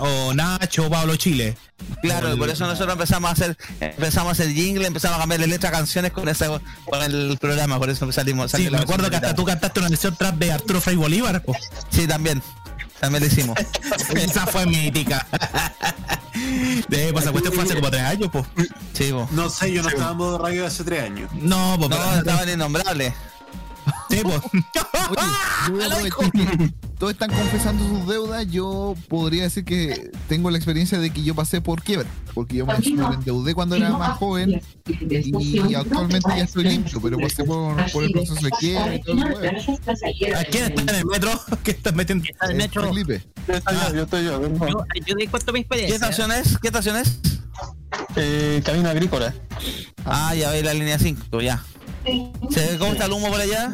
[0.00, 1.56] o, Nacho o Pablo Chile.
[2.02, 5.46] Claro, y por eso nosotros empezamos a hacer, empezamos a hacer jingle, empezamos a cambiarle
[5.46, 6.46] letra a canciones con ese,
[6.84, 8.50] con el programa, por eso salimos.
[8.50, 11.42] Sí, me acuerdo que hasta tú cantaste una versión trap de Arturo Frei Bolívar.
[11.44, 11.54] po.
[11.90, 12.42] Sí, también.
[13.00, 13.56] También lo hicimos.
[14.14, 15.26] Esa fue mítica.
[16.88, 18.46] De, pues cuestión fue hace como tres años, pues.
[18.92, 19.28] Sí, po.
[19.32, 21.30] No sé, yo no estaba en modo radio hace tres años.
[21.32, 23.14] No, pues No, estaban innombrables.
[24.10, 24.36] Sí, pues.
[25.10, 25.20] Oye,
[25.68, 28.46] yo voy a aprovechar que todos están confesando sus deudas.
[28.50, 32.66] Yo podría decir que tengo la experiencia de que yo pasé por quiebra, porque yo
[32.66, 38.04] me endeudé cuando era más joven y actualmente ya estoy limpio, pero pasé por, por
[38.04, 39.38] el proceso de quiebra y todo el huevo.
[40.36, 41.30] ¿A quién está en el metro?
[41.64, 42.24] ¿Qué estás metiendo?
[42.28, 42.88] Está en el metro.
[42.88, 44.42] Felipe, Yo estoy yo, yo estoy yo.
[44.42, 45.94] Yo, yo te cuento mi ¿Qué experiencia.
[45.94, 46.58] estación es?
[46.58, 47.20] ¿Qué estación es?
[48.16, 49.34] Eh, camino agrícola.
[50.04, 51.62] Ah, ya veis la línea 5, ya.
[52.04, 53.72] ¿Se ve cómo está el humo por allá?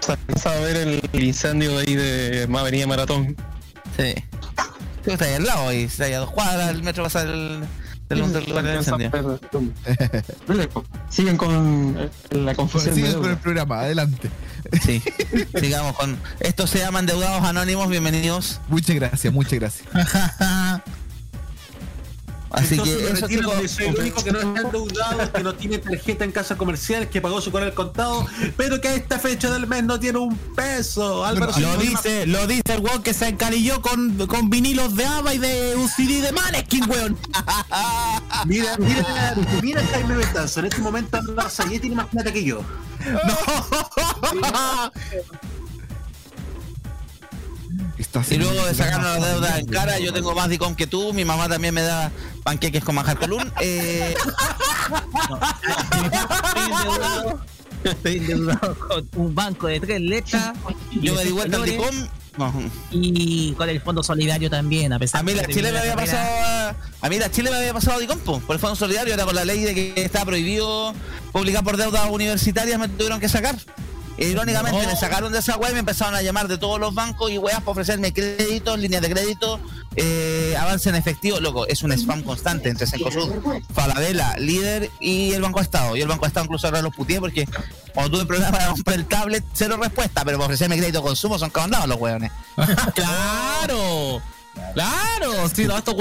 [0.00, 0.76] Se alcanza a ver
[1.12, 3.36] el incendio de ahí de Ma- Avenida Maratón.
[3.96, 4.14] Sí.
[5.06, 7.60] Está ahí al lado, ahí, está ahí a dos cuadras, el metro pasa el,
[8.08, 9.10] del, del lugar del incendio.
[11.08, 12.94] Siguen con eh, la confusión.
[12.94, 14.30] de sigues con el programa, adelante.
[14.84, 15.02] Sí.
[15.58, 16.18] Sigamos con.
[16.40, 18.60] Esto se llama Endeudados Anónimos, bienvenidos.
[18.68, 19.88] Muchas gracias, muchas gracias.
[22.50, 26.24] Así Entonces que eso chicos, el único que no está endeudado, que no tiene tarjeta
[26.24, 28.26] en casa comercial, que pagó su con el contado,
[28.56, 31.24] pero que a esta fecha del mes no tiene un peso.
[31.24, 35.34] Álvaro Lo dice, lo dice el weón que se encarilló con, con vinilos de ABBA
[35.34, 37.18] y de un CD de Maneskin, weón.
[38.46, 42.62] Mira, mira, mira Jaime Betanzo, en este momento Álvaro Sayé tiene más plata que yo.
[48.30, 51.24] Y luego de sacarnos las deudas en cara, yo tengo más DICOM que tú, mi
[51.24, 52.12] mamá también me da
[52.44, 53.52] panqueques con manjar colún.
[53.60, 54.14] Eh,
[57.84, 60.52] Estoy endeudado con un banco de tres letras.
[61.00, 62.08] yo me di vuelta al DICOM.
[62.38, 62.52] No.
[62.92, 66.28] Y con el Fondo Solidario también, a pesar A mí la Chile me había pasado
[66.44, 69.24] a, a mí la Chile me había pasado DICOM po, por el Fondo Solidario, era
[69.24, 70.94] con la ley de que estaba prohibido
[71.32, 73.56] publicar por deudas universitarias, me tuvieron que sacar.
[74.18, 77.30] Irónicamente me sacaron de esa web y me empezaron a llamar de todos los bancos
[77.30, 79.60] y weas para ofrecerme créditos, líneas de crédito,
[79.96, 81.38] eh, avance en efectivo.
[81.40, 83.32] Loco, es un spam constante entre Cencosud,
[83.72, 85.96] Falabella, Líder y el Banco de Estado.
[85.96, 87.46] Y el Banco de Estado incluso ahora los puteé porque
[87.94, 91.38] cuando tuve problemas de comprar el tablet, cero respuesta, pero para ofrecerme crédito de consumo
[91.38, 92.32] son cabandados los weones.
[92.94, 94.20] claro.
[94.74, 95.96] Claro, sí, no, esto.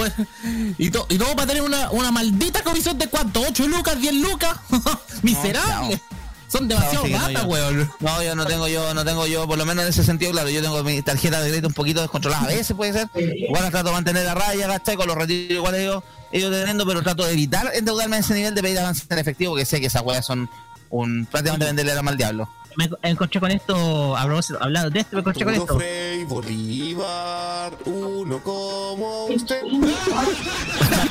[0.80, 4.14] Y, to- y todo para tener una, una maldita comisión de cuánto, 8 lucas, 10
[4.16, 4.58] lucas.
[5.22, 6.02] Miserable.
[6.48, 7.92] Son demasiado No, sí, no, weón.
[8.00, 10.50] No, yo no tengo yo, no tengo yo, por lo menos en ese sentido, claro,
[10.50, 12.44] yo tengo mi tarjeta de crédito un poquito descontrolada.
[12.44, 13.10] A veces puede ser.
[13.16, 14.96] Igual trato de mantener la raya, ¿cachai?
[14.96, 18.56] Con los retiros igual ellos, ellos teniendo, pero trato de evitar endeudarme a ese nivel
[18.56, 20.50] de pedir avance en efectivo, porque sé que esas weas son
[20.90, 22.50] un prácticamente venderle la mal diablo.
[22.78, 25.78] Me encontré con esto, hablando de esto, me encontré con esto.
[25.78, 29.64] Frei Bolívar, uno como usted.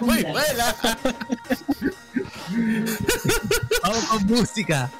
[0.00, 0.74] Muy buena.
[3.82, 4.90] Vamos con música.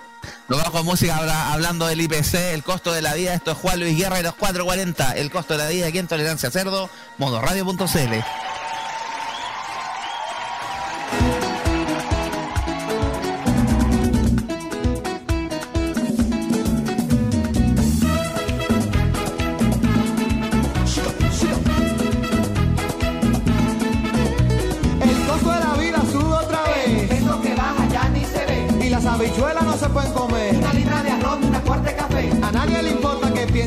[0.49, 3.35] Nos vamos con música habla- hablando del IPC, el costo de la vida.
[3.35, 5.13] Esto es Juan Luis Guerra y los 440.
[5.13, 6.89] El costo de la vida aquí en Tolerancia Cerdo,
[7.19, 8.25] modoradio.cl.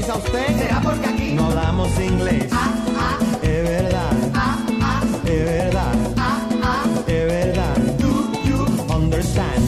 [0.08, 0.58] piensa usted.
[0.58, 2.46] Será porque aquí No hablamos inglés.
[2.52, 7.76] ah, ah, Es verdad, ah, ah, es verdad, ah, ah, es verdad.
[8.00, 8.66] do you.
[8.94, 9.68] Understand.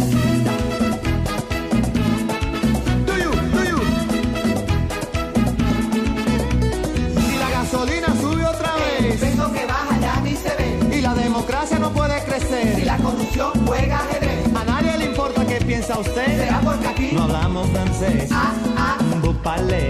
[3.05, 3.79] Do you, do you?
[7.33, 9.35] Y la gasolina sube otra vez.
[9.37, 10.97] lo que baja, ya ni se ve.
[10.97, 12.85] Y la democracia no puede crecer.
[12.85, 14.45] la corrupción juega ajedrez.
[14.55, 16.25] A nadie le importa qué piensa usted.
[16.37, 18.29] Será porque aquí No hablamos francés.
[18.31, 19.89] ah, ah, Bupale,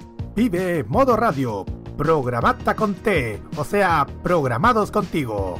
[0.33, 1.65] Vive Modo Radio.
[1.97, 3.41] Programata con T.
[3.57, 5.59] O sea, programados contigo.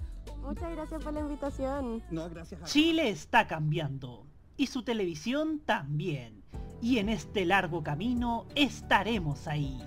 [0.41, 2.03] Muchas gracias por la invitación.
[2.09, 4.25] No, gracias a Chile está cambiando
[4.57, 6.43] y su televisión también.
[6.81, 9.79] Y en este largo camino estaremos ahí.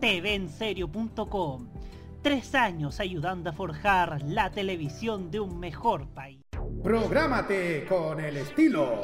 [0.00, 1.68] TVenserio.com.
[2.22, 6.40] Tres años ayudando a forjar la televisión de un mejor país.
[6.82, 9.00] Prográmate con el estilo.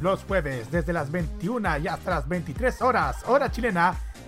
[0.00, 3.96] Los jueves desde las 21 y hasta las 23 horas, hora chilena,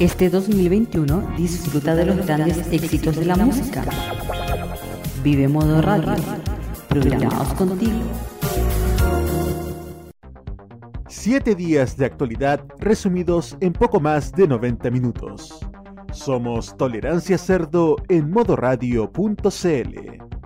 [0.00, 3.84] Este 2021 disfruta de los grandes éxitos de la música.
[5.24, 6.14] Vive Modo Radio.
[6.88, 7.98] Programados contigo.
[11.08, 15.58] Siete días de actualidad resumidos en poco más de 90 minutos.
[16.12, 20.37] Somos Tolerancia Cerdo en modoradio.cl.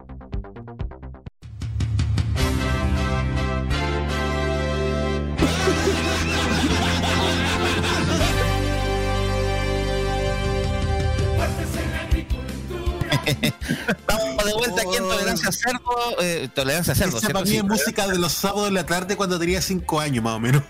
[13.88, 16.20] Estamos de vuelta aquí en Tolerancia Cerdo.
[16.20, 19.38] eh, Tolerancia Cerdo, Esa para mí es música de los sábados de la tarde cuando
[19.38, 20.62] tenía 5 años más o menos.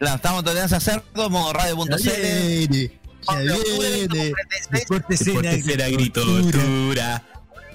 [0.00, 1.92] En Tolerancia Cerdo, modo radio.cl.
[1.96, 4.32] Ya viene.
[4.70, 7.24] Deportes en agricultura.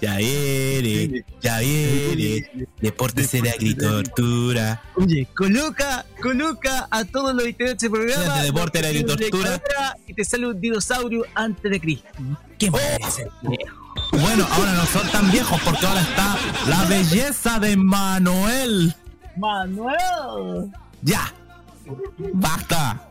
[0.02, 2.68] Ya viene, ya viene.
[2.82, 4.82] Deportes en agricultura.
[4.96, 8.24] Oye, coloca, coloca a todos los integrantes del programa.
[8.24, 9.62] Fíjate, deporte, la agricultura.
[10.06, 12.10] Y te sale un dinosaurio antes de Cristo.
[12.58, 13.30] ¿Qué parece?
[14.22, 16.36] Bueno, ahora no son tan viejos porque ahora está
[16.68, 18.96] la belleza de Manuel.
[19.36, 20.72] Manuel.
[21.02, 21.34] Ya.
[22.34, 23.10] Basta.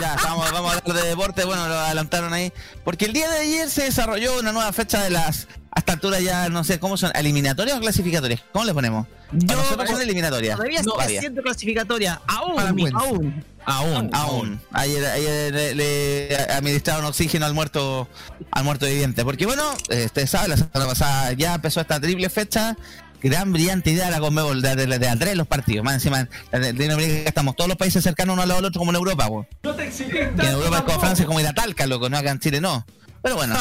[0.00, 2.52] Ya, estamos, vamos a hablar de deporte, bueno, lo adelantaron ahí.
[2.84, 6.20] Porque el día de ayer se desarrolló una nueva fecha de las, a esta altura
[6.20, 7.10] ya no sé, ¿cómo son?
[7.14, 8.42] ¿Eliminatorias o clasificatorias?
[8.52, 9.06] ¿Cómo le ponemos?
[9.46, 10.56] Para nosotros son eliminatorias.
[10.56, 11.20] Todavía Todavía.
[11.20, 12.20] siendo clasificatoria.
[12.26, 13.44] Aún, aún.
[13.66, 14.60] Aún, aún.
[14.72, 18.08] Ayer, ayer le, le administraron oxígeno al muerto,
[18.50, 19.24] al muerto viviente.
[19.24, 22.76] Porque bueno, ustedes saben, la semana pasada ya empezó esta triple fecha.
[23.22, 25.82] Gran brillante idea la Conmebol de, de, de Andrés los partidos.
[25.82, 28.96] Más encima, de, estamos todos los países cercanos uno al lado del otro como en
[28.96, 29.46] Europa, güey.
[29.62, 30.24] No te exigiste.
[30.24, 32.84] En Europa es como Francia, como ir a Talca, loco, no acá en Chile no.
[33.24, 33.56] Pero bueno,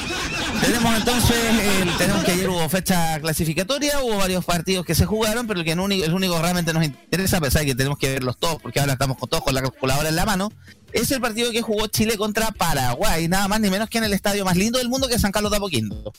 [0.60, 1.36] tenemos entonces,
[1.80, 5.64] el- tenemos que ayer hubo fecha clasificatoria, hubo varios partidos que se jugaron, pero el
[5.64, 8.10] que el único, el único que realmente nos interesa, a pesar de que tenemos que
[8.10, 10.50] verlos todos, porque ahora estamos con todos con la calculadora en la mano,
[10.92, 14.12] es el partido que jugó Chile contra Paraguay, nada más ni menos que en el
[14.12, 16.12] estadio más lindo del mundo que es San Carlos de Apoquindo.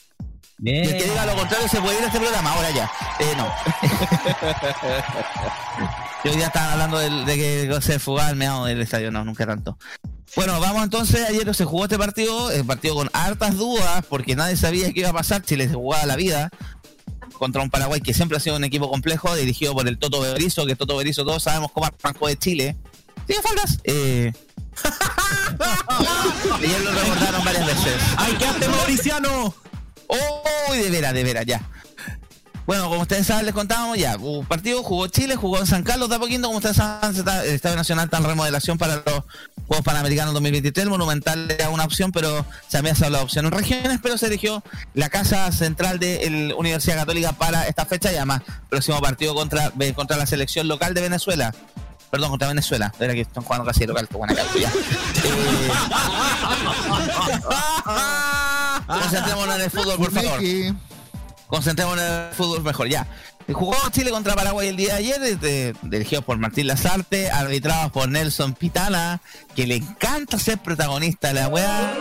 [0.60, 2.90] Y el que diga lo contrario se puede ir a este programa, ahora ya.
[3.20, 3.48] Eh, no.
[6.24, 9.46] Yo ya estaba hablando del- de, que se fugaba el meado del estadio, no, nunca
[9.46, 9.78] tanto.
[10.36, 14.56] Bueno, vamos entonces, ayer se jugó este partido, el partido con hartas dudas, porque nadie
[14.56, 16.50] sabía qué iba a pasar, Chile se jugaba la vida
[17.38, 20.66] contra un Paraguay que siempre ha sido un equipo complejo, dirigido por el Toto Berizo,
[20.66, 22.76] que Toto Berizo todos sabemos cómo arrancó de Chile.
[23.26, 23.78] ¿Tiene faldas?
[23.84, 24.32] Eh...
[26.54, 27.94] ayer lo recordaron varias veces.
[28.16, 29.54] ¡Ay, qué hace Mauriciano!
[30.70, 31.60] ¡Uy, de veras, de veras, ya!
[32.68, 34.18] Bueno, como ustedes saben, les contábamos ya.
[34.18, 36.48] Hubo partido, jugó Chile, jugó en San Carlos de Apoquindo.
[36.48, 39.24] Como ustedes saben, el Estadio Nacional está en remodelación para los
[39.66, 40.84] Juegos Panamericanos 2023.
[40.84, 44.26] El Monumental era una opción, pero se había hablado de opción en regiones, pero se
[44.26, 44.62] eligió
[44.92, 49.72] la casa central de la Universidad Católica para esta fecha y además próximo partido contra,
[49.94, 51.54] contra la selección local de Venezuela.
[52.10, 52.92] Perdón, contra Venezuela.
[53.00, 54.70] Era que están jugando casi local, pues, buena ya.
[55.24, 55.70] Eh,
[59.02, 60.42] concentrémonos en el fútbol, por favor.
[61.48, 63.06] Concentrémonos en el fútbol mejor, ya.
[63.50, 68.08] Jugó Chile contra Paraguay el día de ayer, este, dirigido por Martín Lazarte, arbitrados por
[68.08, 69.20] Nelson Pitana,
[69.56, 71.94] que le encanta ser protagonista de la weá,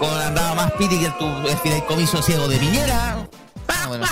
[0.00, 3.28] con andaba más piti que el, tu, el fideicomiso ciego de Piñera.
[3.68, 4.04] Ah, bueno.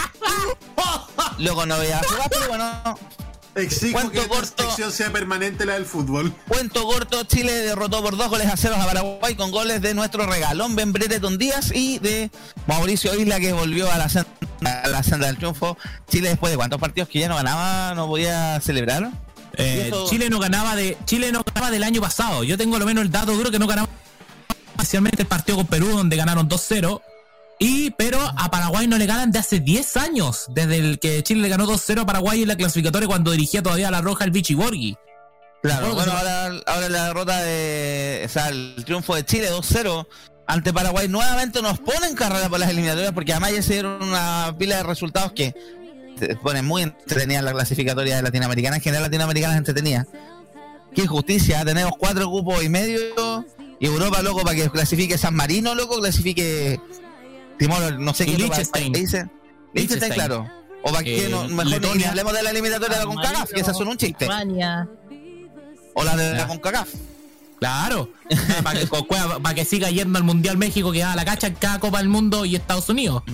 [1.38, 2.98] Luego no veía jugar, pero bueno.
[3.58, 4.62] Exijo Cuento que esta corto.
[4.66, 6.32] sección sea permanente la del fútbol.
[6.48, 10.26] Cuento corto, Chile derrotó por dos goles a ceros a Paraguay con goles de nuestro
[10.26, 12.30] regalón Ben Brereton Díaz y de
[12.66, 14.28] Mauricio Isla que volvió a la, senda,
[14.64, 15.76] a la senda del triunfo.
[16.08, 19.10] Chile después de cuántos partidos que ya no ganaba, no podía celebrar.
[19.54, 22.44] Eh, eso- Chile no ganaba de Chile no ganaba del año pasado.
[22.44, 23.88] Yo tengo lo menos el dato duro que no ganaba
[24.76, 27.02] especialmente el partido con Perú donde ganaron 2-0
[27.58, 31.42] y pero a Paraguay no le ganan de hace 10 años, desde el que Chile
[31.42, 34.30] le ganó 2-0 a Paraguay en la clasificatoria cuando dirigía todavía a la Roja el
[34.30, 34.96] Vichy Borghi.
[35.62, 38.22] Claro, bueno, ahora, ahora la derrota de.
[38.24, 40.06] O sea, el triunfo de Chile 2-0
[40.46, 44.02] ante Paraguay nuevamente nos pone en carrera por las eliminatorias porque además ya se dieron
[44.02, 45.54] una pila de resultados que
[46.42, 48.76] ponen muy entretenida la clasificatoria de Latinoamericana.
[48.76, 50.06] En general, Latinoamericana es entretenida.
[50.94, 53.44] Qué injusticia, tenemos cuatro cupos y medio.
[53.80, 56.80] Y Europa, loco, para que clasifique San Marino, loco, clasifique
[57.58, 58.92] Timor, no sé qué Liechtenstein.
[58.92, 59.30] Liechtenstein,
[59.74, 60.12] Liechtenstein.
[60.14, 60.50] claro.
[60.82, 62.08] O para que Eh, no, mejor ni Letonia.
[62.10, 64.24] hablemos de la eliminatoria de la CONCACAF, que esas son un chiste.
[64.26, 64.86] España.
[65.94, 66.88] O la de la CONCACAF.
[67.58, 68.08] Claro,
[68.62, 71.80] para que, para que siga yendo al Mundial México que da la cacha en cada
[71.80, 73.24] Copa del Mundo y Estados Unidos.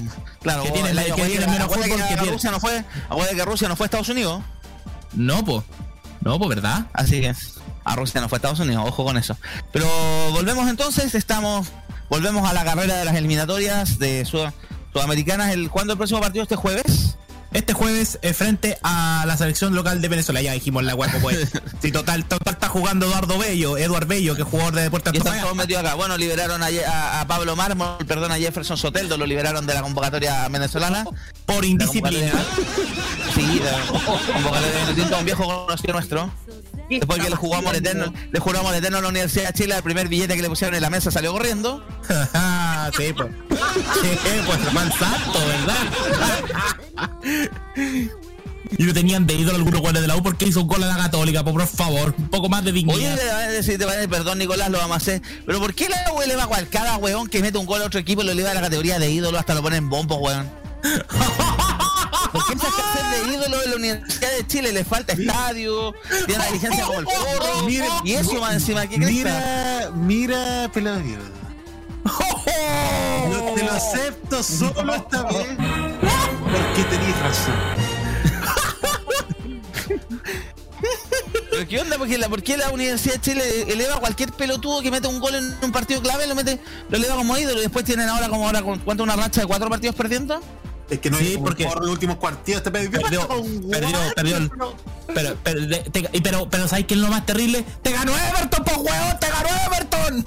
[0.41, 2.31] Claro, que tiene, año- que acuérdate tiene que- menos fútbol que que.
[2.31, 2.85] Rusia no fue,
[3.37, 4.43] que Rusia no fue a Estados Unidos.
[5.13, 5.63] No, pues.
[6.23, 6.87] No, pues, ¿verdad?
[6.95, 7.35] Así que
[7.85, 9.37] a Rusia no fue a Estados Unidos, ojo con eso.
[9.73, 9.87] Pero
[10.33, 11.69] volvemos entonces, estamos,
[12.15, 14.53] volvemos a la carrera de las eliminatorias de Sud-
[14.93, 15.53] Sudamericanas.
[15.53, 16.45] El, ¿Cuándo el próximo partido?
[16.45, 17.17] ¿Este jueves?
[17.53, 20.41] Este jueves eh, frente a la selección local de Venezuela.
[20.41, 21.51] Ya dijimos la guapo pues.
[21.83, 25.17] Sí, total, total está jugando Eduardo Bello, Eduard Bello, que es jugador de Deportes Y
[25.17, 25.95] están todos metidos acá.
[25.95, 29.83] Bueno, liberaron a, a- a Pablo Mármol, perdón, a Jefferson Soteldo, lo liberaron de la
[29.83, 31.05] convocatoria venezolana.
[31.47, 32.31] Por indisciplina.
[33.35, 36.31] Sí, la convocatoria de un viejo conocido nuestro.
[36.99, 39.75] Después que le jugó a Moreteno, le juró a Moreteno en la Universidad de Chile,
[39.77, 41.85] el primer billete que le pusieron en la mesa salió corriendo.
[42.97, 43.29] sí, pues.
[44.03, 45.77] Sí, pues mal santo, ¿verdad?
[48.77, 50.87] Y lo tenían de ídolo algunos goles de la U porque hizo un gol a
[50.87, 52.15] la Católica, pues, por favor.
[52.17, 53.17] Un poco más de Oye, dignidad.
[53.17, 55.23] le van a decir, te van a decir, perdón Nicolás, lo vamos a hacer.
[55.47, 57.87] Pero ¿por qué la U le va a cada weón que mete un gol a
[57.87, 60.17] otro equipo y lo eleva a la categoría de ídolo hasta lo ponen en bombo,
[60.17, 60.51] weón?
[62.33, 62.57] ¿Por qué
[63.15, 64.73] de ídolo de la Universidad de Chile?
[64.73, 65.95] Le falta estadio,
[66.27, 67.69] tiene una diligencia como el porro.
[68.05, 69.11] Y eso más encima, ¿qué crees?
[69.11, 71.31] Mira, mira, pelado de mierda.
[72.05, 75.57] No te lo acepto solo esta vez
[76.55, 77.55] porque tenéis razón.
[81.51, 81.99] ¿Pero qué onda?
[81.99, 85.21] Porque la, ¿Por qué la Universidad de Chile eleva a cualquier pelotudo que mete un
[85.21, 86.59] gol en un partido clave, lo mete,
[86.91, 89.69] lo eleva como ídolo y después tienen ahora como ahora ¿cuánto una racha de cuatro
[89.69, 90.41] partidos perdiendo?
[90.91, 93.01] Es que no Sí, hay porque- por los últimos partidos te perdió.
[93.01, 93.29] Perdió,
[93.71, 94.37] perdió, perdió.
[94.37, 94.51] el-
[95.15, 97.65] Pero, pero, de- te- pero, pero ¿sabes qué es lo más terrible?
[97.83, 99.19] ¡Te ganó Everton, po huevón!
[99.21, 100.27] ¡Te ganó Everton!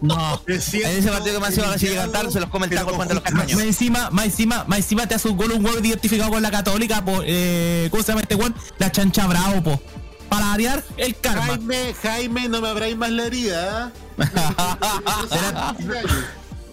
[0.00, 0.42] No.
[0.46, 3.32] En ese partido que más si tarde, se los come el taco cuando los Más
[3.32, 3.60] castaños.
[3.60, 7.04] encima, más encima, más encima te hace un gol un huevo identificado con la católica,
[7.04, 8.54] po, eh, ¿cómo se llama este weón?
[8.78, 9.82] La chancha bravo, po.
[10.30, 11.44] Para variar el karma.
[11.46, 13.92] Jaime, Jaime, no me abráis más la herida.
[14.36, 15.74] ¿ah?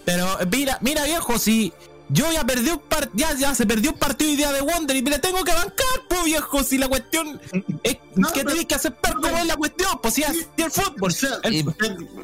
[0.04, 1.72] Pero mira, mira viejo, si
[2.10, 5.02] Yo ya perdí un par- ya, ya se perdió un partido día de Wonder y
[5.02, 7.38] me le tengo que bancar, pues viejo, si la cuestión
[7.82, 7.98] es
[8.32, 11.10] que tenéis que aceptar cómo es la cuestión, pues si es el fútbol.
[11.10, 11.64] O sea, eh,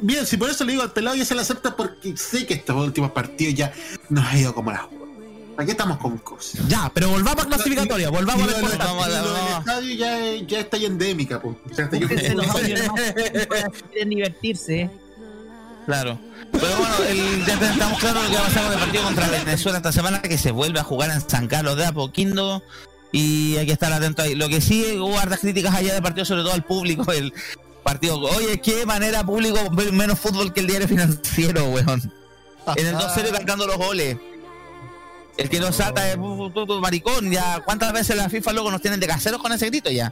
[0.01, 2.55] bien, si por eso le digo al pelado ya se la acepta porque sé que
[2.55, 3.71] estos últimos partidos ya
[4.09, 4.89] nos ha ido como la
[5.57, 6.67] Aquí estamos con cosas.
[6.67, 8.73] Ya, pero volvamos a clasificatoria, volvamos Y a del- del
[9.59, 11.55] estadio ya, ya está endémica, po.
[11.71, 11.91] O sea, ¿no?
[13.91, 14.89] quieren divertirse.
[15.85, 16.17] Claro.
[16.51, 19.27] Pero bueno, el, ya estamos claros lo que va a pasar con el partido contra
[19.29, 22.63] Venezuela esta semana, que se vuelve a jugar en San Carlos de Apoquindo.
[23.11, 24.35] Y hay que estar atento ahí.
[24.35, 27.11] Lo que sí hubo hartas críticas allá del partido, sobre todo al público.
[27.11, 27.33] El
[27.83, 29.59] partido, oye, qué manera público
[29.93, 32.11] menos fútbol que el diario financiero, weón.
[32.75, 34.17] En el 2-0 cantando los goles.
[35.37, 37.29] El que nos salta es pu- maricón.
[37.31, 40.11] Ya, ¿cuántas veces la FIFA luego nos tienen de caseros con ese grito ya?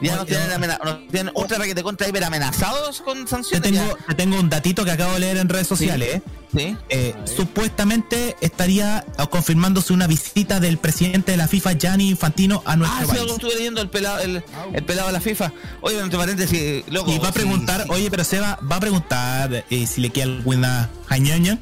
[0.00, 3.62] Ya nos tienen, amena- nos tienen ultra raquete contra hiper amenazados con Te sanciones.
[3.70, 6.16] tengo, te tengo un datito que acabo de leer en redes sociales.
[6.16, 6.22] ¿eh?
[6.56, 6.76] Sí.
[6.88, 12.98] Eh, supuestamente estaría confirmándose una visita del presidente de la FIFA, Gianni Infantino, a nuestro
[12.98, 13.20] Ah, sí, país.
[13.20, 14.42] algo estuve leyendo el pelado, el,
[14.72, 15.52] el pelado de la FIFA.
[15.82, 17.12] Oye, entre paréntesis, loco.
[17.12, 17.88] Y va a sí, preguntar, sí.
[17.90, 21.58] oye, pero Seba, va a preguntar eh, si le queda alguna jañaña.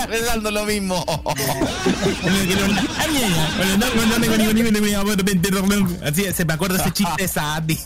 [0.00, 1.04] Arreglando lo mismo.
[6.04, 7.78] Así se me acuerda ese chiste de Sandy.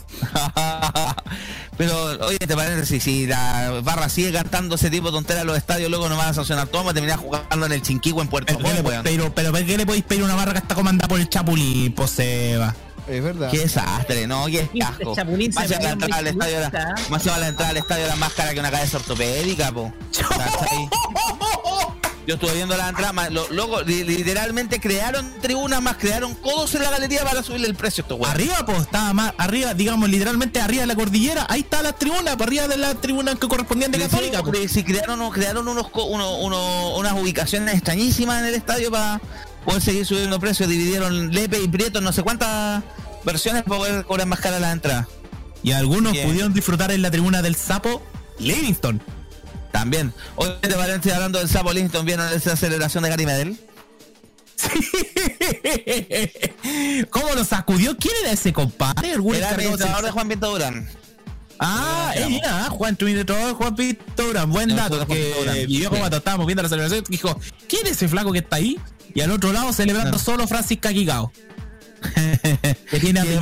[1.76, 5.58] Pero, oye, te parece si la barra sigue cantando ese tipo de tonteras en los
[5.58, 8.28] estadios, luego nos van a sancionar todo, vamos a terminar jugando en el Chinquihue en
[8.28, 11.08] Puerto Pero, Montt, pero, pero, ¿por qué le podéis pedir una barra que está comandada
[11.08, 12.74] por el Chapulín, po, Seba?
[13.08, 13.50] Es verdad.
[13.50, 14.46] Qué desastre, ¿no?
[14.46, 15.14] Qué asco.
[15.14, 17.48] Chapulín se Más se va ve la entrada al estadio, la, más se va la
[17.48, 19.92] entrada al estadio la más cara que una cabeza ortopédica, po.
[22.26, 23.28] Yo estuve viendo la entrada,
[23.86, 28.18] li- literalmente crearon tribunas más, crearon codos en la galería para subirle el precio estos
[28.18, 28.34] weones.
[28.34, 31.46] Arriba, pues, estaba más arriba, digamos, literalmente arriba de la cordillera.
[31.48, 34.42] Ahí está la tribuna, para arriba de la tribuna que correspondiente Sí, católica.
[34.54, 39.20] sí, sí, crearon, crearon unos, uno- uno- unas ubicaciones extrañísimas en el estadio para
[39.64, 40.68] poder seguir subiendo precios.
[40.68, 42.82] Dividieron Lepe y Prieto, no sé cuántas
[43.24, 45.06] versiones para poder cobrar más cara la entrada.
[45.62, 46.26] Y algunos Bien.
[46.28, 48.02] pudieron disfrutar en la tribuna del sapo
[48.40, 49.00] Livingston.
[49.72, 50.12] También.
[50.36, 52.04] Oye, ¿te parece hablando del Sapo Livingston?
[52.06, 53.58] ¿Vieron esa celebración de Gary Medel?
[57.10, 57.96] ¿Cómo lo sacudió?
[57.96, 59.12] ¿Quién era ese compadre?
[59.12, 60.88] ¿Algún Era el administrador de Juan Pinto Durán.
[61.58, 64.96] Ah, eh, mira, Juan administrador Juan Pito Durán, buen No, dato.
[64.96, 65.96] Juan Que Pito Durán, vivió sí.
[65.98, 68.78] cuando estábamos viendo la celebración, dijo, ¿quién es ese flaco que está ahí?
[69.14, 71.32] Y al otro lado celebrando solo Francis Kikigao.
[72.90, 73.40] Que tiene Que de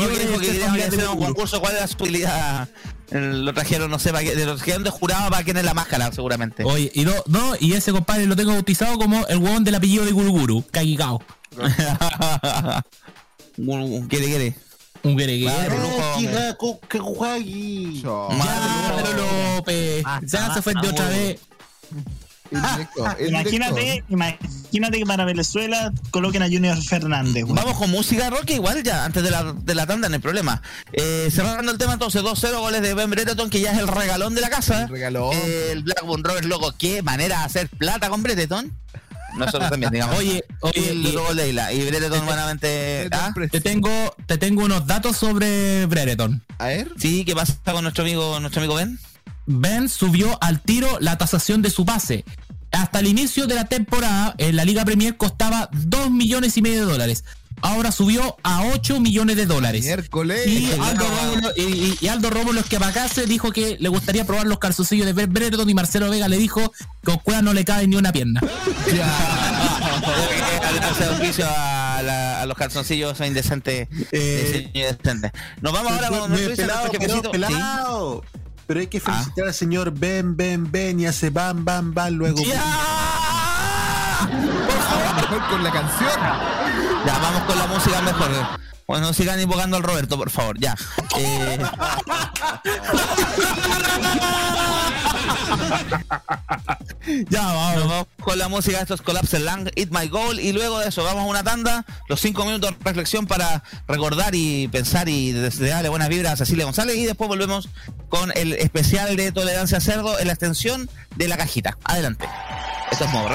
[0.77, 1.61] que hacer un concurso.
[1.61, 2.69] ¿Cuál era su utilidad?
[3.11, 6.11] Lo trajeron, no sé, para qué, lo trajeron de jurado para quién es la máscara,
[6.11, 6.65] seguramente.
[6.65, 10.05] Oye, y no, no, y ese compadre lo tengo bautizado como el huevón del apellido
[10.05, 11.23] de Guruguru, Kagigao.
[14.09, 14.57] quiere, quiere.
[15.05, 15.53] Un guereguero.
[16.89, 16.99] que
[18.97, 20.05] pero López.
[20.23, 21.41] Ya se fue de otra vez.
[22.51, 27.45] Imagínate, imagínate que para Venezuela coloquen a Junior Fernández.
[27.45, 27.55] güey.
[27.57, 30.63] Vamos con música rock igual ya, antes de la, de la tanda, no hay problema.
[30.93, 34.35] Eh, cerrando el tema entonces, 2-0 goles de Ben Brereton, que ya es el regalón
[34.35, 34.83] de la casa.
[34.83, 35.35] El regalón.
[35.35, 38.73] el Blackburn Rovers, loco, qué manera de hacer plata con Brereton.
[39.37, 40.17] Nosotros también, digamos.
[40.17, 41.73] Oye, oye, el y- otro gol de Isla.
[41.73, 43.09] Y Brereton buenamente...
[43.11, 43.35] ¿ah?
[43.51, 46.41] Te tengo, te tengo unos datos sobre Brereton.
[46.59, 46.93] A ver.
[46.99, 48.97] Sí, ¿qué pasa con nuestro amigo, nuestro amigo Ben?
[49.47, 52.25] Ben subió al tiro la tasación de su pase.
[52.73, 56.87] Hasta el inicio de la temporada, en la Liga Premier costaba 2 millones y medio
[56.87, 57.25] de dólares.
[57.63, 59.85] Ahora subió a 8 millones de dólares.
[59.85, 60.47] Miércoles.
[60.47, 62.63] Y Aldo Rómulo, y, y- Aldo Rómulo
[63.27, 66.73] dijo que le gustaría probar los calzoncillos de Ben Brereton y Marcelo Vega le dijo
[67.05, 68.41] que a Cueva no le cabe ni una pierna.
[71.09, 73.89] auspicio a, la- a los calzoncillos indecentes.
[74.13, 75.33] Eh, indecente.
[75.61, 76.91] Nos vamos ahora con nuestro pelado,
[77.31, 78.25] pelado.
[78.67, 82.43] Pero hay que felicitar al señor Ben, Ben, Ben y hace bam, bam, bam luego.
[85.17, 86.11] Mejor con la canción.
[87.07, 88.31] Ya, vamos con la música mejor.
[88.87, 90.75] Bueno, sigan invocando al Roberto, por favor, ya.
[91.17, 91.59] Eh,
[97.31, 97.89] ya, vamos.
[97.89, 101.05] Vamos con la música, esto es Collapse Lang, Eat My Goal, y luego de eso
[101.05, 105.89] vamos a una tanda, los cinco minutos de reflexión para recordar y pensar y desearle
[105.89, 107.69] buenas vibras a Cecilia González, y después volvemos
[108.09, 111.77] con el especial de tolerancia a cerdo en la extensión de la cajita.
[111.85, 112.27] Adelante.
[112.91, 113.29] Esto es modo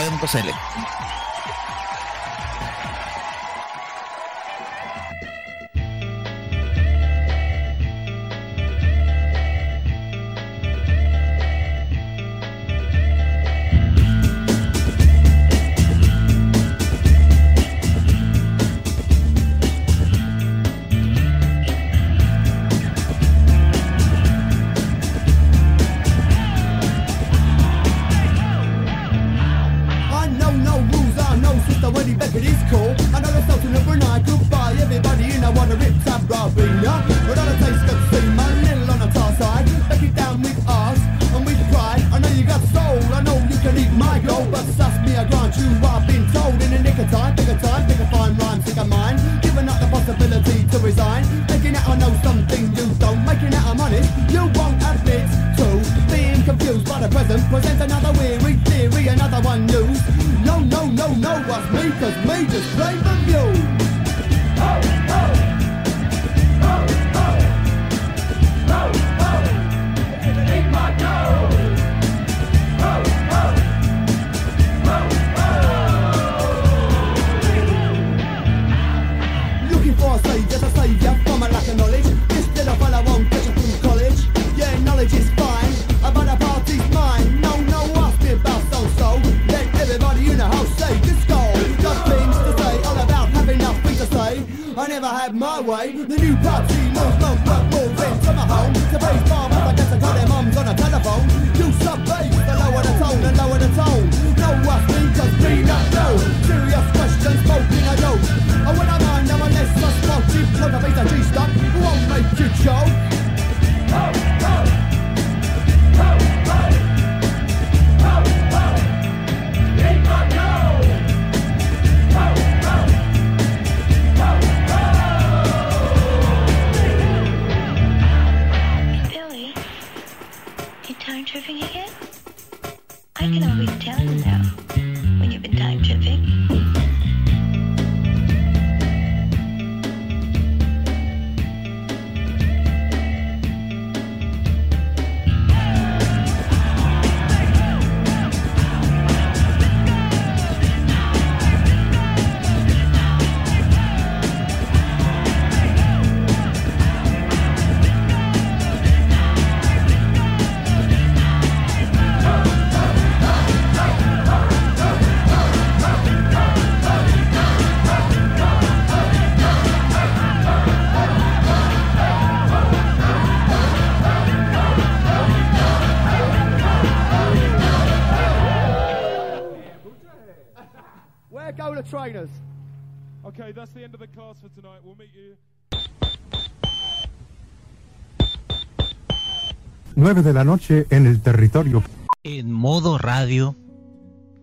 [189.99, 191.83] 9 de la noche en el territorio.
[192.23, 193.57] En modo radio,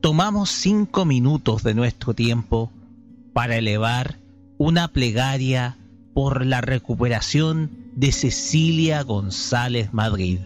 [0.02, 2.70] tomamos cinco minutos de nuestro tiempo
[3.32, 4.18] para elevar
[4.58, 5.78] una plegaria
[6.12, 10.40] por la recuperación de Cecilia González Madrid.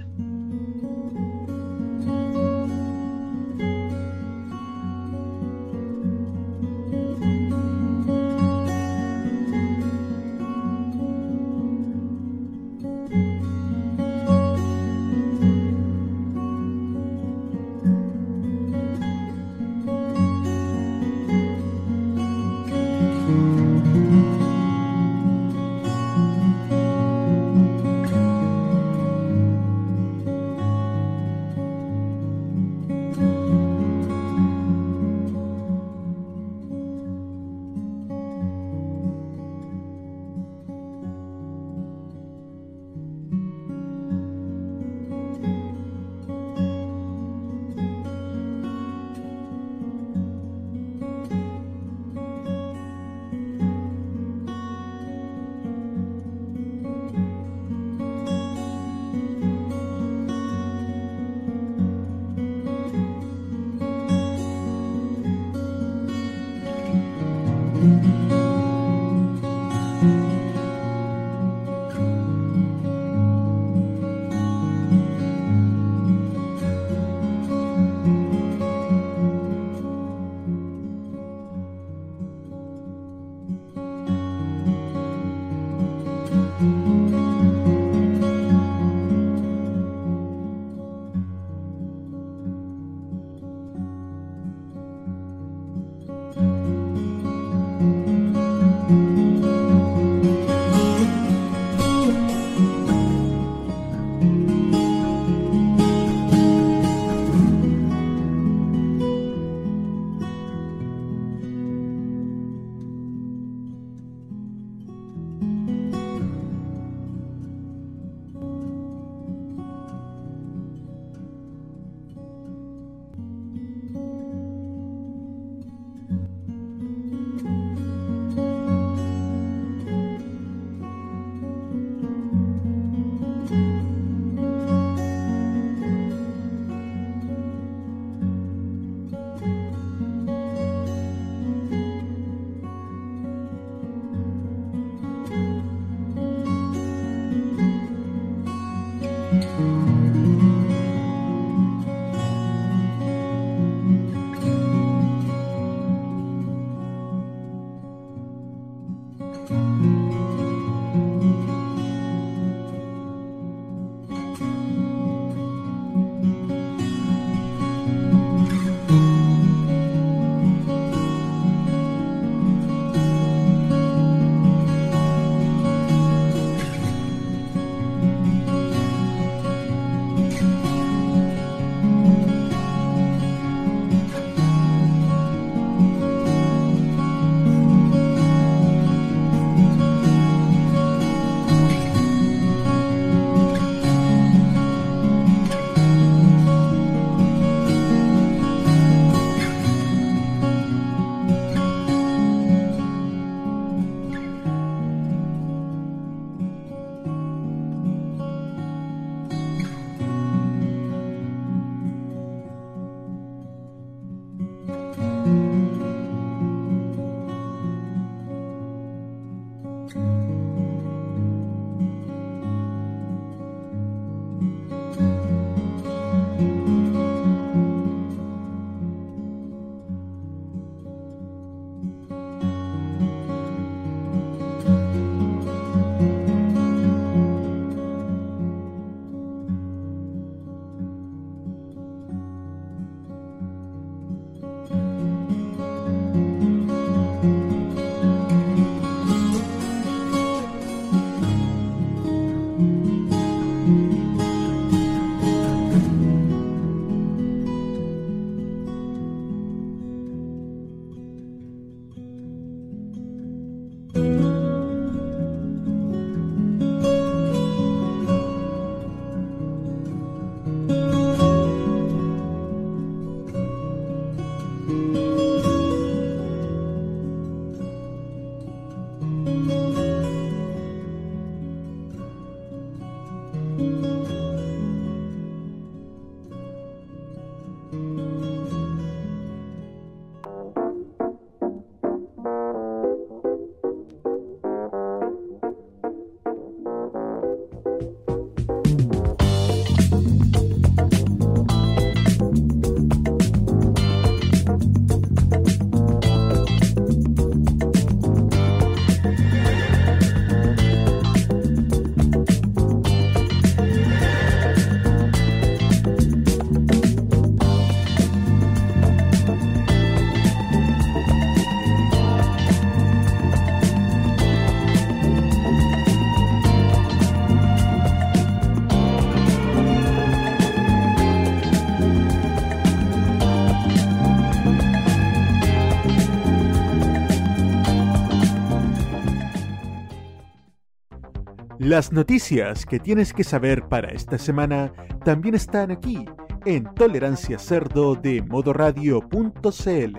[341.71, 344.73] Las noticias que tienes que saber para esta semana
[345.05, 346.05] también están aquí
[346.45, 349.97] en Tolerancia Cerdo de modoradio.cl.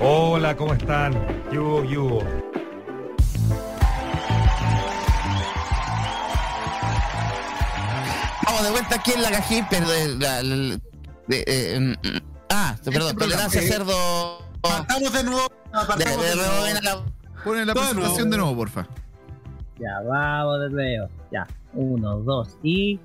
[0.00, 1.12] Hola, ¿cómo están?
[1.52, 2.18] Yugo, yugo.
[8.44, 10.78] Vamos de vuelta aquí en la cajita, pero de, la- la-
[11.26, 11.94] de- eh, mm,
[12.50, 13.66] ah, perdón, tolerancia ok.
[13.66, 14.38] cerdo.
[14.60, 15.48] Partamos de nuevo.
[15.98, 17.04] De, de nuevo, a la-
[17.46, 18.88] Ponen la Todo de presentación de nuevo, porfa.
[19.78, 21.08] Ya, vamos de nuevo.
[21.30, 22.98] Ya, uno, dos y.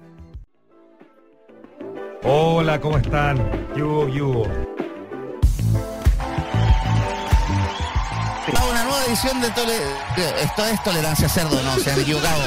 [2.23, 3.37] Hola, ¿cómo están?
[3.77, 4.45] Yugo, yugo.
[8.55, 9.77] a una nueva edición de Tole...
[10.41, 12.41] Esto es Tolerancia Cerdo, no se han equivocado.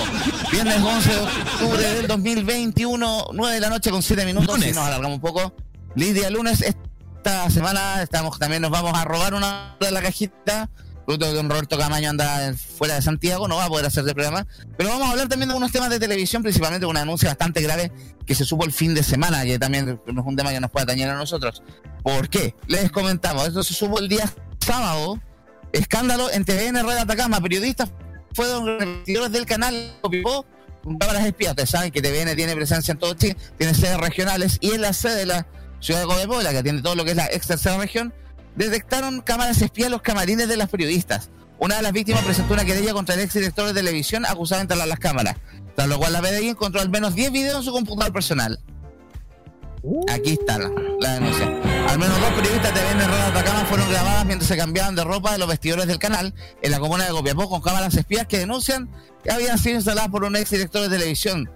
[0.50, 4.48] Viernes 11 de octubre del 2021, 9 de la noche con 7 minutos.
[4.48, 4.72] Lunes.
[4.72, 5.54] Y nos alargamos un poco.
[5.94, 10.68] Lidia, lunes, esta semana estamos también nos vamos a robar una de la cajita.
[11.06, 14.14] Producto de don Roberto Camaño anda fuera de Santiago, no va a poder hacer el
[14.14, 14.46] programa.
[14.76, 17.92] Pero vamos a hablar también de algunos temas de televisión, principalmente una denuncia bastante grave
[18.26, 20.84] que se supo el fin de semana, que también es un tema que nos puede
[20.84, 21.62] atañer a nosotros.
[22.02, 22.54] ¿Por qué?
[22.66, 25.20] Les comentamos, esto se supo el día sábado,
[25.72, 27.90] escándalo en TVN Red Atacama, periodistas
[28.34, 30.44] fueron repetidores del canal Copiapó
[30.82, 31.52] con cámaras espías.
[31.52, 34.92] Ustedes saben que TVN tiene presencia en todo Chile, tiene sedes regionales y en la
[34.92, 35.46] sede de la
[35.80, 38.12] ciudad de Copiapó, la que atiende todo lo que es la ex tercera región,
[38.56, 41.30] detectaron cámaras espías en los camarines de las periodistas.
[41.58, 44.64] Una de las víctimas presentó una querella contra el ex director de televisión acusado de
[44.64, 45.36] instalar las cámaras,
[45.76, 48.60] tras lo cual la PDI encontró al menos 10 videos en su computador personal.
[50.08, 51.46] Aquí está la, denuncia.
[51.88, 55.32] Al menos dos periodistas de TVN Red Atacama fueron grabadas mientras se cambiaban de ropa
[55.32, 58.88] de los vestidores del canal en la comuna de Copiapó con cámaras espías que denuncian
[59.22, 61.50] que habían sido instaladas por un ex director de televisión.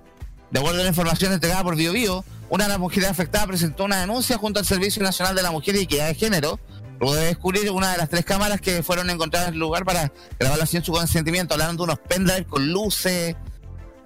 [0.51, 4.01] De acuerdo a la información entregada por BioBio, una de las mujeres afectadas presentó una
[4.01, 6.61] denuncia junto al Servicio Nacional de la Mujer y Equidad de Género,
[7.01, 10.13] luego de descubrir una de las tres cámaras que fueron encontradas en el lugar para
[10.39, 13.37] grabarla sin su consentimiento, hablando de unos pendrives con luces.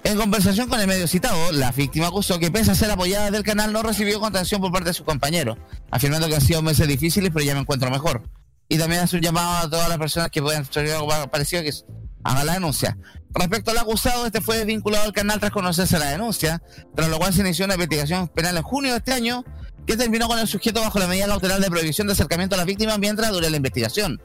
[0.05, 3.45] En conversación con el medio citado, la víctima acusó que pese a ser apoyada del
[3.45, 5.57] canal no recibió contención por parte de sus compañeros,
[5.91, 8.23] afirmando que han sido meses difíciles pero ya me encuentro mejor.
[8.69, 11.71] Y también hace un llamado a todas las personas que puedan hacer algo parecido que
[12.25, 12.99] hagan la denuncia.
[13.35, 16.63] Respecto al acusado, este fue vinculado al canal tras conocerse la denuncia,
[16.95, 19.45] tras lo cual se inició una investigación penal en junio de este año
[19.87, 22.65] que terminó con el sujeto bajo la medida cautelar de prohibición de acercamiento a la
[22.65, 24.21] víctima mientras dure la investigación.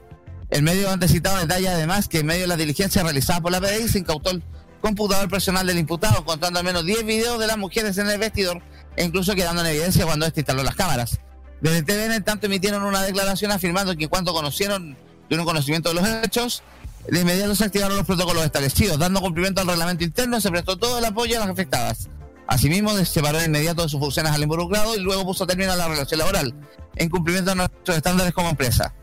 [0.50, 3.60] El medio antes citado detalla además que en medio de la diligencia realizada por la
[3.60, 4.42] PDI se incautó el
[4.80, 8.62] computador personal del imputado, contando al menos 10 videos de las mujeres en el vestidor
[8.96, 11.18] e incluso quedando en evidencia cuando este instaló las cámaras.
[11.60, 16.08] Desde TVN, tanto, emitieron una declaración afirmando que en cuanto conocieron, tuvieron conocimiento de los
[16.24, 16.62] hechos,
[17.08, 20.98] de inmediato se activaron los protocolos establecidos, dando cumplimiento al reglamento interno, se prestó todo
[20.98, 22.08] el apoyo a las afectadas.
[22.48, 25.76] Asimismo, se separó de inmediato de sus funciones al involucrado y luego puso término a
[25.76, 26.54] la relación laboral,
[26.96, 28.94] en cumplimiento de nuestros estándares como empresa.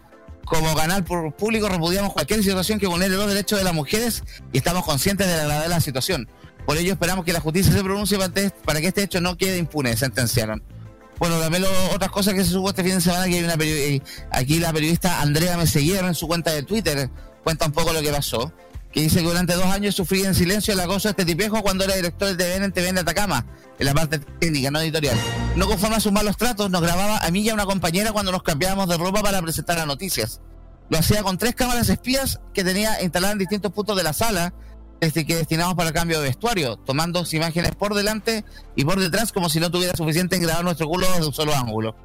[0.46, 4.84] Como canal público repudiamos cualquier situación que vulnere los derechos de las mujeres y estamos
[4.84, 6.28] conscientes de la gravedad de la situación.
[6.66, 8.52] Por ello esperamos que la justicia se pronuncie para este-
[8.82, 10.64] que este hecho no quede impune, sentenciaron.
[11.20, 13.56] Bueno, también lo- otras cosas que se supo este fin de semana que hay una
[13.60, 14.02] eh,
[14.32, 17.10] aquí la periodista Andrea Meseguer en su cuenta de Twitter
[17.44, 18.52] cuenta un poco lo que pasó.
[18.96, 21.84] Que dice que durante dos años sufrí en silencio el acoso de este tipejo cuando
[21.84, 23.46] era director de TVN en TVN Atacama,
[23.78, 25.18] en la parte técnica, no editorial.
[25.58, 28.32] No conforme a sus malos tratos, nos grababa a mí y a una compañera cuando
[28.32, 30.40] nos cambiábamos de ropa para presentar las noticias.
[30.90, 34.54] Lo hacía con tres cámaras espías que tenía instaladas en distintos puntos de la sala,
[35.02, 38.46] este, que destinamos para el cambio de vestuario, tomando imágenes por delante
[38.78, 41.54] y por detrás como si no tuviera suficiente en grabar nuestro culo desde un solo
[41.54, 41.98] ángulo.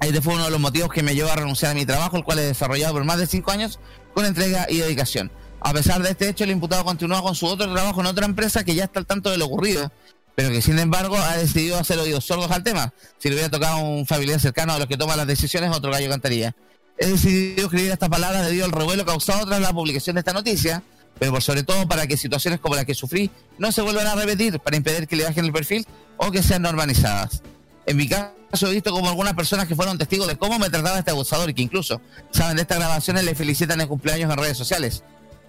[0.00, 2.24] Este fue uno de los motivos que me llevó a renunciar a mi trabajo, el
[2.24, 3.78] cual he desarrollado por más de cinco años
[4.14, 5.30] con entrega y dedicación.
[5.60, 8.64] A pesar de este hecho, el imputado continúa con su otro trabajo en otra empresa
[8.64, 9.92] que ya está al tanto de lo ocurrido,
[10.34, 12.92] pero que sin embargo ha decidido hacer oídos sordos al tema.
[13.18, 16.08] Si le hubiera tocado un familiar cercano a los que toma las decisiones, otro gallo
[16.08, 16.54] cantaría.
[16.98, 20.82] He decidido escribir estas palabras debido al revuelo causado tras la publicación de esta noticia,
[21.18, 24.14] pero por sobre todo para que situaciones como las que sufrí no se vuelvan a
[24.14, 25.86] repetir, para impedir que le bajen el perfil
[26.16, 27.42] o que sean normalizadas.
[27.86, 30.98] En mi caso he visto como algunas personas que fueron testigos de cómo me trataba
[30.98, 32.00] este abusador y que incluso
[32.30, 35.02] saben de estas grabaciones le felicitan en cumpleaños en redes sociales.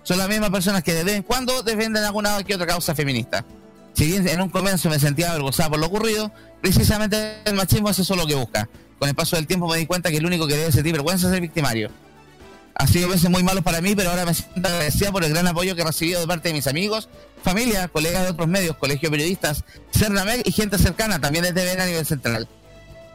[0.03, 3.45] Son las mismas personas que de vez en cuando defienden alguna que otra causa feminista.
[3.93, 6.31] Si bien en un comienzo me sentía avergonzada por lo ocurrido,
[6.61, 8.67] precisamente el machismo es eso lo que busca.
[8.97, 11.27] Con el paso del tiempo me di cuenta que el único que debe sentir vergüenza
[11.27, 11.91] es el victimario.
[12.75, 15.47] Ha sido veces muy malos para mí, pero ahora me siento agradecida por el gran
[15.47, 17.07] apoyo que he recibido de parte de mis amigos,
[17.43, 21.81] familia, colegas de otros medios, colegios de periodistas, Cernamec y gente cercana, también de TVN
[21.81, 22.47] a nivel central.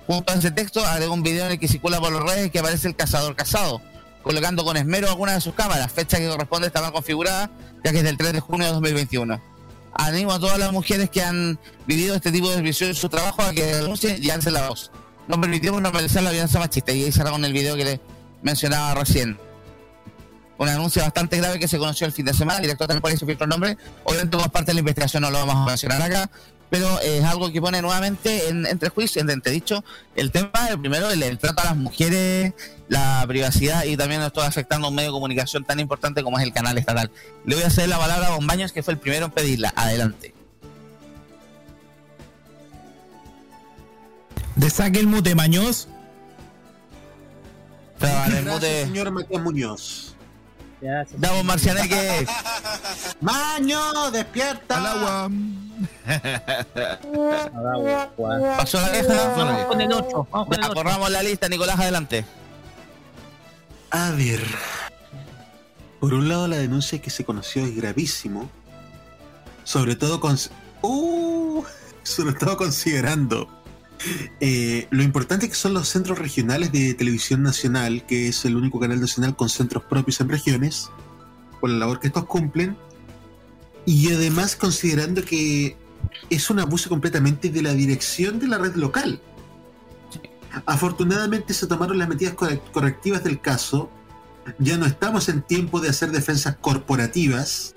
[0.06, 2.60] Junto a ese texto agrego un video en el que circula por las redes que
[2.60, 3.82] aparece el cazador casado,
[4.22, 7.50] colocando con esmero algunas de sus cámaras, fecha que corresponde a estar mal configurada,
[7.84, 9.42] ya que es del 3 de junio de 2021.
[9.92, 13.42] Animo a todas las mujeres que han vivido este tipo de desviación en su trabajo
[13.42, 14.92] a que denuncien y alcen la voz.
[15.26, 18.00] No permitimos normalizar la violencia machista y ahí cerra con el video que le
[18.42, 19.47] mencionaba recién.
[20.58, 22.58] Una denuncia bastante grave que se conoció el fin de semana.
[22.58, 23.78] El director también por eso filtró el nombre.
[24.04, 26.28] Obviamente, como parte de la investigación, no lo vamos a mencionar acá,
[26.70, 31.10] pero es algo que pone nuevamente en, entre juicio, en entredicho, el tema, el primero,
[31.10, 32.52] el, el trato a las mujeres,
[32.88, 36.44] la privacidad y también esto afectando a un medio de comunicación tan importante como es
[36.44, 37.10] el canal estatal.
[37.46, 39.72] Le voy a hacer la palabra a Bombaños, que fue el primero en pedirla.
[39.76, 40.34] Adelante.
[44.56, 45.88] De saque el mute, Maños.
[48.00, 50.17] Gracias, señor Matías Muñoz.
[50.80, 52.26] Damos Marcianeque.
[53.20, 54.76] Maño, despierta.
[54.76, 55.30] Al agua.
[58.56, 59.28] Pasó la queja.
[59.36, 60.28] Vamos con el 8.
[60.30, 60.74] Vamos con el Ya, 8.
[60.74, 62.24] corramos la lista, Nicolás, adelante.
[63.90, 64.42] A ver.
[66.00, 68.48] Por un lado, la denuncia que se conoció es gravísimo.
[69.64, 70.36] Sobre todo con.
[70.82, 71.64] Uh,
[72.04, 73.48] sobre todo considerando
[74.40, 78.78] eh, lo importante que son los centros regionales de televisión nacional, que es el único
[78.78, 80.90] canal nacional con centros propios en regiones,
[81.60, 82.76] por la labor que estos cumplen.
[83.86, 85.76] Y además considerando que
[86.30, 89.20] es un abuso completamente de la dirección de la red local.
[90.66, 93.90] Afortunadamente se tomaron las medidas corre- correctivas del caso.
[94.58, 97.74] Ya no estamos en tiempo de hacer defensas corporativas.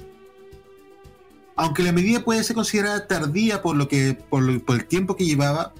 [1.55, 5.73] Aunque la medida puede ser considerada tardía por lo que por el tiempo que llevaba,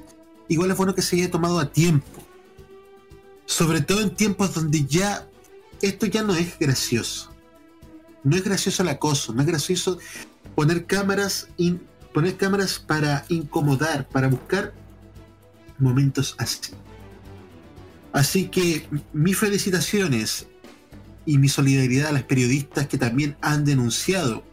[0.54, 2.22] igual es bueno que se haya tomado a tiempo.
[3.46, 5.28] Sobre todo en tiempos donde ya
[5.82, 7.34] esto ya no es gracioso.
[8.24, 9.98] No es gracioso el acoso, no es gracioso
[10.54, 11.48] poner cámaras,
[12.14, 14.74] poner cámaras para incomodar, para buscar
[15.80, 16.74] momentos así.
[18.12, 20.48] Así que mis felicitaciones
[21.26, 24.44] y mi solidaridad a las periodistas que también han denunciado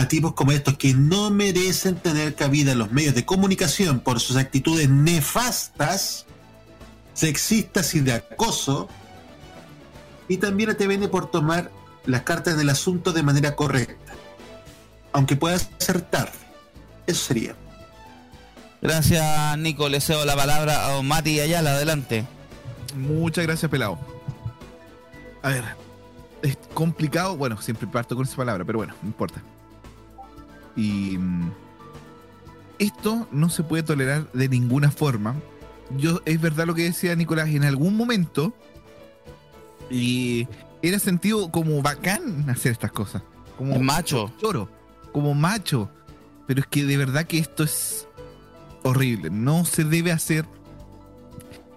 [0.00, 4.18] a tipos como estos que no merecen tener cabida en los medios de comunicación por
[4.18, 6.24] sus actitudes nefastas,
[7.12, 8.88] sexistas y de acoso,
[10.26, 11.70] y también a TVN por tomar
[12.06, 14.14] las cartas del asunto de manera correcta,
[15.12, 16.32] aunque pueda ser tarde.
[17.06, 17.54] Eso sería.
[18.80, 19.90] Gracias, Nico.
[19.90, 21.72] Le cedo la palabra a don Mati Ayala.
[21.72, 22.24] Adelante.
[22.96, 23.98] Muchas gracias, pelado.
[25.42, 25.64] A ver,
[26.40, 27.36] es complicado.
[27.36, 29.42] Bueno, siempre parto con esa palabra, pero bueno, no importa.
[30.76, 31.50] Y mm,
[32.78, 35.34] esto no se puede tolerar de ninguna forma.
[35.96, 38.54] Yo, es verdad lo que decía Nicolás, en algún momento
[39.90, 40.46] y
[40.82, 43.22] era sentido como bacán hacer estas cosas.
[43.58, 44.32] Como macho.
[44.40, 44.70] Choro,
[45.12, 45.90] como macho.
[46.46, 48.06] Pero es que de verdad que esto es
[48.82, 49.30] horrible.
[49.30, 50.46] No se debe hacer.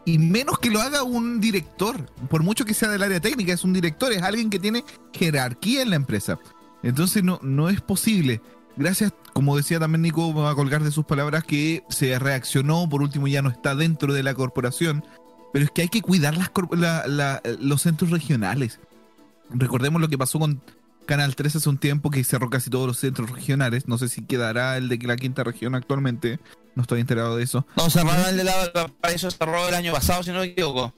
[0.05, 2.05] Y menos que lo haga un director.
[2.29, 4.83] Por mucho que sea del área técnica, es un director, es alguien que tiene
[5.13, 6.39] jerarquía en la empresa.
[6.83, 8.41] Entonces no, no es posible.
[8.75, 12.89] Gracias, como decía también Nico, me va a colgar de sus palabras, que se reaccionó,
[12.89, 15.03] por último ya no está dentro de la corporación.
[15.51, 18.79] Pero es que hay que cuidar las corp- la- la- los centros regionales.
[19.51, 20.61] Recordemos lo que pasó con
[21.05, 23.87] Canal 3 hace un tiempo, que cerró casi todos los centros regionales.
[23.87, 26.39] No sé si quedará el de la quinta región actualmente.
[26.75, 27.67] No estoy enterado de eso.
[27.77, 30.93] No, cerraron el de lado del paraíso, cerró el año pasado, si no me equivoco.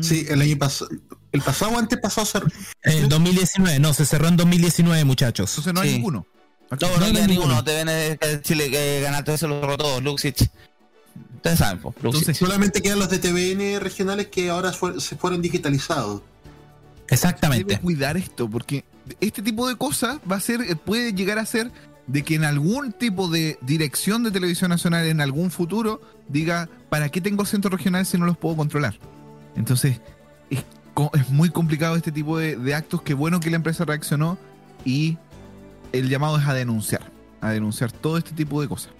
[0.00, 0.90] Sí, el año pasado.
[1.32, 2.46] El pasado o antes pasado cerró.
[2.84, 5.50] En 2019, no, se cerró en 2019, muchachos.
[5.50, 5.94] Entonces no hay Sí.
[5.96, 6.26] ninguno.
[6.70, 7.64] No, no, queda ninguno.
[7.64, 7.86] TVN
[8.18, 10.00] de Chile que 3 se lo todo.
[10.00, 10.50] Luxich.
[11.36, 11.94] Ustedes saben, pues.
[12.02, 12.34] Luxich.
[12.36, 16.22] Solamente quedan los de TVN regionales que ahora fue- se fueron digitalizados.
[17.08, 17.64] Exactamente.
[17.64, 18.84] Debe cuidar esto, porque
[19.20, 21.70] este tipo de cosas va a ser, eh, puede llegar a ser
[22.06, 27.08] de que en algún tipo de dirección de televisión nacional en algún futuro diga, ¿para
[27.08, 28.98] qué tengo centros regionales si no los puedo controlar?
[29.56, 30.00] Entonces,
[30.50, 33.02] es muy complicado este tipo de, de actos.
[33.02, 34.36] Qué bueno que la empresa reaccionó
[34.84, 35.16] y
[35.92, 37.10] el llamado es a denunciar,
[37.40, 38.92] a denunciar todo este tipo de cosas.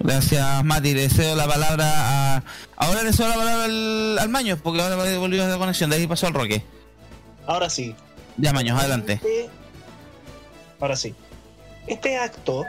[0.00, 0.94] Gracias, Mati.
[0.94, 2.42] Le cedo la palabra a.
[2.76, 5.90] Ahora le cedo la palabra al, al Maños, porque ahora volvió a la conexión.
[5.90, 6.62] De ahí pasó al Roque.
[7.46, 7.94] Ahora sí.
[8.36, 9.14] Ya, Maños, adelante.
[9.14, 9.50] Este-
[10.80, 11.14] Ahora sí.
[11.88, 12.64] Este acto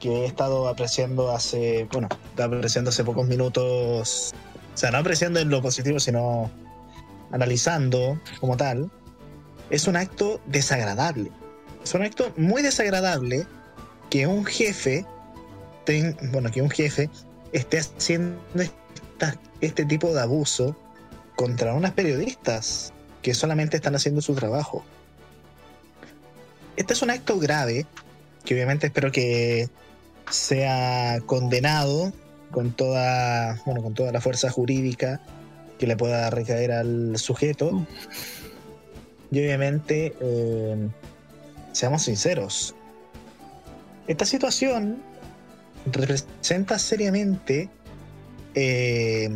[0.00, 4.32] que he estado apreciando hace, bueno, estaba apreciando hace pocos minutos,
[4.74, 6.50] o sea, no apreciando en lo positivo, sino
[7.30, 8.90] analizando como tal,
[9.72, 11.32] es un acto desagradable.
[11.82, 13.46] Es un acto muy desagradable
[14.10, 15.04] que un jefe,
[15.84, 17.10] ten- bueno, que un jefe
[17.52, 18.40] esté haciendo
[19.60, 20.76] este tipo de abuso
[21.34, 22.92] contra unas periodistas
[23.22, 24.84] que solamente están haciendo su trabajo.
[26.76, 27.86] Este es un acto grave
[28.44, 29.68] que obviamente espero que
[30.30, 32.12] sea condenado
[32.50, 35.20] con toda, bueno, con toda la fuerza jurídica
[35.78, 37.86] que le pueda recaer al sujeto.
[39.32, 40.88] Y obviamente, eh,
[41.72, 42.74] seamos sinceros,
[44.06, 45.02] esta situación
[45.90, 47.70] representa seriamente,
[48.54, 49.30] eh,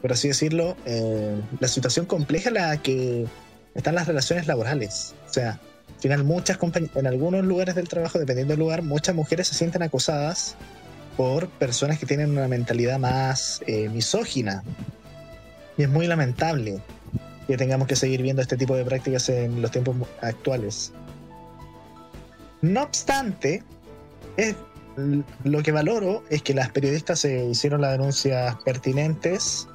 [0.00, 3.26] por así decirlo, eh, la situación compleja a la que
[3.74, 5.14] están las relaciones laborales.
[5.28, 5.60] O sea,
[5.94, 6.58] al final muchas
[6.94, 10.56] en algunos lugares del trabajo, dependiendo del lugar, muchas mujeres se sienten acosadas
[11.18, 13.60] por personas que tienen una mentalidad más
[13.92, 14.62] misógina.
[15.76, 16.80] Y es muy lamentable
[17.46, 20.92] que tengamos que seguir viendo este tipo de prácticas en los tiempos actuales.
[22.62, 23.62] No obstante,
[25.44, 29.68] lo que valoro es que las periodistas se hicieron las denuncias pertinentes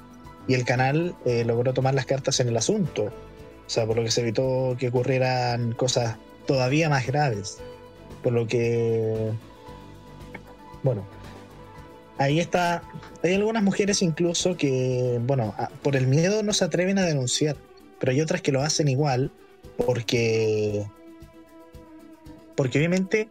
[0.48, 3.06] y el canal eh, logró tomar las cartas en el asunto.
[3.06, 7.60] O sea, por lo que se evitó que ocurrieran cosas todavía más graves.
[8.24, 9.32] Por lo que...
[10.84, 11.06] Bueno,
[12.22, 12.84] ahí está.
[13.24, 17.56] Hay algunas mujeres incluso que, bueno, por el miedo no se atreven a denunciar,
[18.00, 19.32] pero hay otras que lo hacen igual
[19.78, 20.86] porque,
[22.56, 23.28] porque obviamente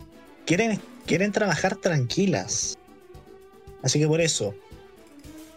[0.46, 2.78] quieren, quieren trabajar tranquilas.
[3.82, 4.54] Así que por eso,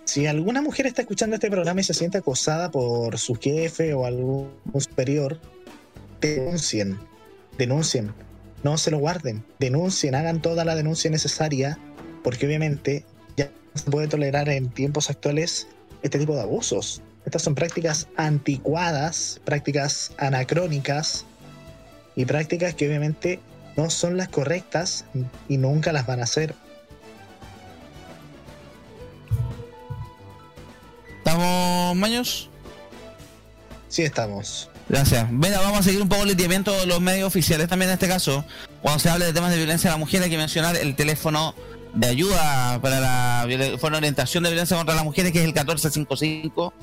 [0.06, 4.06] si alguna mujer está escuchando este programa y se siente acosada por su jefe o
[4.06, 4.50] algún
[4.80, 5.40] superior,
[6.22, 6.98] denuncien,
[7.58, 8.14] denuncien,
[8.64, 11.78] no se lo guarden, denuncien, hagan toda la denuncia necesaria,
[12.24, 13.06] porque obviamente
[13.76, 15.68] se puede tolerar en tiempos actuales
[16.02, 17.02] este tipo de abusos.
[17.26, 21.26] Estas son prácticas anticuadas, prácticas anacrónicas
[22.16, 23.40] y prácticas que obviamente
[23.76, 25.06] no son las correctas
[25.48, 26.54] y nunca las van a hacer.
[31.20, 32.50] ¿Estamos, Maños?
[33.88, 34.70] Sí, estamos.
[34.90, 35.28] Gracias.
[35.32, 38.08] Venga, vamos a seguir un poco el lineamiento de los medios oficiales también en este
[38.08, 38.44] caso.
[38.82, 41.56] Cuando se hable de temas de violencia a la mujer hay que mencionar el teléfono
[41.94, 46.74] de ayuda para la la orientación de violencia contra las mujeres que es el 1455.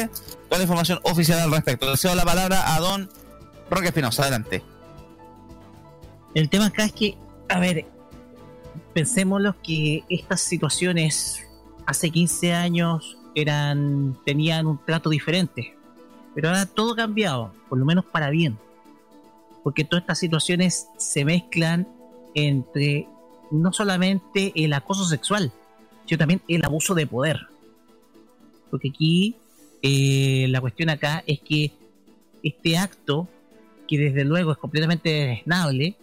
[0.48, 1.90] toda la información oficial al respecto.
[1.90, 3.10] Le cedo la palabra a don
[3.70, 4.22] Roque Espinosa.
[4.22, 4.62] Adelante.
[6.34, 7.16] El tema acá es que,
[7.48, 7.86] a ver,
[8.98, 11.46] pensémoslo que estas situaciones
[11.86, 15.76] hace 15 años eran tenían un trato diferente,
[16.34, 18.58] pero ahora todo ha cambiado, por lo menos para bien,
[19.62, 21.86] porque todas estas situaciones se mezclan
[22.34, 23.06] entre
[23.52, 25.52] no solamente el acoso sexual,
[26.06, 27.46] sino también el abuso de poder,
[28.68, 29.36] porque aquí
[29.80, 31.70] eh, la cuestión acá es que
[32.42, 33.28] este acto,
[33.86, 35.94] que desde luego es completamente desnable,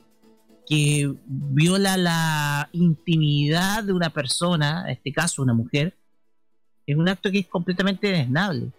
[0.68, 5.96] que viola la intimidad de una persona, en este caso una mujer,
[6.86, 8.72] es un acto que es completamente desnable.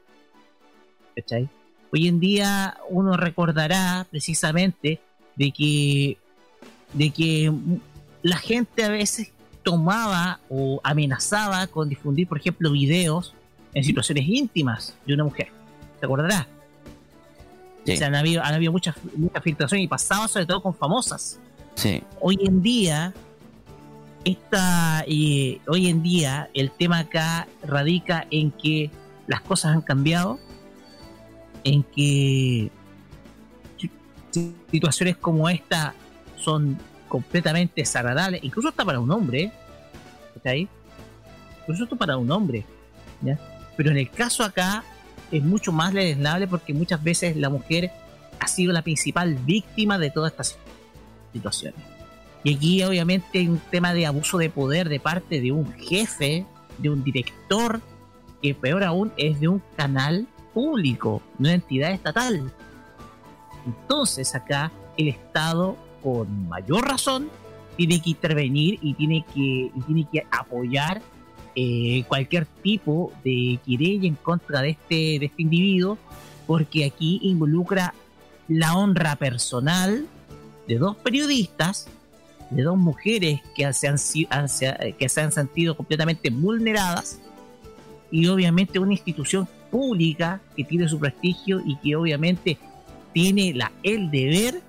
[1.14, 1.48] ¿Cachai?
[1.92, 5.00] Hoy en día uno recordará precisamente
[5.36, 6.18] de que,
[6.92, 7.52] de que
[8.22, 9.32] la gente a veces
[9.62, 13.34] tomaba o amenazaba con difundir, por ejemplo, videos
[13.74, 15.48] en situaciones íntimas de una mujer.
[15.98, 16.46] ¿Se acordará?
[17.82, 21.38] O sea, han habido, han habido muchas, muchas filtraciones y pasaba sobre todo con famosas
[21.76, 22.02] Sí.
[22.20, 23.12] hoy en día
[24.24, 28.90] esta eh, hoy en día el tema acá radica en que
[29.26, 30.40] las cosas han cambiado
[31.64, 32.70] en que
[33.78, 33.90] si-
[34.70, 35.94] situaciones como esta
[36.36, 36.78] son
[37.08, 39.52] completamente desagradables incluso hasta para un hombre ¿eh?
[40.34, 42.64] ¿está incluso hasta para un hombre
[43.20, 43.38] ¿ya?
[43.76, 44.82] pero en el caso acá
[45.30, 47.90] es mucho más lesnable porque muchas veces la mujer
[48.40, 50.58] ha sido la principal víctima de todas estas
[51.36, 51.80] situaciones.
[52.44, 56.46] Y aquí obviamente hay un tema de abuso de poder de parte de un jefe,
[56.78, 57.80] de un director,
[58.40, 62.52] que peor aún es de un canal público, una entidad estatal.
[63.66, 67.28] Entonces acá el Estado, con mayor razón,
[67.76, 71.02] tiene que intervenir y tiene que, tiene que apoyar
[71.54, 75.98] eh, cualquier tipo de querella en contra de este, de este individuo,
[76.46, 77.92] porque aquí involucra
[78.46, 80.06] la honra personal
[80.66, 81.88] de dos periodistas,
[82.50, 83.96] de dos mujeres que se han,
[84.98, 87.20] que se han sentido completamente vulneradas,
[88.10, 92.58] y obviamente una institución pública que tiene su prestigio y que obviamente
[93.12, 94.62] tiene la, el deber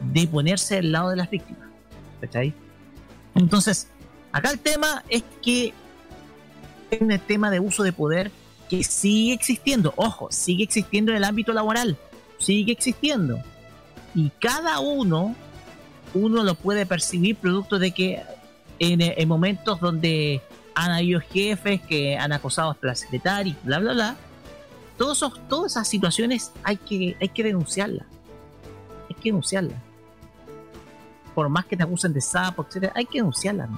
[0.00, 1.68] de ponerse al lado de las víctimas.
[2.20, 2.52] ¿Cachai?
[3.34, 3.88] Entonces,
[4.32, 5.72] acá el tema es que
[6.90, 8.30] es un tema de uso de poder
[8.68, 11.96] que sigue existiendo, ojo, sigue existiendo en el ámbito laboral,
[12.38, 13.40] sigue existiendo.
[14.14, 15.34] Y cada uno,
[16.14, 18.22] uno lo puede percibir producto de que
[18.78, 20.42] en, en momentos donde
[20.74, 24.16] han habido jefes que han acosado hasta la secretaria, bla, bla, bla,
[24.96, 28.06] todos esos, todas esas situaciones hay que, hay que denunciarlas.
[29.08, 29.78] Hay que denunciarlas.
[31.34, 33.68] Por más que te acusen de sapo, etcétera, hay que denunciarlas.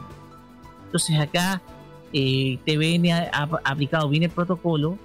[0.86, 1.62] Entonces acá
[2.12, 4.98] eh, TVN ha, ha aplicado bien el protocolo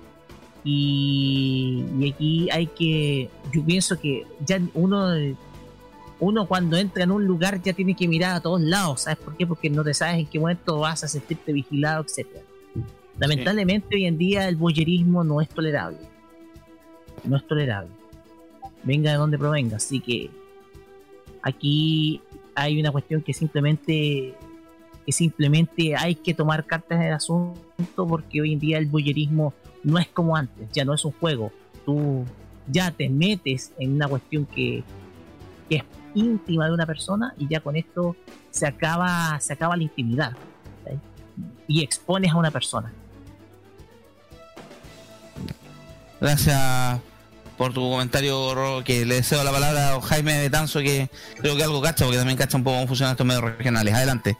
[0.69, 5.13] Y, aquí hay que, yo pienso que ya uno,
[6.19, 9.37] uno cuando entra en un lugar ya tiene que mirar a todos lados, ¿sabes por
[9.37, 9.47] qué?
[9.47, 12.43] Porque no te sabes en qué momento vas a sentirte vigilado, etcétera.
[13.17, 15.99] Lamentablemente hoy en día el boyerismo no es tolerable.
[17.23, 17.91] No es tolerable.
[18.83, 19.77] Venga de donde provenga.
[19.77, 20.29] Así que
[21.41, 22.19] aquí
[22.55, 24.35] hay una cuestión que simplemente
[25.05, 29.53] que simplemente hay que tomar cartas en el asunto porque hoy en día el boyerismo
[29.83, 31.51] no es como antes, ya no es un juego.
[31.85, 32.25] Tú
[32.67, 34.83] ya te metes en una cuestión que,
[35.69, 35.83] que es
[36.15, 38.15] íntima de una persona y ya con esto
[38.51, 40.33] se acaba, se acaba la intimidad
[41.67, 42.91] y expones a una persona.
[46.19, 46.99] Gracias
[47.57, 51.81] por tu comentario, que le deseo la palabra a Jaime Betanzo, que creo que algo
[51.81, 53.93] cacha, porque también cacha un poco cómo funcionan estos medios regionales.
[53.93, 54.37] Adelante.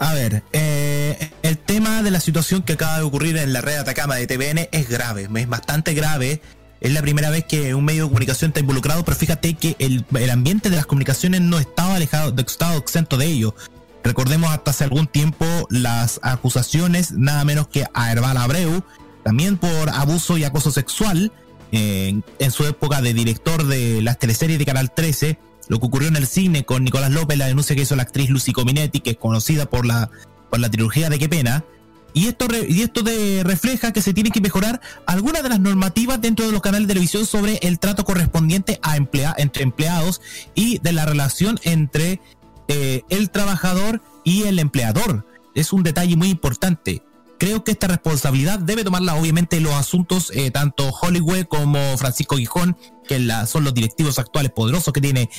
[0.00, 3.76] A ver, eh, el tema de la situación que acaba de ocurrir en la red
[3.76, 6.40] Atacama de TVN es grave, es bastante grave.
[6.80, 10.06] Es la primera vez que un medio de comunicación está involucrado, pero fíjate que el,
[10.30, 13.54] ambiente de las comunicaciones no estaba alejado, estaba exento de ello.
[14.02, 18.82] Recordemos hasta hace algún tiempo las acusaciones, nada menos que a Herbal Abreu,
[19.22, 21.30] también por abuso y acoso sexual,
[21.72, 25.38] eh, en su época de director de las teleseries de Canal 13,
[25.70, 28.28] lo que ocurrió en el cine con Nicolás López, la denuncia que hizo la actriz
[28.28, 30.10] Lucy Cominetti, que es conocida por la,
[30.50, 31.64] por la trilogía de Qué Pena.
[32.12, 36.20] Y esto, y esto de, refleja que se tiene que mejorar algunas de las normativas
[36.20, 40.20] dentro de los canales de televisión sobre el trato correspondiente a emplea, entre empleados
[40.56, 42.20] y de la relación entre
[42.66, 45.24] eh, el trabajador y el empleador.
[45.54, 47.04] Es un detalle muy importante.
[47.38, 52.76] Creo que esta responsabilidad debe tomarla obviamente los asuntos, eh, tanto Hollywood como Francisco Gijón,
[53.06, 55.30] que son los directivos actuales poderosos que tiene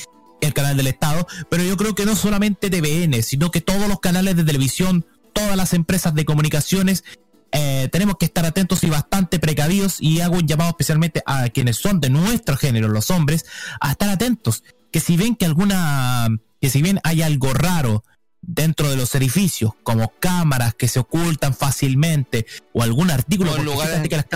[0.46, 4.00] el canal del Estado, pero yo creo que no solamente TVN, sino que todos los
[4.00, 7.04] canales de televisión, todas las empresas de comunicaciones,
[7.52, 11.76] eh, tenemos que estar atentos y bastante precavidos y hago un llamado especialmente a quienes
[11.76, 13.44] son de nuestro género, los hombres,
[13.80, 16.28] a estar atentos, que si ven que alguna,
[16.60, 18.04] que si bien hay algo raro
[18.40, 24.08] dentro de los edificios, como cámaras que se ocultan fácilmente o algún artículo, O fíjate
[24.08, 24.26] que las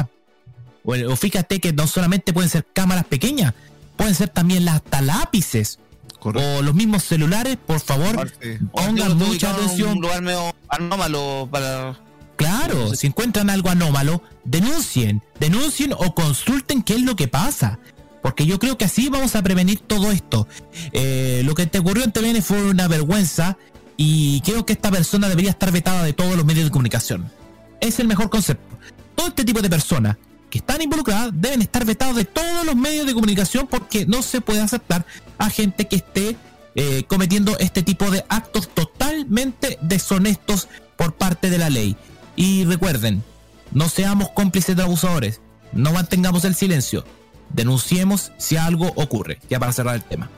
[1.09, 3.55] o fíjate que no solamente pueden ser cámaras pequeñas,
[3.97, 5.81] pueden ser también las hasta lápices
[6.23, 8.31] o los mismos celulares, por favor,
[8.73, 9.93] pongan mucha atención.
[9.93, 11.99] Un lugar medio anómalo para.
[12.37, 17.79] Claro, si encuentran algo anómalo, denuncien, denuncien o consulten qué es lo que pasa.
[18.23, 20.49] Porque yo creo que así vamos a prevenir todo esto.
[20.93, 23.57] Eh, lo que te ocurrió en TVN fue una vergüenza
[23.97, 27.31] y creo que esta persona debería estar vetada de todos los medios de comunicación.
[27.81, 28.79] Es el mejor concepto.
[29.15, 30.17] Todo este tipo de personas
[30.57, 34.61] están involucradas deben estar vetados de todos los medios de comunicación porque no se puede
[34.61, 35.07] aceptar
[35.39, 36.37] a gente que esté
[36.75, 41.97] eh, cometiendo este tipo de actos totalmente deshonestos por parte de la ley.
[42.37, 43.25] Y recuerden,
[43.73, 45.41] no seamos cómplices de abusadores,
[45.73, 47.05] no mantengamos el silencio,
[47.51, 50.29] denunciemos si algo ocurre, ya para cerrar el tema.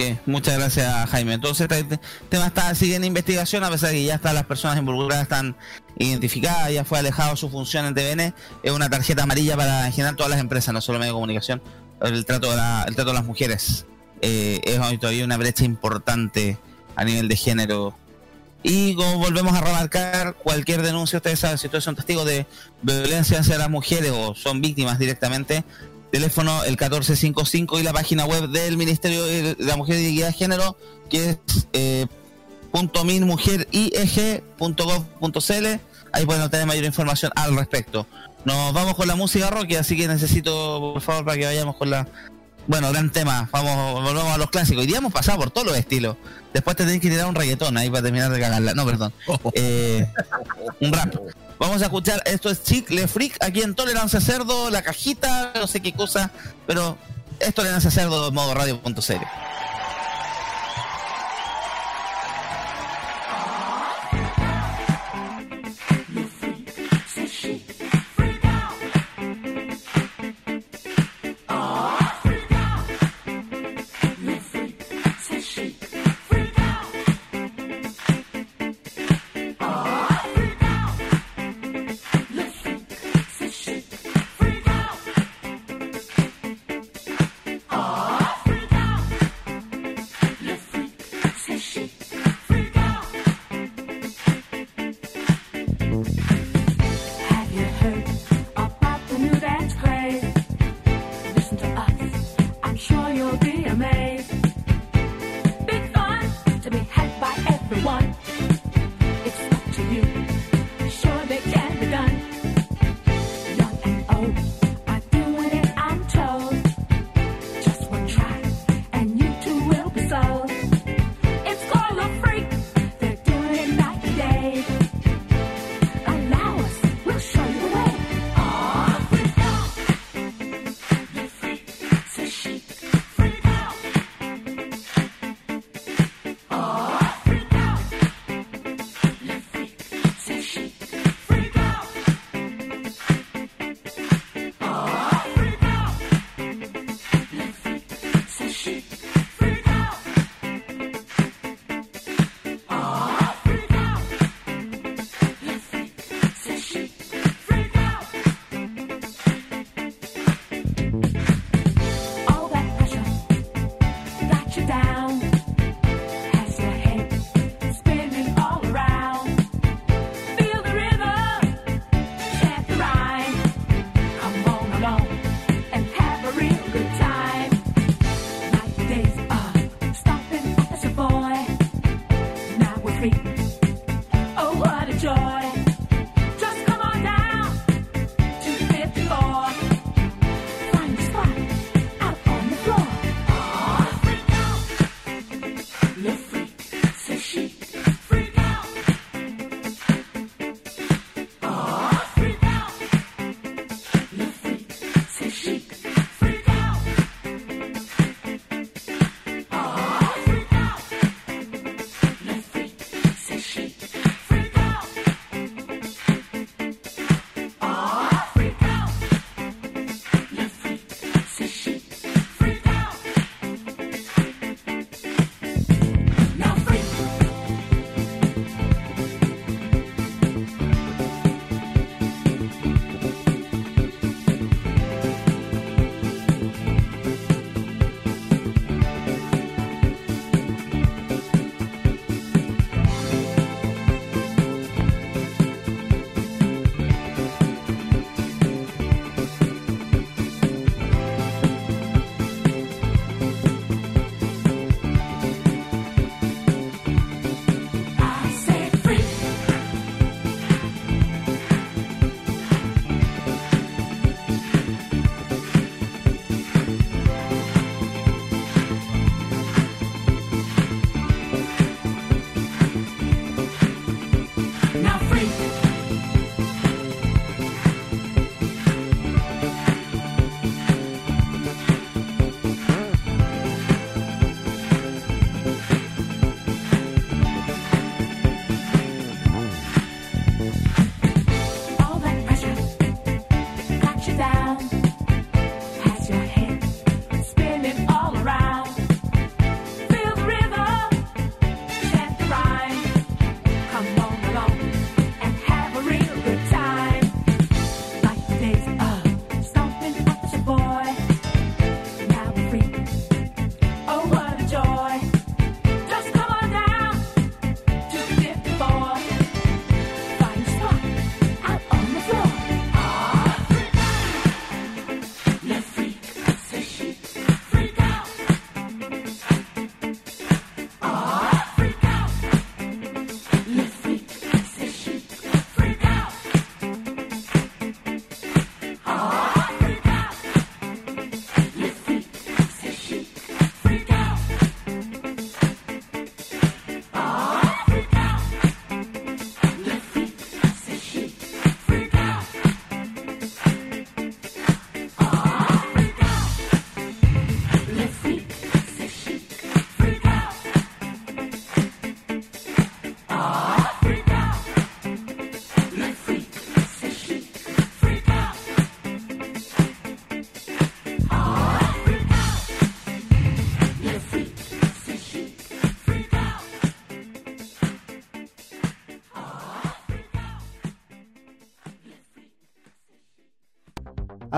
[0.00, 1.32] Ok, muchas gracias Jaime.
[1.34, 4.78] Entonces este tema está sigue en investigación a pesar de que ya están las personas
[4.78, 5.56] involucradas están
[5.98, 10.14] identificadas, ya fue alejado su función en TVN, es una tarjeta amarilla para en general
[10.14, 11.60] todas las empresas, no solo medios de comunicación,
[12.00, 13.86] el trato de, la- el trato de las mujeres.
[14.20, 16.58] Eh, es hoy todavía una brecha importante
[16.94, 17.96] a nivel de género.
[18.62, 22.46] Y como volvemos a remarcar, cualquier denuncia, ustedes saben, si ustedes son testigos de
[22.82, 25.64] violencia hacia las mujeres o son víctimas directamente,
[26.10, 30.32] teléfono el 1455 y la página web del Ministerio de la Mujer y Equidad de
[30.32, 30.76] Género,
[31.10, 31.38] que es
[31.72, 32.06] eh,
[33.04, 35.66] minmujerieg.gov.cl.
[36.12, 38.06] Ahí pueden obtener mayor información al respecto.
[38.44, 41.90] Nos vamos con la música rock, así que necesito, por favor, para que vayamos con
[41.90, 42.06] la.
[42.68, 43.48] Bueno, gran tema.
[43.50, 44.82] Vamos, volvemos a los clásicos.
[44.82, 46.16] Hoy día hemos pasado por todos los estilos.
[46.52, 48.74] Después te tenés que tirar un reggaetón ahí para terminar de cagarla.
[48.74, 49.10] No, perdón.
[49.54, 50.06] Eh,
[50.78, 51.14] un rap.
[51.58, 55.66] Vamos a escuchar, esto es Chic Le Freak aquí en Tolerancia Cerdo, la cajita, no
[55.66, 56.30] sé qué cosa,
[56.68, 56.96] pero
[57.40, 59.24] es Tolerancia Cerdo modo radio.cl.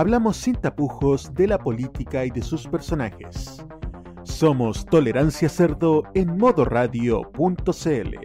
[0.01, 3.63] hablamos sin tapujos de la política y de sus personajes.
[4.23, 8.15] Somos Tolerancia Cerdo en modoradio.cl.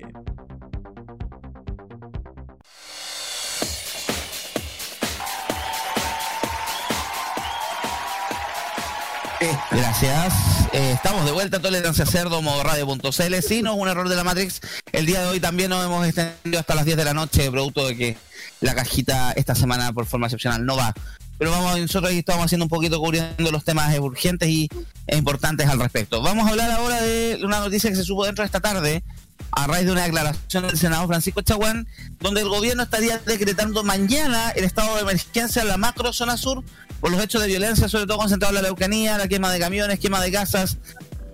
[9.70, 10.34] Gracias.
[10.72, 13.34] Eh, estamos de vuelta, Tolerancia Cerdo, modo radio.cl.
[13.46, 14.62] Sí, no es un error de la Matrix.
[14.92, 17.86] El día de hoy también nos hemos extendido hasta las 10 de la noche, producto
[17.86, 18.16] de que
[18.62, 20.94] la cajita esta semana por forma excepcional no va.
[21.38, 24.68] Pero vamos, nosotros ahí estamos haciendo un poquito cubriendo los temas urgentes y
[25.06, 26.22] e importantes al respecto.
[26.22, 29.04] Vamos a hablar ahora de una noticia que se supo dentro de esta tarde,
[29.52, 31.86] a raíz de una declaración del senador Francisco Chaguán,
[32.20, 36.64] donde el gobierno estaría decretando mañana el estado de emergencia en la macro zona sur
[37.00, 40.00] por los hechos de violencia, sobre todo concentrados en la leucanía, la quema de camiones,
[40.00, 40.78] quema de casas,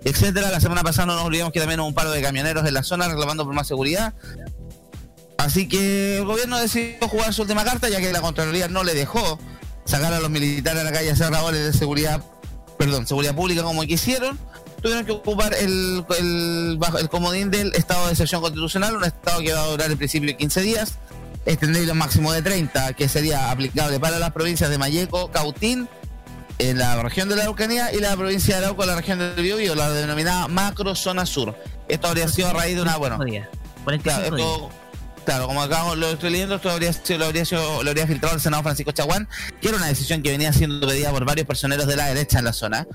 [0.04, 0.50] etcétera.
[0.50, 2.82] La semana pasada no nos olvidamos que también hubo un paro de camioneros en la
[2.82, 4.14] zona reclamando por más seguridad.
[5.38, 8.94] Así que el gobierno decidió jugar su última carta, ya que la Contraloría no le
[8.94, 9.38] dejó
[9.84, 12.22] sacar a los militares a la calle a hacer labores de seguridad,
[12.78, 14.38] perdón, seguridad pública como quisieron.
[14.82, 19.40] Tuvieron que ocupar el, el, bajo- el comodín del estado de excepción constitucional, un estado
[19.40, 20.94] que va a durar en principio 15 días,
[21.46, 25.88] extendible un máximo de 30, que sería aplicable para las provincias de Mayeco, Cautín,
[26.58, 29.74] en la región de la Araucanía y la provincia de Arauco, la región del Biobío,
[29.76, 31.56] la denominada macro zona sur.
[31.88, 33.18] Esto habría sido a raíz de una, bueno,
[34.02, 34.70] claro, esto-
[35.24, 38.34] claro, como acá lo estoy leyendo, esto habría sido, lo, habría sido- lo habría filtrado
[38.34, 39.28] el senador Francisco Chaguán,
[39.60, 42.44] que era una decisión que venía siendo pedida por varios personeros de la derecha en
[42.44, 42.86] la zona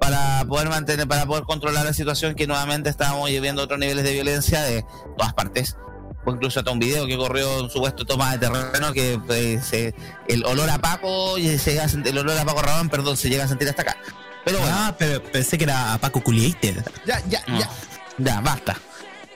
[0.00, 4.12] para poder mantener, para poder controlar la situación que nuevamente estábamos viviendo otros niveles de
[4.12, 4.84] violencia de
[5.16, 5.76] todas partes.
[6.24, 9.94] O incluso hasta un video que corrió un supuesto toma de terreno que pues, se-
[10.28, 13.16] el olor a Paco, y se llega a sentir- el olor a Paco Rabán, perdón,
[13.16, 13.96] se llega a sentir hasta acá.
[14.44, 14.74] Pero bueno.
[14.78, 16.84] Ah, pero pensé que era a Paco Culiated.
[17.06, 17.70] Ya, ya, ya.
[18.18, 18.76] Ya, basta.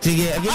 [0.00, 0.48] Así que aquí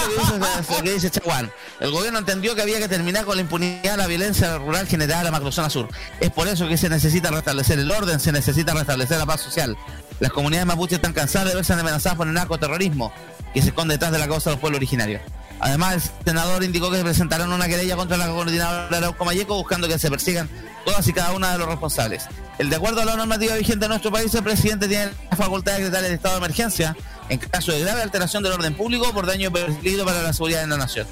[0.68, 1.50] lo que dice, Chaguán.
[1.80, 5.26] El gobierno entendió que había que terminar con la impunidad la violencia rural generada en
[5.26, 5.88] la macrozona sur.
[6.20, 9.76] Es por eso que se necesita restablecer el orden, se necesita restablecer la paz social.
[10.18, 13.12] Las comunidades mapuches están cansadas de verse amenazadas por el narcoterrorismo
[13.54, 15.22] que se esconde detrás de la causa de los pueblos originarios.
[15.60, 19.88] Además, el senador indicó que presentarán una querella contra la coordinadora de Arauco Mayeco buscando
[19.88, 20.50] que se persigan
[20.84, 22.24] todas y cada una de los responsables.
[22.58, 25.72] El de acuerdo a la normativa vigente en nuestro país, el presidente tiene la facultad
[25.72, 26.96] de decretar el estado de emergencia
[27.28, 30.68] en caso de grave alteración del orden público por daño peligro para la seguridad de
[30.68, 31.06] la nación.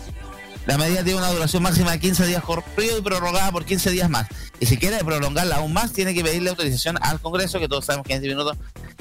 [0.67, 4.09] La medida tiene una duración máxima de 15 días corrido y prorrogada por 15 días
[4.09, 4.27] más.
[4.61, 8.07] Y si quiere prolongarla aún más, tiene que pedirle autorización al Congreso, que todos sabemos
[8.07, 8.57] que en 10 minutos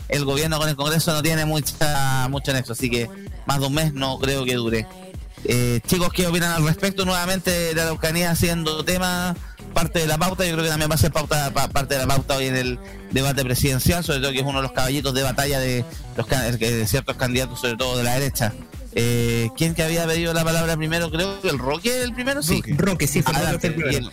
[0.10, 3.10] el gobierno con el Congreso no tiene mucha mucho en esto, así que
[3.46, 4.86] más de un mes no creo que dure.
[5.46, 7.06] Eh, chicos, ¿qué opinan al respecto?
[7.06, 9.36] Nuevamente la Araucanía siendo tema
[9.74, 12.02] parte de la pauta, yo creo que también va a ser pauta, pa- parte de
[12.02, 12.80] la pauta hoy en el
[13.12, 15.84] debate presidencial, sobre todo que es uno de los caballitos de batalla de,
[16.16, 16.28] los,
[16.60, 18.54] de ciertos candidatos, sobre todo de la derecha.
[18.96, 21.10] Eh, ¿Quién que había pedido la palabra primero?
[21.10, 22.62] Creo que el Roque el primero, sí.
[22.78, 23.94] Roque, sí, fue Adelante, Roque el primero.
[23.94, 24.12] y el-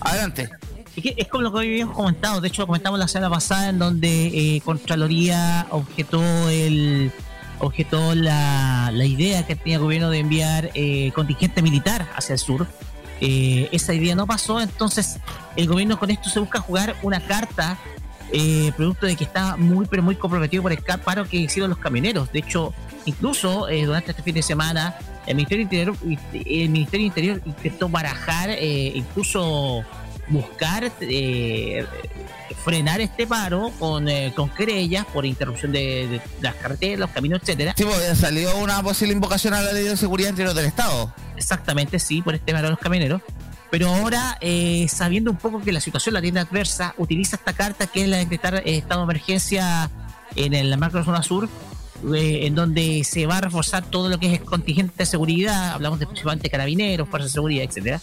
[0.00, 0.50] Adelante.
[0.96, 3.68] Es, que es como lo que habíamos comentado, de hecho lo comentamos la semana pasada
[3.68, 4.26] en donde
[4.56, 7.12] eh, Contraloría objetó el
[7.58, 12.38] objetó la, la idea que tenía el gobierno de enviar eh, contingente militar hacia el
[12.38, 12.66] sur.
[13.20, 15.18] Eh, esa idea no pasó, entonces
[15.56, 17.78] el gobierno con esto se busca jugar una carta
[18.32, 21.78] eh, producto de que está muy pero muy comprometido por el paro que hicieron los
[21.78, 22.32] camioneros.
[22.32, 24.96] De hecho, incluso eh, durante este fin de semana
[25.26, 25.96] el Ministerio Interior
[26.34, 29.84] el Ministerio Interior intentó barajar eh, incluso
[30.28, 31.84] buscar eh,
[32.64, 37.40] frenar este paro con, eh, con querellas por interrupción de, de las carreteras, los caminos,
[37.42, 37.74] etcétera.
[37.76, 41.12] Sí, pues salió una posible invocación a la ley de seguridad interior del Estado.
[41.36, 43.22] Exactamente, sí, por este paro de los camioneros.
[43.70, 47.86] Pero ahora, eh, sabiendo un poco que la situación la tiene adversa, utiliza esta carta
[47.86, 49.90] que es la de decretar eh, estado de emergencia
[50.36, 51.48] en el- la macro zona sur,
[52.14, 55.72] eh, en donde se va a reforzar todo lo que es el contingente de seguridad,
[55.72, 58.00] hablamos de principalmente carabineros, fuerzas de seguridad, etcétera.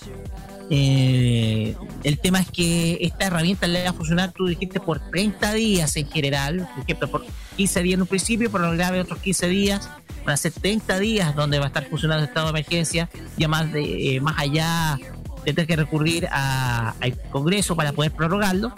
[0.75, 5.53] Eh, el tema es que esta herramienta le va a funcionar, tú dijiste, por 30
[5.53, 7.25] días en general, por ejemplo, por
[7.57, 9.87] 15 días en un principio, lo grave otros 15 días,
[10.25, 13.47] van a ser 30 días donde va a estar funcionando el estado de emergencia, ya
[13.47, 14.97] más, de, eh, más allá
[15.45, 18.73] de tener que recurrir al Congreso para poder prorrogarlo.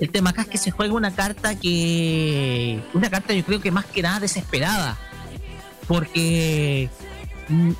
[0.00, 3.70] El tema acá es que se juega una carta que, una carta yo creo que
[3.70, 4.98] más que nada desesperada,
[5.86, 6.90] porque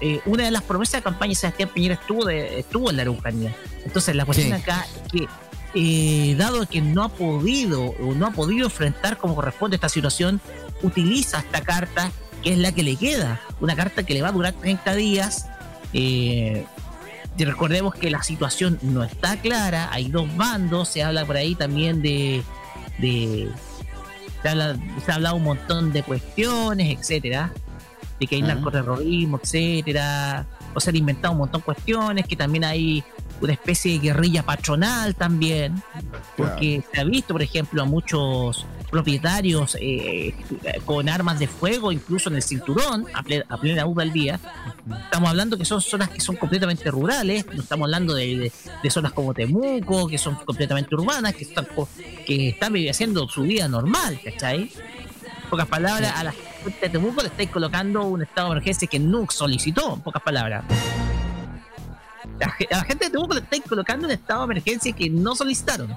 [0.00, 3.02] eh, una de las promesas de campaña de Sebastián Piñera estuvo, de- estuvo en la
[3.02, 3.54] Araucanía.
[3.84, 4.62] Entonces la cuestión Sí.
[4.62, 5.28] acá es que,
[5.74, 10.40] eh, dado que no ha podido o no ha podido enfrentar como corresponde esta situación,
[10.82, 12.10] utiliza esta carta
[12.42, 15.46] que es la que le queda, una carta que le va a durar 30 días.
[15.92, 16.64] eh,
[17.38, 21.54] y recordemos que la situación no está clara, hay dos bandos, se habla por ahí
[21.54, 22.42] también de,
[22.98, 23.48] de
[24.42, 27.52] se, habla, se ha hablado un montón de cuestiones, etcétera,
[28.18, 32.64] de que hay narcoterrorismo, etcétera, o se han inventado un montón de cuestiones, que también
[32.64, 33.02] hay
[33.40, 35.82] una especie de guerrilla patronal también,
[36.36, 40.34] porque se ha visto, por ejemplo, a muchos propietarios eh,
[40.86, 44.40] con armas de fuego, incluso en el cinturón, a, ple- a plena luz del día.
[45.04, 48.90] Estamos hablando que son zonas que son completamente rurales, no estamos hablando de, de- de
[48.90, 51.66] zonas como Temuco, que son completamente urbanas, que están,
[52.26, 54.70] que están haciendo su vida normal, ¿cachai?
[55.50, 56.34] Pocas palabras, a la
[56.80, 60.64] de Temuco le estáis colocando un estado de emergencia que Nuke solicitó, en pocas palabras.
[62.38, 65.34] La, a la gente de Temuco le estáis colocando un estado de emergencia que no
[65.34, 65.96] solicitaron.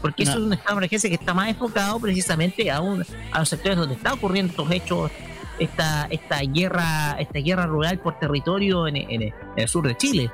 [0.00, 3.38] Porque eso es un estado de emergencia que está más enfocado precisamente a, un, a
[3.38, 5.10] los sectores donde están ocurriendo estos hechos,
[5.58, 10.30] esta, esta guerra, esta guerra rural por territorio en, en- en el sur de Chile.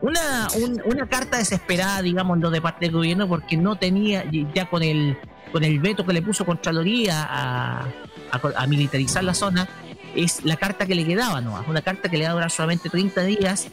[0.00, 4.24] Una, un- una carta desesperada, digamos, de parte del gobierno, porque no tenía,
[4.54, 5.18] ya con el,
[5.50, 7.86] con el veto que le puso Contraloría a,
[8.32, 9.68] a, militarizar la zona,
[10.14, 11.62] es la carta que le quedaba, ¿no?
[11.68, 13.68] Una carta que le va a durar solamente 30 días.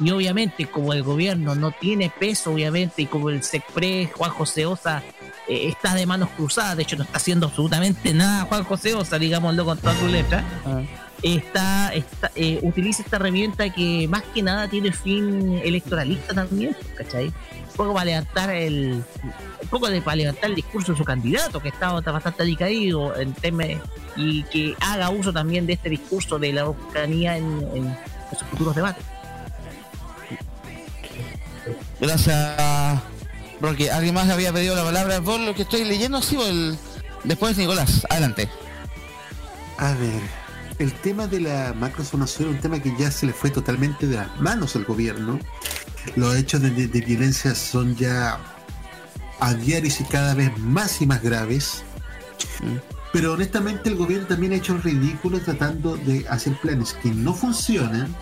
[0.00, 4.66] Y obviamente, como el gobierno no tiene peso, obviamente, y como el SECPRE, Juan José
[4.66, 5.02] Osa,
[5.48, 9.18] eh, está de manos cruzadas, de hecho no está haciendo absolutamente nada Juan José Osa,
[9.18, 10.44] digámoslo con toda su letra,
[11.22, 17.26] está, está, eh, utiliza esta herramienta que más que nada tiene fin electoralista también, ¿cachai?
[17.28, 19.02] Un poco para levantar el
[19.62, 23.32] un poco de para levantar el discurso de su candidato, que estaba bastante decaído en
[23.32, 23.64] tema
[24.16, 27.44] y que haga uso también de este discurso de la Araucanía en,
[27.74, 29.04] en- en sus futuros debates.
[32.00, 33.00] Gracias,
[33.60, 33.88] Rocky.
[33.88, 36.20] ¿Alguien más había pedido la palabra por lo que estoy leyendo?
[36.20, 36.76] Sí, o el...
[37.24, 38.04] después Nicolás.
[38.10, 38.48] Adelante.
[39.78, 40.20] A ver,
[40.82, 44.16] el tema de la macrozonación es un tema que ya se le fue totalmente de
[44.16, 45.38] las manos al gobierno.
[46.16, 48.38] Los hechos de, violencia son ya
[49.38, 51.84] a diarios y cada vez más y más graves.
[53.12, 57.32] Pero honestamente el gobierno también ha hecho el ridículo tratando de hacer planes que no
[57.32, 58.14] funcionan.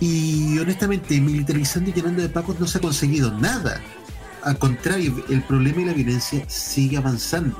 [0.00, 3.80] Y honestamente, militarizando y llenando de pacos no se ha conseguido nada.
[4.42, 7.58] Al contrario, el problema y la violencia sigue avanzando.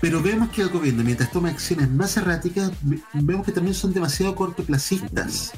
[0.00, 3.92] Pero vemos que el gobierno, mientras toma acciones más erráticas, ve- vemos que también son
[3.92, 5.52] demasiado cortoplacistas.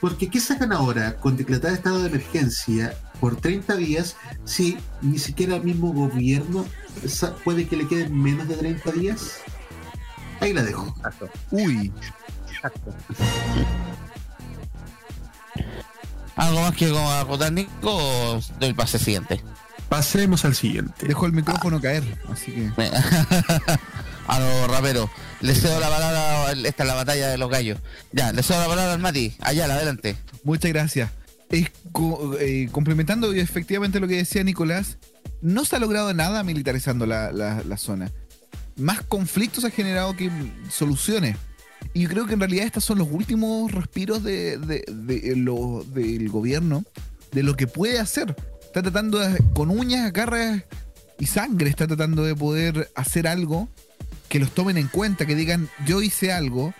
[0.00, 5.56] Porque ¿qué sacan ahora con declarar estado de emergencia por 30 días si ni siquiera
[5.56, 6.64] el mismo gobierno
[7.44, 9.38] puede que le queden menos de 30 días?
[10.40, 10.94] Ahí la dejo.
[11.50, 11.92] Uy.
[16.36, 17.70] ¿Algo más que acotar, Nico?
[17.82, 19.42] O doy pase siguiente.
[19.88, 21.06] Pasemos al siguiente.
[21.06, 22.70] Dejó el micrófono caer, así que.
[24.26, 25.08] A los raperos.
[25.40, 26.52] Le cedo la palabra.
[26.52, 27.78] Esta es la batalla de los gallos.
[28.12, 29.34] Ya, le cedo la palabra al Mati.
[29.40, 30.16] Allá, adelante.
[30.44, 31.10] Muchas gracias.
[31.48, 34.98] Es co- eh, complementando efectivamente lo que decía Nicolás,
[35.40, 38.12] no se ha logrado nada militarizando la, la- la zona.
[38.76, 40.30] Más conflictos ha generado que
[40.70, 41.36] soluciones.
[41.94, 45.86] Y yo creo que en realidad estos son los últimos respiros de, de- de lo-
[45.88, 46.84] del gobierno,
[47.32, 48.36] de lo que puede hacer.
[48.68, 50.62] Está tratando de- con uñas, garras
[51.18, 53.68] y sangre, está tratando de poder hacer algo
[54.28, 56.74] que los tomen en cuenta, que digan, yo hice algo,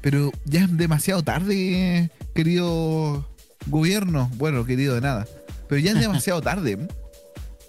[0.00, 3.28] pero ya es demasiado tarde, querido
[3.66, 4.30] gobierno.
[4.36, 5.26] Bueno, querido de nada.
[5.68, 6.78] Pero ya es demasiado tarde.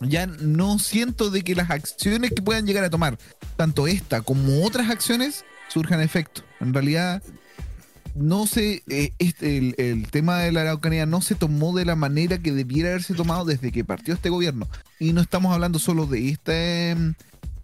[0.01, 3.17] Ya no siento de que las acciones que puedan llegar a tomar,
[3.55, 6.43] tanto esta como otras acciones, surjan efecto.
[6.59, 7.23] En realidad,
[8.17, 11.95] no se, eh, este, el, el tema de la Araucanía no se tomó de la
[11.95, 14.67] manera que debiera haberse tomado desde que partió este gobierno.
[14.99, 16.95] Y no estamos hablando solo de este,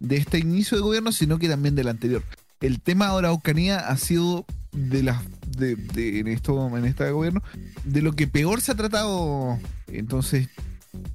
[0.00, 2.22] de este inicio de gobierno, sino que también del anterior.
[2.60, 5.22] El tema de Araucanía ha sido de las
[5.56, 7.42] de, de- en esto en este gobierno
[7.84, 9.58] de lo que peor se ha tratado.
[9.88, 10.48] Entonces,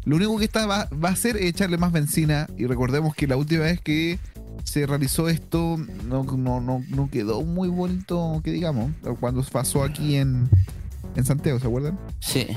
[0.05, 2.47] lo único que está va, va a hacer es echarle más benzina.
[2.57, 4.19] Y recordemos que la última vez que
[4.63, 10.15] se realizó esto no, no, no, no quedó muy bonito, que digamos, cuando pasó aquí
[10.15, 10.49] en,
[11.15, 11.99] en Santiago, ¿se acuerdan?
[12.19, 12.47] Sí.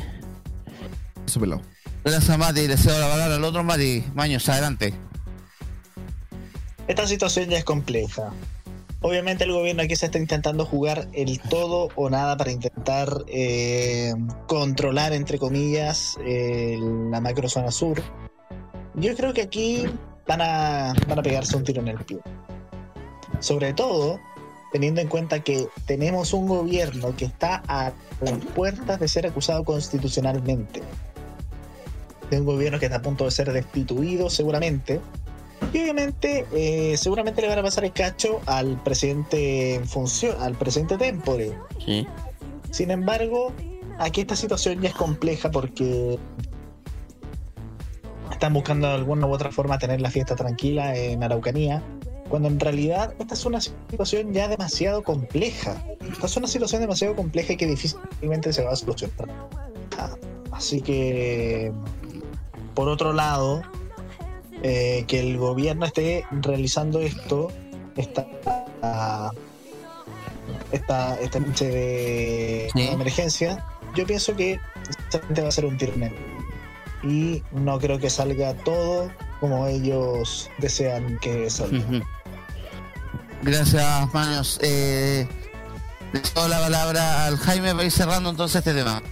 [1.26, 1.62] Eso pelado.
[2.04, 2.66] Gracias, Mati.
[2.66, 4.04] Le cedo la palabra al otro Mati.
[4.14, 4.92] Maños, adelante.
[6.88, 8.32] Esta situación ya es compleja.
[9.02, 14.14] Obviamente el gobierno aquí se está intentando jugar el todo o nada para intentar eh,
[14.46, 16.78] controlar, entre comillas, eh,
[17.10, 18.00] la macrozona sur.
[18.94, 19.84] Yo creo que aquí
[20.28, 22.20] van a, van a pegarse un tiro en el pie.
[23.40, 24.20] Sobre todo
[24.72, 29.64] teniendo en cuenta que tenemos un gobierno que está a las puertas de ser acusado
[29.64, 30.80] constitucionalmente.
[32.30, 35.00] De un gobierno que está a punto de ser destituido seguramente.
[35.72, 40.54] Y obviamente, eh, seguramente le van a pasar el cacho al presidente en función, al
[40.54, 41.52] presidente Tempore.
[41.84, 42.06] Sí.
[42.70, 43.52] Sin embargo,
[43.98, 46.18] aquí esta situación ya es compleja porque
[48.30, 51.82] están buscando de alguna u otra forma tener la fiesta tranquila en Araucanía,
[52.28, 55.80] cuando en realidad esta es una situación ya demasiado compleja.
[56.10, 59.28] Esta es una situación demasiado compleja y que difícilmente se va a solucionar.
[60.50, 61.72] así que,
[62.74, 63.62] por otro lado,
[64.62, 67.50] eh, que el gobierno esté realizando esto,
[67.96, 68.26] esta,
[70.72, 72.88] esta, esta noche de Sí.
[72.88, 74.58] emergencia, yo pienso que
[75.42, 76.14] va a ser un el-
[77.04, 79.10] Y no creo que salga todo
[79.40, 81.82] como ellos desean que salga.
[83.42, 84.60] Gracias, Maños.
[84.62, 85.26] Eh,
[86.12, 89.02] le doy la palabra al Jaime para ir cerrando entonces este tema.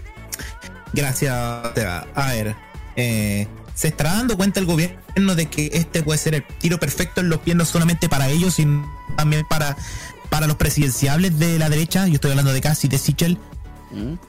[0.93, 2.07] Gracias, Teba.
[2.15, 2.55] A ver,
[2.95, 3.49] eh,
[3.81, 7.31] se estará dando cuenta el gobierno de que este puede ser el tiro perfecto en
[7.31, 8.87] los pies no solamente para ellos, sino
[9.17, 9.75] también para,
[10.29, 12.07] para los presidenciables de la derecha.
[12.07, 13.39] Yo estoy hablando de Casi de Sichel.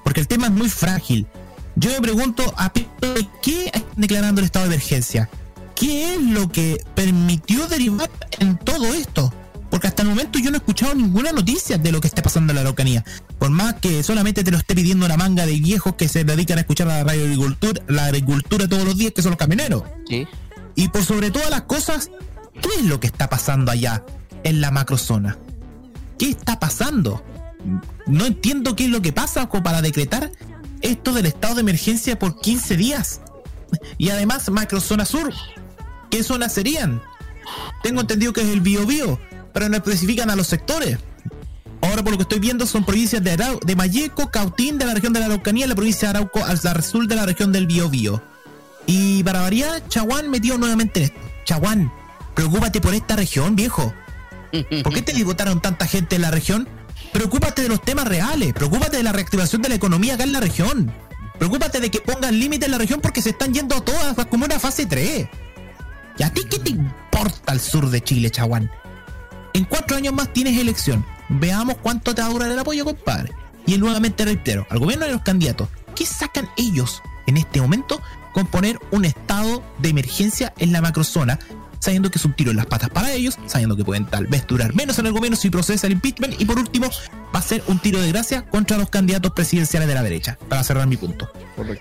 [0.05, 1.27] Porque el tema es muy frágil.
[1.75, 5.29] Yo me pregunto, ¿a qué están declarando el estado de emergencia?
[5.75, 9.33] ¿Qué es lo que permitió derivar en todo esto?
[9.69, 12.51] Porque hasta el momento yo no he escuchado ninguna noticia de lo que esté pasando
[12.51, 13.03] en la Araucanía.
[13.41, 16.59] Por más que solamente te lo esté pidiendo una manga de viejos que se dedican
[16.59, 19.81] a escuchar la radio agricultura, la agricultura todos los días, que son los camioneros.
[20.07, 20.27] Sí.
[20.75, 22.11] Y por sobre todas las cosas,
[22.61, 24.05] ¿qué es lo que está pasando allá
[24.43, 25.39] en la macrozona?
[26.19, 27.23] ¿Qué está pasando?
[28.05, 30.31] No entiendo qué es lo que pasa para decretar
[30.81, 33.21] esto del estado de emergencia por 15 días.
[33.97, 35.33] Y además, macrozona sur.
[36.11, 37.01] ¿Qué zonas serían?
[37.81, 39.19] Tengo entendido que es el Bio Bio,
[39.51, 40.99] pero no especifican a los sectores.
[41.81, 44.93] Ahora por lo que estoy viendo son provincias de, Arau de Mayeco, Cautín de la
[44.93, 48.21] región de la Araucanía, la provincia de Arauco al sur de la región del Biobío.
[48.85, 51.19] Y para variar, Chaguán metió nuevamente en esto.
[51.45, 51.91] Chaguán,
[52.35, 53.93] preocúpate por esta región, viejo.
[54.83, 56.67] ¿Por qué te votaron tanta gente en la región?
[57.13, 60.39] Preocúpate de los temas reales, preocúpate de la reactivación de la economía acá en la
[60.39, 60.93] región.
[61.37, 64.59] Preocúpate de que pongan límites en la región porque se están yendo todas como una
[64.59, 65.27] fase 3.
[66.17, 68.69] ¿Y a ti qué te importa el sur de Chile, Chaguán?
[69.53, 71.03] En cuatro años más tienes elección.
[71.39, 73.31] Veamos cuánto te va a durar el apoyo, compadre.
[73.65, 78.01] Y nuevamente reitero, al gobierno y a los candidatos, ¿qué sacan ellos en este momento
[78.33, 81.39] con poner un estado de emergencia en la macrozona?
[81.79, 84.45] Sabiendo que es un tiro en las patas para ellos, sabiendo que pueden tal vez
[84.45, 86.89] durar menos en el gobierno si procesa el impeachment, y por último,
[87.33, 90.63] va a ser un tiro de gracia contra los candidatos presidenciales de la derecha, para
[90.63, 91.31] cerrar mi punto.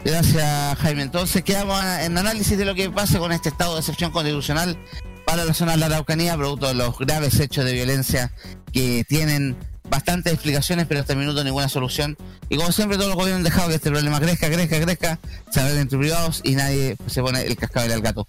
[0.05, 1.03] Gracias, Jaime.
[1.03, 4.79] Entonces quedamos en análisis de lo que pasa con este estado de excepción constitucional
[5.27, 8.33] para la zona de la Araucanía, producto de los graves hechos de violencia
[8.71, 9.57] que tienen
[9.89, 12.17] bastantes explicaciones, pero hasta el minuto ninguna solución.
[12.49, 15.19] Y como siempre, todos los gobiernos han dejado que este problema crezca, crezca, crezca,
[15.51, 18.27] se hablan entre privados y nadie se pone el cascabel al gato.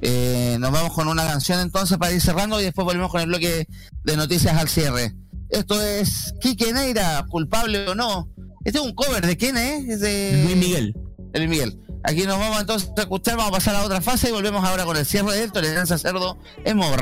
[0.00, 3.26] Eh, nos vamos con una canción entonces para ir cerrando y después volvemos con el
[3.26, 3.66] bloque
[4.04, 5.14] de noticias al cierre.
[5.48, 8.28] Esto es Quique Neira, culpable o no.
[8.64, 9.88] Este es un cover de quién es?
[9.88, 10.94] Es de Luis Miguel.
[11.32, 11.78] de Luis Miguel.
[12.04, 14.84] Aquí nos vamos entonces a escuchar, vamos a pasar a otra fase y volvemos ahora
[14.84, 16.96] con el cierre de Tolerancia Cerdo en modo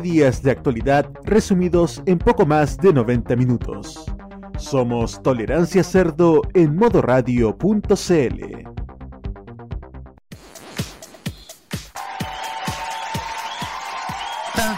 [0.00, 4.04] días de actualidad resumidos en poco más de 90 minutos.
[4.58, 8.74] Somos Tolerancia Cerdo en modoradio.cl.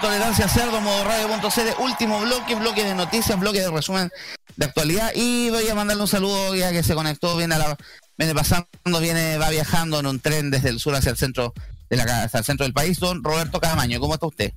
[0.01, 4.11] Tolerancia Cerdo, modoradio.cl, último bloque, bloque de noticias, bloque de resumen
[4.57, 5.11] de actualidad.
[5.15, 7.57] Y voy a mandarle un saludo ya que se conectó, viene,
[8.35, 8.69] pasando,
[9.01, 11.55] viene, va viajando en un tren desde el sur hacia el centro
[11.89, 14.01] el centro del país, don Roberto Camaño.
[14.01, 14.53] ¿Cómo está usted?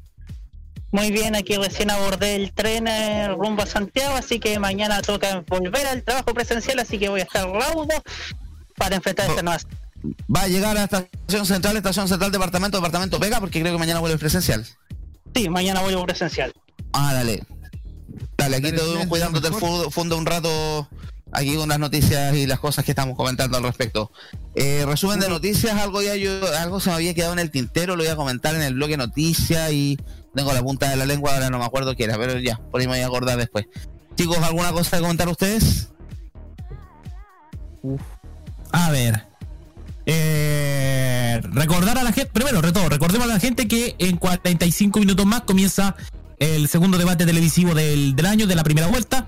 [0.91, 5.43] Muy bien, aquí recién abordé el tren eh, rumbo a Santiago, así que mañana toca
[5.47, 7.93] volver al trabajo presencial, así que voy a estar raudo
[8.75, 9.59] para enfrentar esta nueva.
[10.33, 13.99] Va a llegar a Estación Central, Estación Central, Departamento, Departamento Vega, porque creo que mañana
[13.99, 14.65] vuelve presencial.
[15.35, 16.53] Sí, mañana vuelvo presencial.
[16.93, 17.43] Ah, dale.
[18.37, 20.89] Dale, aquí te doy cuidándote el fu- fondo un rato
[21.31, 24.11] aquí con las noticias y las cosas que estamos comentando al respecto.
[24.55, 27.95] Eh, resumen de noticias, algo ya yo, algo se me había quedado en el tintero,
[27.95, 29.99] lo voy a comentar en el bloque noticias y
[30.33, 32.81] tengo la punta de la lengua, ahora no me acuerdo qué era, pero ya, por
[32.81, 33.65] ahí me voy a acordar después.
[34.15, 35.89] Chicos, ¿alguna cosa que comentar ustedes?
[38.71, 39.25] A ver.
[40.05, 45.25] Eh, recordar a la gente, primero, todo, recordemos a la gente que en 45 minutos
[45.25, 45.95] más comienza
[46.39, 49.27] el segundo debate televisivo del, del año, de la primera vuelta.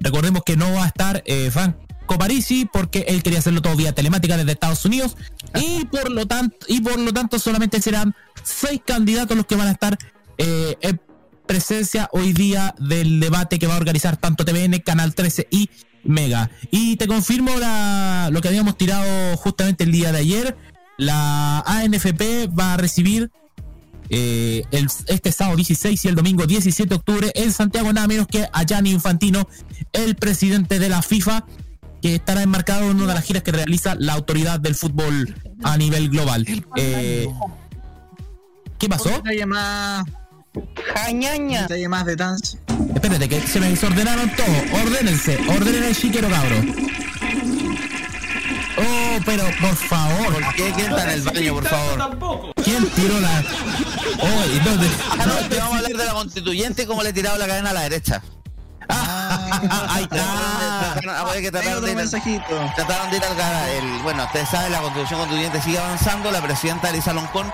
[0.00, 3.92] Recordemos que no va a estar eh, Franco Parisi porque él quería hacerlo todo vía
[3.92, 5.16] telemática desde Estados Unidos
[5.60, 9.68] y por lo tanto y por lo tanto solamente serán seis candidatos los que van
[9.68, 9.98] a estar
[10.38, 11.00] eh, en
[11.46, 15.68] presencia hoy día del debate que va a organizar tanto TVN, Canal 13 y
[16.04, 16.50] Mega.
[16.70, 20.56] Y te confirmo la- lo que habíamos tirado justamente el día de ayer.
[20.98, 23.30] La ANFP va a recibir
[24.14, 28.26] eh, el- este sábado 16 y el domingo 17 de octubre en Santiago, nada menos
[28.26, 29.48] que a Gianni Infantino,
[29.92, 31.46] el presidente de la FIFA,
[32.02, 35.76] que estará enmarcado en una de las giras que realiza la autoridad del fútbol a
[35.78, 36.44] nivel global.
[36.76, 37.26] Eh,
[38.78, 39.22] ¿Qué pasó?
[40.94, 41.62] Jañaña.
[41.62, 42.58] Detalle más de dance.
[42.94, 44.82] Espérate, que se me desordenaron todo.
[44.84, 46.56] Ordénense, ordenen el chiquero, cabro.
[48.78, 50.32] Oh, pero por favor.
[50.32, 50.72] ¿Por qué?
[50.74, 52.54] ¿Quién está en el baño, por favor?
[52.64, 53.42] ¿Quién tiró la.?
[54.20, 54.88] Oh, ¿y dónde?
[55.18, 57.46] Ah, no, te vamos a hablar de la constituyente y cómo le he tirado la
[57.46, 58.22] cadena a la derecha.
[58.88, 61.00] ahí está.
[61.40, 62.42] que trataron de, ir,
[62.76, 66.30] trataron de ir al el- Bueno, ustedes saben, la constitución constituyente sigue avanzando.
[66.30, 67.50] La presidenta Elisa Loncón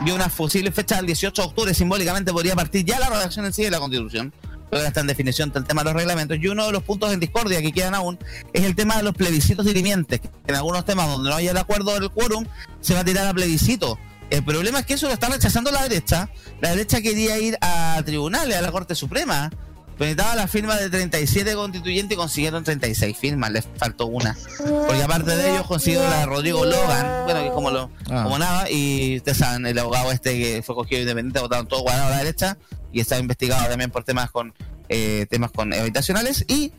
[0.00, 1.74] dio una posible fecha del 18 de octubre.
[1.74, 4.32] Simbólicamente podría partir ya la redacción en sí de la constitución.
[4.68, 6.38] Pero está en definición el tema de los reglamentos.
[6.40, 8.18] Y uno de los puntos en discordia que quedan aún
[8.52, 10.20] es el tema de los plebiscitos dirimientes.
[10.46, 12.44] En algunos temas donde no haya el acuerdo del quórum,
[12.80, 13.98] se va a tirar a plebiscito.
[14.28, 16.28] El problema es que eso lo está rechazando la derecha.
[16.60, 19.50] La derecha quería ir a tribunales, a la Corte Suprema.
[19.98, 24.36] Necesitaba la firma de 37 constituyentes y consiguieron 36 firmas, les faltó una.
[24.86, 28.24] Porque aparte de ellos consiguieron la de Rodrigo Logan, bueno, que es como, lo, Ah.
[28.24, 32.08] como nada, y ustedes saben, el abogado este que fue cogido independiente, votaron todo guardado
[32.08, 32.58] a la derecha
[32.92, 34.52] y está investigado también por temas con
[34.88, 36.44] eh, temas con habitacionales.
[36.46, 36.72] Y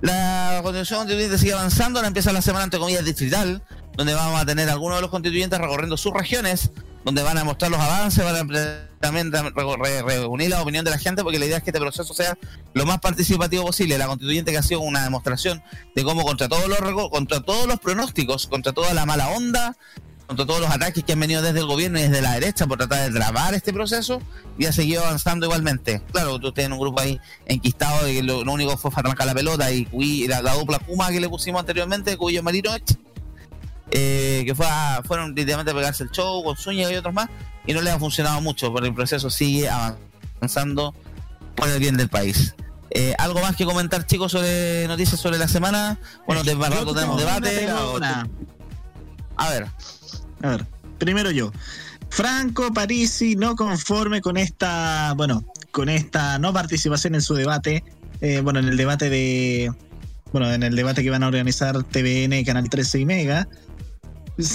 [0.00, 3.62] la constitución constituyente sigue avanzando, ahora empieza la semana entre comillas distrital,
[3.96, 6.70] donde vamos a tener algunos de los constituyentes recorriendo sus regiones,
[7.04, 10.90] donde van a mostrar los avances, van a también re- re- reunir la opinión de
[10.90, 12.36] la gente, porque la idea es que este proceso sea
[12.74, 13.96] lo más participativo posible.
[13.96, 15.62] La constituyente que ha sido una demostración
[15.94, 19.74] de cómo contra todos los contra todos los pronósticos, contra toda la mala onda,
[20.26, 22.76] contra todos los ataques que han venido desde el gobierno y desde la derecha por
[22.76, 24.20] tratar de trabar este proceso
[24.58, 26.02] y ha seguido avanzando igualmente.
[26.12, 29.34] Claro, tú tienes un grupo ahí enquistado de que lo, lo único fue arrancar la
[29.34, 32.70] pelota y la, la dupla Kuma que le pusimos anteriormente, Cuyo Marino,
[33.90, 37.28] eh, que fue a- fueron literalmente a pegarse el show con Zúñiga y otros más
[37.66, 40.94] y no les ha funcionado mucho, pero el proceso sigue avanzando
[41.56, 42.54] por el bien del país.
[42.90, 45.98] Eh, ¿Algo más que comentar, chicos, sobre noticias sobre la semana?
[46.26, 47.68] Bueno, de rato tenemos debate.
[47.94, 48.28] Una.
[49.36, 49.66] A ver.
[50.42, 50.66] A ver,
[50.98, 51.52] primero yo.
[52.08, 57.84] Franco Parisi no conforme con esta, bueno, con esta no participación en su debate,
[58.20, 59.72] eh, bueno, en el debate de,
[60.32, 63.48] bueno, en el debate que van a organizar TVN, Canal 13 y Mega.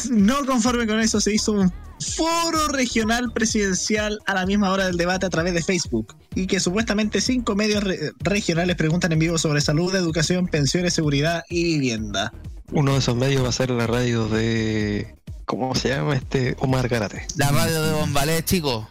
[0.10, 1.72] No conforme con eso, se hizo un
[2.16, 6.60] foro regional presidencial a la misma hora del debate a través de Facebook y que
[6.60, 12.34] supuestamente cinco medios re- regionales preguntan en vivo sobre salud, educación, pensiones, seguridad y vivienda.
[12.72, 15.16] Uno de esos medios va a ser la radio de.
[15.46, 16.56] ¿Cómo se llama este?
[16.60, 17.28] Omar Garate.
[17.38, 18.88] La radio de Bombalé, chicos.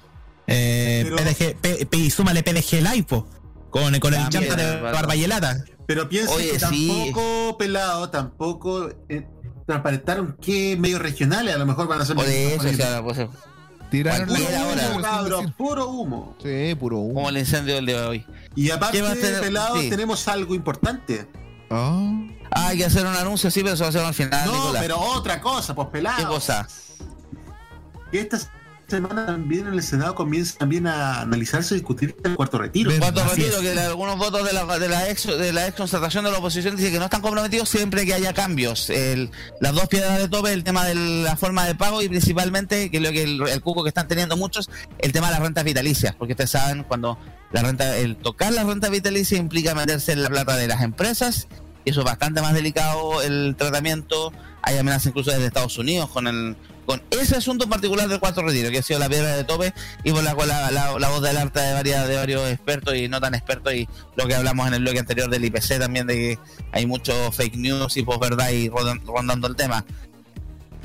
[0.46, 3.26] Eh, PDG, P- súmale PDG Live, po,
[3.70, 4.96] con, con el chanta de hermano.
[5.86, 6.88] Pero piensa Oye, que sí.
[6.88, 9.26] tampoco pelado, tampoco eh,
[9.66, 13.18] transparentaron qué medios regionales a lo mejor van a ser Por eso, o sea, pues,
[13.90, 15.00] Tiraron Puro humo, ahora.
[15.02, 16.36] cabros, puro humo.
[16.42, 17.14] Sí, puro humo.
[17.14, 18.26] como el incendio del día de hoy.
[18.56, 19.40] Y aparte, ¿Qué va a tener?
[19.40, 19.90] pelado, Sí.
[19.90, 21.28] tenemos algo importante.
[21.70, 22.10] Ah.
[22.50, 24.52] Ah, hay que hacer un anuncio, sí, pero eso va a ser al final, no,
[24.56, 24.82] Nicolás.
[24.82, 26.16] pero otra cosa, pues pelado.
[26.18, 26.66] ¿Qué cosa?
[28.10, 28.38] Que esta
[28.97, 32.90] semana también en el Senado comienza también a analizarse y discutir el cuarto retiro.
[32.98, 33.73] Cuarto Así retiro, es.
[33.74, 36.76] que algunos votos de la, de la ex de la ex concertación de la oposición
[36.76, 38.90] dicen que no están comprometidos siempre que haya cambios.
[38.90, 42.90] El- las dos piedras de tope, el tema de la forma de pago y principalmente,
[42.90, 45.40] que es lo que el, el cuco que están teniendo muchos, el tema de las
[45.42, 47.18] rentas vitalicias, porque ustedes saben cuando
[47.52, 51.47] la renta, el tocar la renta vitalicia implica meterse en la plata de las empresas
[51.84, 54.32] y eso es bastante más delicado el tratamiento.
[54.62, 56.56] Hay amenazas incluso desde Estados Unidos con el
[56.86, 59.72] con ese asunto en particular del cuarto retiro, que ha sido la piedra de tope
[60.02, 62.94] y por la cual la, la- la voz de alerta de, varias, de varios expertos
[62.94, 66.06] y no tan expertos y lo que hablamos en el bloque anterior del IPC también
[66.06, 66.38] de que
[66.72, 69.84] hay mucho fake news y posverdad y rondan- rondando el tema.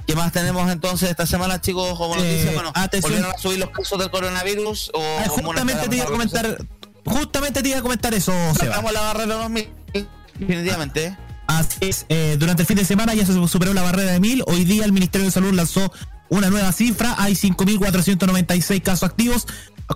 [0.08, 1.95] ¿Qué más tenemos entonces esta semana, chicos?
[1.98, 3.11] Como Eh, noticia, bueno, atención.
[3.14, 6.58] volvieron a subir los casos del coronavirus o Ah, justamente te iba a comentar,
[7.06, 8.82] justamente te iba a comentar eso, Seba.
[8.92, 9.69] La barrera de los mil,
[10.40, 11.16] definitivamente.
[11.50, 14.44] Así es, eh, durante el fin de semana ya se superó la barrera de 1000.
[14.45, 15.92] Hoy día el Ministerio de Salud lanzó
[16.30, 17.16] una nueva cifra.
[17.18, 19.48] Hay 5.496 casos activos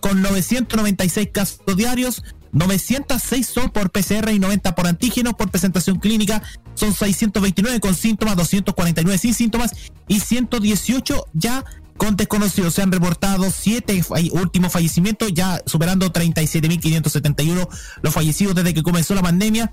[0.01, 2.23] con 996 casos diarios.
[2.53, 5.35] 906 son por PCR y 90 por antígenos.
[5.35, 6.41] Por presentación clínica
[6.73, 9.73] son 629 con síntomas, 249 sin síntomas
[10.07, 11.63] y 118 ya
[11.97, 12.73] con desconocidos.
[12.73, 17.67] Se han reportado 7 últimos fallecimientos, ya superando 37.571
[18.01, 19.71] los fallecidos desde que comenzó la pandemia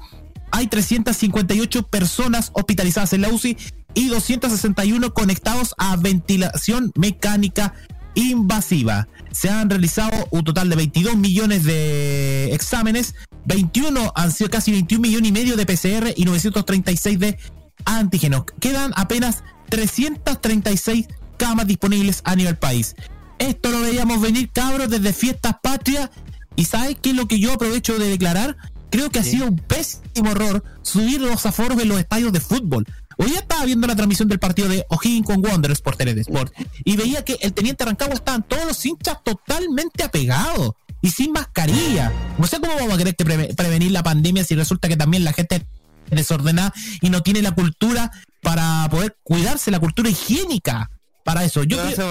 [0.53, 3.57] hay 358 personas hospitalizadas en la UCI
[3.95, 7.75] y 261 conectados a ventilación mecánica
[8.15, 9.09] invasiva.
[9.33, 13.15] Se han realizado un total de 22 millones de exámenes,
[13.47, 17.39] 21 han sido casi 21 millones y medio de PCR y 936 de
[17.85, 18.45] antígenos.
[18.61, 21.07] Quedan apenas 336
[21.37, 22.95] camas disponibles a nivel país.
[23.39, 26.11] Esto lo veíamos venir, cabros, desde fiestas patrias.
[26.57, 28.57] ¿Y sabes qué es lo que yo aprovecho de declarar?
[28.91, 32.85] Creo que ha sido un pésimo error subir los aforos en los estadios de fútbol.
[33.19, 36.23] Hoy ya estaba viendo la transmisión del partido de O'Higgins con Wanderers por Tele de
[36.23, 36.53] Sport
[36.85, 42.13] y veía que el teniente Rancagua estaban todos los hinchas totalmente apegados y sin mascarilla.
[42.39, 45.25] No sé cómo vamos a querer que preve- prevenir la pandemia si resulta que también
[45.25, 48.11] la gente es desordenada y no tiene la cultura
[48.43, 50.91] para poder cuidarse, la cultura higiénica
[51.25, 51.63] para eso.
[51.63, 52.03] Yo no se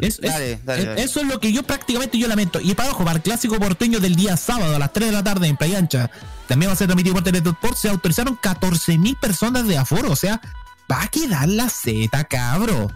[0.00, 1.02] es- Dale, dale, es- dale.
[1.02, 2.60] Eso es lo que yo prácticamente yo lamento.
[2.60, 5.22] Y para ojo, para el clásico porteño del día sábado a las 3 de la
[5.24, 6.10] tarde en Playa Ancha,
[6.48, 10.10] también va a ser transmitido por Teletransport, se autorizaron 14 mil personas de aforo.
[10.12, 10.40] O sea,
[10.90, 12.90] va a quedar la Z, cabro.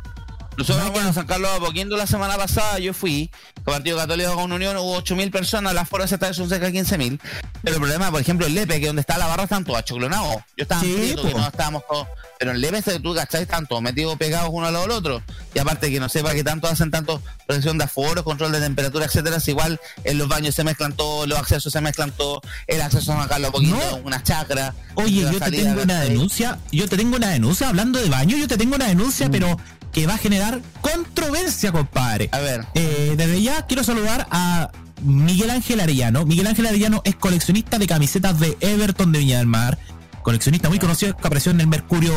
[0.58, 3.30] Nosotros, bueno, San Carlos Apoquindo la semana pasada yo fui,
[3.64, 6.72] con Partido Católico con Unión, hubo 8.000 personas, las foras esta vez son cerca de
[6.80, 7.20] 15.000.
[7.62, 10.42] Pero el problema, por ejemplo, el Lepe, que donde está la barra están todos achoclonados.
[10.56, 12.08] Yo estaba Sí, que no estábamos todos.
[12.40, 15.22] Pero en Lepe, tú cachai, están todos metidos pegados uno al lado del otro.
[15.54, 19.06] Y aparte que no sepa que tanto hacen tanto protección de aforos, control de temperatura,
[19.06, 22.80] etcétera, si igual en los baños se mezclan todos, los accesos se mezclan todos, el
[22.80, 23.96] acceso a San Carlos Apoquindo, No.
[23.98, 24.74] una chacra.
[24.96, 28.48] Oye, yo te tengo una denuncia, yo te tengo una denuncia, hablando de baño, yo
[28.48, 29.56] te tengo una denuncia, pero
[29.98, 32.28] que va a generar controversia, compadre.
[32.30, 32.64] A ver.
[32.74, 34.70] Eh, desde ya quiero saludar a
[35.02, 36.24] Miguel Ángel Arellano.
[36.24, 39.76] Miguel Ángel Arellano es coleccionista de camisetas de Everton de Viña del Mar.
[40.22, 42.12] Coleccionista muy conocido que apareció en el Mercurio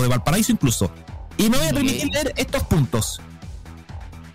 [0.00, 0.92] de Valparaíso incluso.
[1.36, 3.20] Y me voy a permitir leer estos puntos.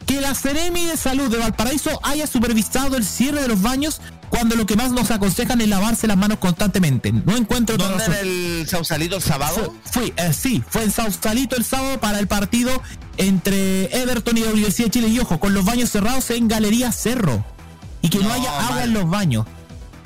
[0.06, 4.56] Que la Ceremi de Salud de Valparaíso haya supervisado el cierre de los baños cuando
[4.56, 7.12] lo que más nos aconsejan es lavarse las manos constantemente.
[7.12, 8.20] No encuentro otra ¿Dónde razón.
[8.28, 9.74] en el Sausalito el sábado?
[9.86, 12.82] Fui, eh, sí, fue en Sausalito el sábado para el partido
[13.18, 15.08] entre Everton y la Universidad de Chile.
[15.08, 17.46] Y ojo, con los baños cerrados en Galería Cerro.
[18.02, 18.84] Y que no, No, haya agua mal.
[18.84, 19.46] en los baños.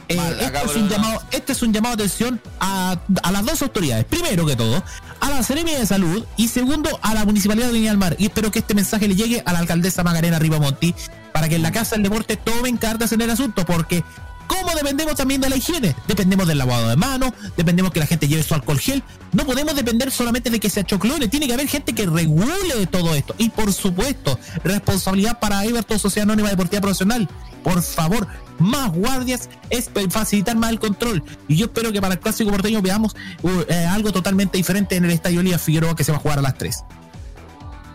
[0.09, 3.31] Eh, Mal, este, acá, es un llamado, este es un llamado de atención a, a
[3.31, 4.05] las dos autoridades.
[4.05, 4.83] Primero que todo,
[5.19, 8.15] a la Seremia de Salud y segundo a la Municipalidad de Viña del Mar.
[8.19, 10.95] Y espero que este mensaje le llegue a la alcaldesa Magarena Ribamonti
[11.33, 14.03] para que en la Casa del Deporte tomen cartas en el asunto, porque
[14.47, 15.95] ¿cómo dependemos también de la higiene?
[16.07, 19.03] Dependemos del lavado de manos, dependemos que la gente lleve su alcohol gel.
[19.33, 23.13] No podemos depender solamente de que se achoclone, tiene que haber gente que regule todo
[23.15, 23.35] esto.
[23.37, 27.29] Y por supuesto, responsabilidad para Everton Sociedad Anónima Deportiva Profesional.
[27.63, 28.27] Por favor,
[28.59, 31.23] más guardias es facilitar más el control.
[31.47, 35.05] Y yo espero que para el clásico porteño veamos uh, eh, algo totalmente diferente en
[35.05, 36.83] el Estadio Lía Figueroa que se va a jugar a las 3.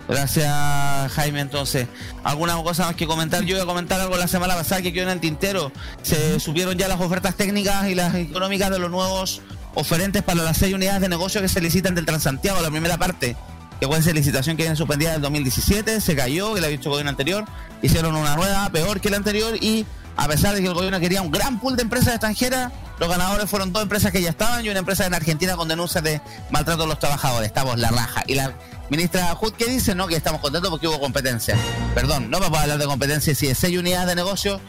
[0.08, 1.40] Gracias, Jaime.
[1.40, 1.86] Entonces,
[2.24, 3.44] ¿alguna cosa más que comentar?
[3.44, 5.72] Yo voy a comentar algo la semana pasada que quedó en el tintero.
[6.02, 9.40] Se subieron ya las ofertas técnicas y las económicas de los nuevos
[9.74, 13.36] oferentes para las seis unidades de negocio que se licitan del Transantiago, la primera parte.
[13.80, 16.88] Que fue esa licitación que viene suspendida del 2017, se cayó, que la había hecho
[16.88, 17.44] el gobierno anterior.
[17.82, 19.84] Hicieron una nueva, peor que la anterior, y
[20.16, 23.50] a pesar de que el gobierno quería un gran pool de empresas extranjeras, los ganadores
[23.50, 26.84] fueron dos empresas que ya estaban y una empresa en Argentina con denuncias de maltrato
[26.84, 27.48] a los trabajadores.
[27.48, 28.22] Estamos la raja.
[28.28, 28.54] Y la
[28.92, 31.56] ministra Hood que dice, no, que estamos contentos porque hubo competencia.
[31.94, 34.60] Perdón, no vamos a hablar de competencia si de seis unidades de negocio,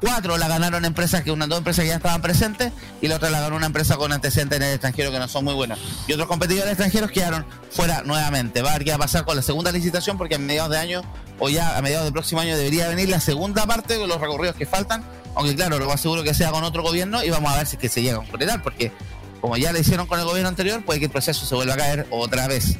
[0.00, 3.30] cuatro la ganaron empresas que unas dos empresas que ya estaban presentes y la otra
[3.30, 5.80] la ganó una empresa con antecedentes en el extranjero que no son muy buenos.
[6.06, 8.62] Y otros competidores extranjeros quedaron fuera nuevamente.
[8.62, 11.02] Va a qué va a pasar con la segunda licitación porque a mediados de año
[11.40, 14.54] o ya a mediados del próximo año debería venir la segunda parte de los recorridos
[14.54, 15.02] que faltan,
[15.34, 17.74] aunque claro, lo más seguro que sea con otro gobierno y vamos a ver si
[17.74, 18.92] es que se llega a concretar, porque
[19.40, 21.76] como ya lo hicieron con el gobierno anterior, puede que el proceso se vuelva a
[21.76, 22.78] caer otra vez.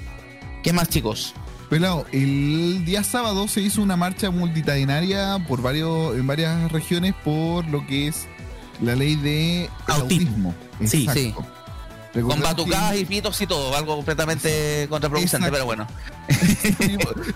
[0.63, 1.35] ¿Qué más chicos?
[1.69, 7.67] Pelado, el día sábado se hizo una marcha multitudinaria por varios, en varias regiones por
[7.69, 8.27] lo que es
[8.81, 10.55] la ley de el autismo.
[10.85, 11.35] Sí, sí.
[12.13, 15.53] Con batucadas y pitos y todo, algo completamente contraproducente, Exacto.
[15.55, 15.87] pero bueno.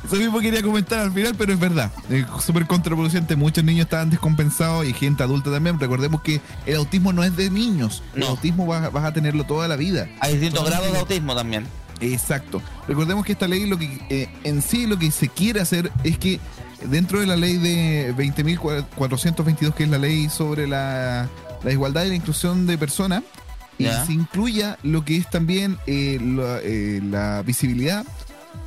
[0.05, 1.91] Eso mismo quería comentar al final, pero es verdad.
[2.11, 3.37] Es súper contraproducente.
[3.37, 5.81] Muchos niños estaban descompensados y gente adulta también.
[5.81, 8.03] Recordemos que el autismo no es de niños.
[8.15, 8.27] El No.
[8.29, 10.09] autismo vas, vas a tenerlo toda la vida.
[10.21, 11.67] Hay distintos Toda grados de autismo también.
[12.01, 12.61] Exacto.
[12.89, 16.19] Recordemos que esta ley lo que eh, en sí lo que se quiere hacer es
[16.19, 16.41] que
[16.91, 21.29] dentro de la ley de 20.422, que es la ley sobre la,
[21.65, 23.23] la igualdad y la inclusión de personas,
[23.79, 28.07] y se incluya lo que es también eh, la, eh, la visibilidad,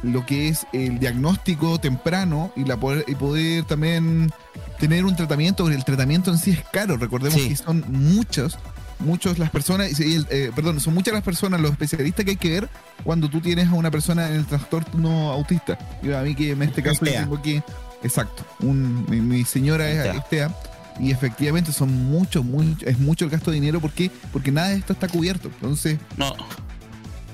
[0.03, 4.31] lo que es el diagnóstico temprano y la poder, y poder también
[4.79, 6.95] tener un tratamiento, porque el tratamiento en sí es caro.
[6.97, 7.49] Recordemos Sí.
[7.49, 8.59] que son muchos,
[8.99, 12.37] muchos las personas, y el- eh, perdón, son muchas las personas, los especialistas que hay
[12.37, 12.69] que ver
[13.03, 15.77] cuando tú tienes a una persona en el trastorno autista.
[16.03, 17.61] Yo, a mí que en este caso yo tengo aquí,
[18.03, 20.53] exacto, un, mi, mi señora es, TEA,
[20.99, 24.11] y efectivamente son muchos, muy, es mucho el gasto de dinero, ¿por qué?
[24.33, 25.47] Porque nada de esto está cubierto.
[25.47, 26.33] Entonces, No.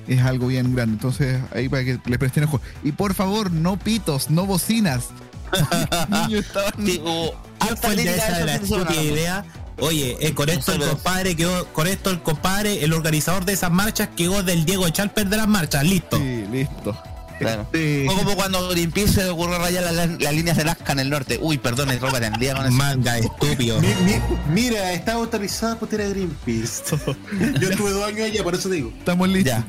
[0.08, 0.94] es algo bien grande.
[0.94, 2.62] Entonces, ahí para que le presten ojo.
[2.84, 5.08] Y por favor, no pitos, no bocinas.
[6.10, 9.46] Niños estaban- Sí, hubo ¿Quién harta fue el de crítica esa de la estúpida idea?
[9.80, 13.72] Oye, eh, con esto el compadre quedó, con esto el compadre, el organizador de esas
[13.72, 16.18] marchas quedó del Diego Chalper de las marchas, listo.
[16.18, 16.98] Sí, listo.
[17.38, 17.64] Claro.
[17.64, 21.00] Este, Fue como cuando Greenpeace se le ocurrió rayar las, las líneas de Nazca en
[21.00, 21.38] el norte.
[21.42, 22.74] Uy, perdón, es ropa tendida con eso.
[22.74, 23.82] Manga estúpido.
[23.82, 26.84] Mi- mi- mira, está autorizada por tirar Greenpeace.
[27.60, 28.94] Yo estuve dos años allá, por eso digo.
[28.98, 29.54] Estamos listos.
[29.54, 29.66] Ya.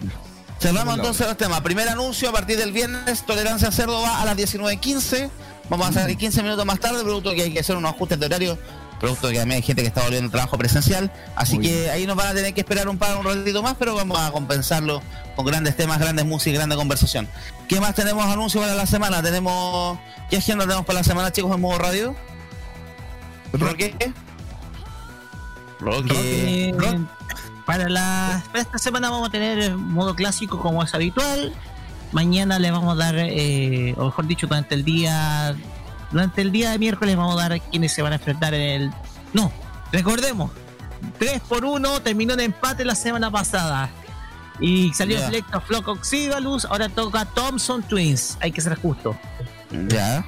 [0.61, 1.61] Cerramos entonces los temas.
[1.63, 5.29] Primer anuncio a partir del viernes, Tolerancia Cerdo va a las 19.15.
[5.69, 8.27] Vamos a salir 15 minutos más tarde, producto que hay que hacer unos ajustes de
[8.27, 8.57] horario,
[8.99, 11.13] producto que también hay gente que está volviendo al trabajo presencial.
[11.35, 13.75] Así Muy que ahí nos van a tener que esperar un par, un ratito más,
[13.79, 15.03] pero vamos a compensarlo
[15.35, 17.29] con grandes temas, grandes músicas, grande conversación.
[17.69, 19.23] ¿Qué más tenemos anuncios para la semana?
[19.23, 19.99] Tenemos.
[20.31, 22.15] ¿Qué agenda tenemos para la semana, chicos, en modo radio?
[23.53, 23.95] ¿Roque?
[25.81, 27.05] Roque.
[27.65, 31.53] Para, la, para esta semana vamos a tener modo clásico como es habitual.
[32.13, 35.57] Mañana le vamos a dar, eh, o mejor dicho, durante el día
[36.11, 38.91] durante el día de miércoles vamos a dar quienes se van a enfrentar en el...
[39.33, 39.53] No,
[39.93, 40.51] recordemos,
[41.19, 43.91] 3 por 1 terminó en empate la semana pasada.
[44.59, 45.27] Y salió Ya.
[45.27, 49.17] selecto Flock Oxidalus, ahora toca Thompson Twins, hay que ser justo.
[49.89, 50.25] Ya.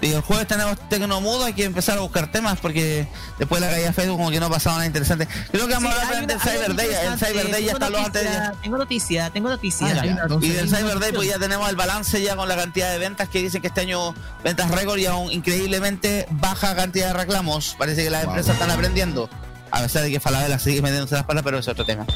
[0.00, 3.72] Y el jueves tenemos Tecnomudo, hay que empezar a buscar temas porque después de la
[3.72, 5.26] caída de Facebook como que no pasaba nada interesante.
[5.50, 6.88] Creo que vamos Sí, a hablar del Cyber Day.
[7.04, 8.28] El Cyber Day ya está los antes.
[8.62, 9.86] Tengo noticia, tengo noticia.
[9.88, 12.92] Ah, ya, Y del Cyber Day pues ya tenemos el balance ya con la cantidad
[12.92, 17.12] de ventas que dicen que este año ventas récord y aún increíblemente baja cantidad de
[17.14, 17.74] reclamos.
[17.76, 18.30] Parece que las Wow.
[18.34, 19.28] empresas están aprendiendo.
[19.70, 22.06] A pesar de que Falabella sigue metiéndose las palas, pero es otro tema.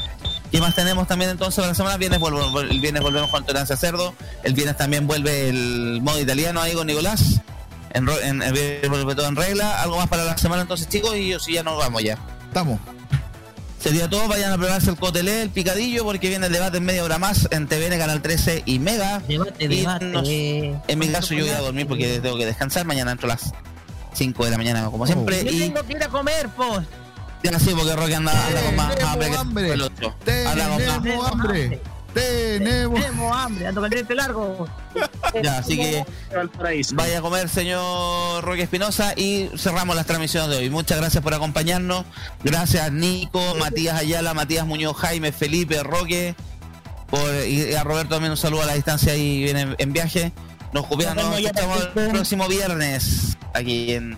[0.51, 1.97] ¿Qué más tenemos también entonces para la semana?
[1.97, 4.15] Viernes, vuelvo- el viernes volvemos con Tolerancia Cerdo.
[4.43, 7.41] El viernes también vuelve el modo italiano ahí con Nicolás.
[7.93, 8.39] En, en,
[8.89, 9.81] vuelve todo en regla.
[9.81, 12.17] Algo más para la semana entonces, chicos, y yo sí ya nos vamos ya.
[12.47, 12.79] Estamos.
[13.79, 17.03] Sería todo, vayan a prepararse el cotelé, el picadillo, porque viene el debate en media
[17.03, 19.19] hora más en TVN, Canal 13 y Mega.
[19.27, 20.05] Debate, Y debate.
[20.05, 23.35] nos- en mi caso yo voy a dormir porque tengo que descansar mañana entro a
[23.35, 23.53] las
[24.13, 25.43] 5 de la mañana como siempre.
[25.43, 26.87] Yo y tengo que ir a comer, pues.
[27.43, 28.95] ya sí, porque Rocky anda, anda con más
[29.37, 30.15] hambre que el otro.
[30.47, 31.81] Anda con más- Tenemos hambre.
[32.13, 32.99] Tenemos.
[32.99, 34.67] Tenemos hambre, ando con el diente largo.
[35.41, 36.05] Ya, así que
[36.93, 40.69] vaya a comer, señor Roque Espinosa, y cerramos las transmisiones de hoy.
[40.69, 42.05] Muchas gracias por acompañarnos.
[42.43, 46.35] Gracias, Nico, Matías Ayala, Matías Muñoz, Jaime, Felipe, Roque.
[47.09, 50.33] Por, y a Roberto también un saludo a la distancia y viene en viaje.
[50.71, 54.15] Nos copiamos, Nos escuchamos el próximo viernes aquí en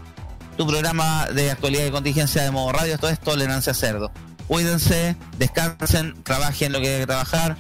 [0.58, 2.96] tu programa de actualidad y contingencia de modo radio.
[2.96, 4.12] Esto es Tolerancia Cerdo.
[4.48, 7.58] Cuídense, descansen, trabajen lo que hay que trabajar,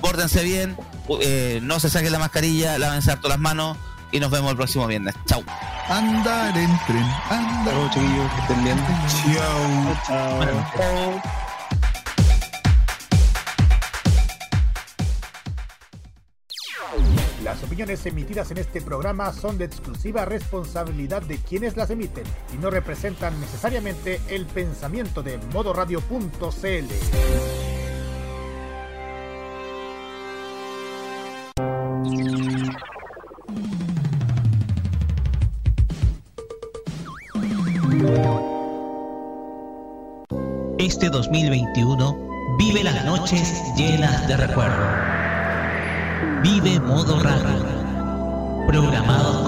[0.00, 0.76] pórtense bien,
[1.20, 3.76] eh, no se saquen la mascarilla, lávense harto las manos
[4.12, 5.14] y nos vemos el próximo viernes.
[5.26, 5.42] Chau.
[5.88, 7.04] Andar en tren.
[7.30, 7.74] Andar.
[7.74, 8.78] Chao, chiquillos, que estén bien.
[10.06, 10.40] Chao.
[17.44, 22.58] Las opiniones emitidas en este programa son de exclusiva responsabilidad de quienes las emiten y
[22.58, 27.79] no representan necesariamente el pensamiento de modoradio.cl.
[40.78, 44.86] Este 2021 vive las noches llenas de recuerdo.
[46.42, 48.66] Vive modo radio.
[48.66, 49.44] Programado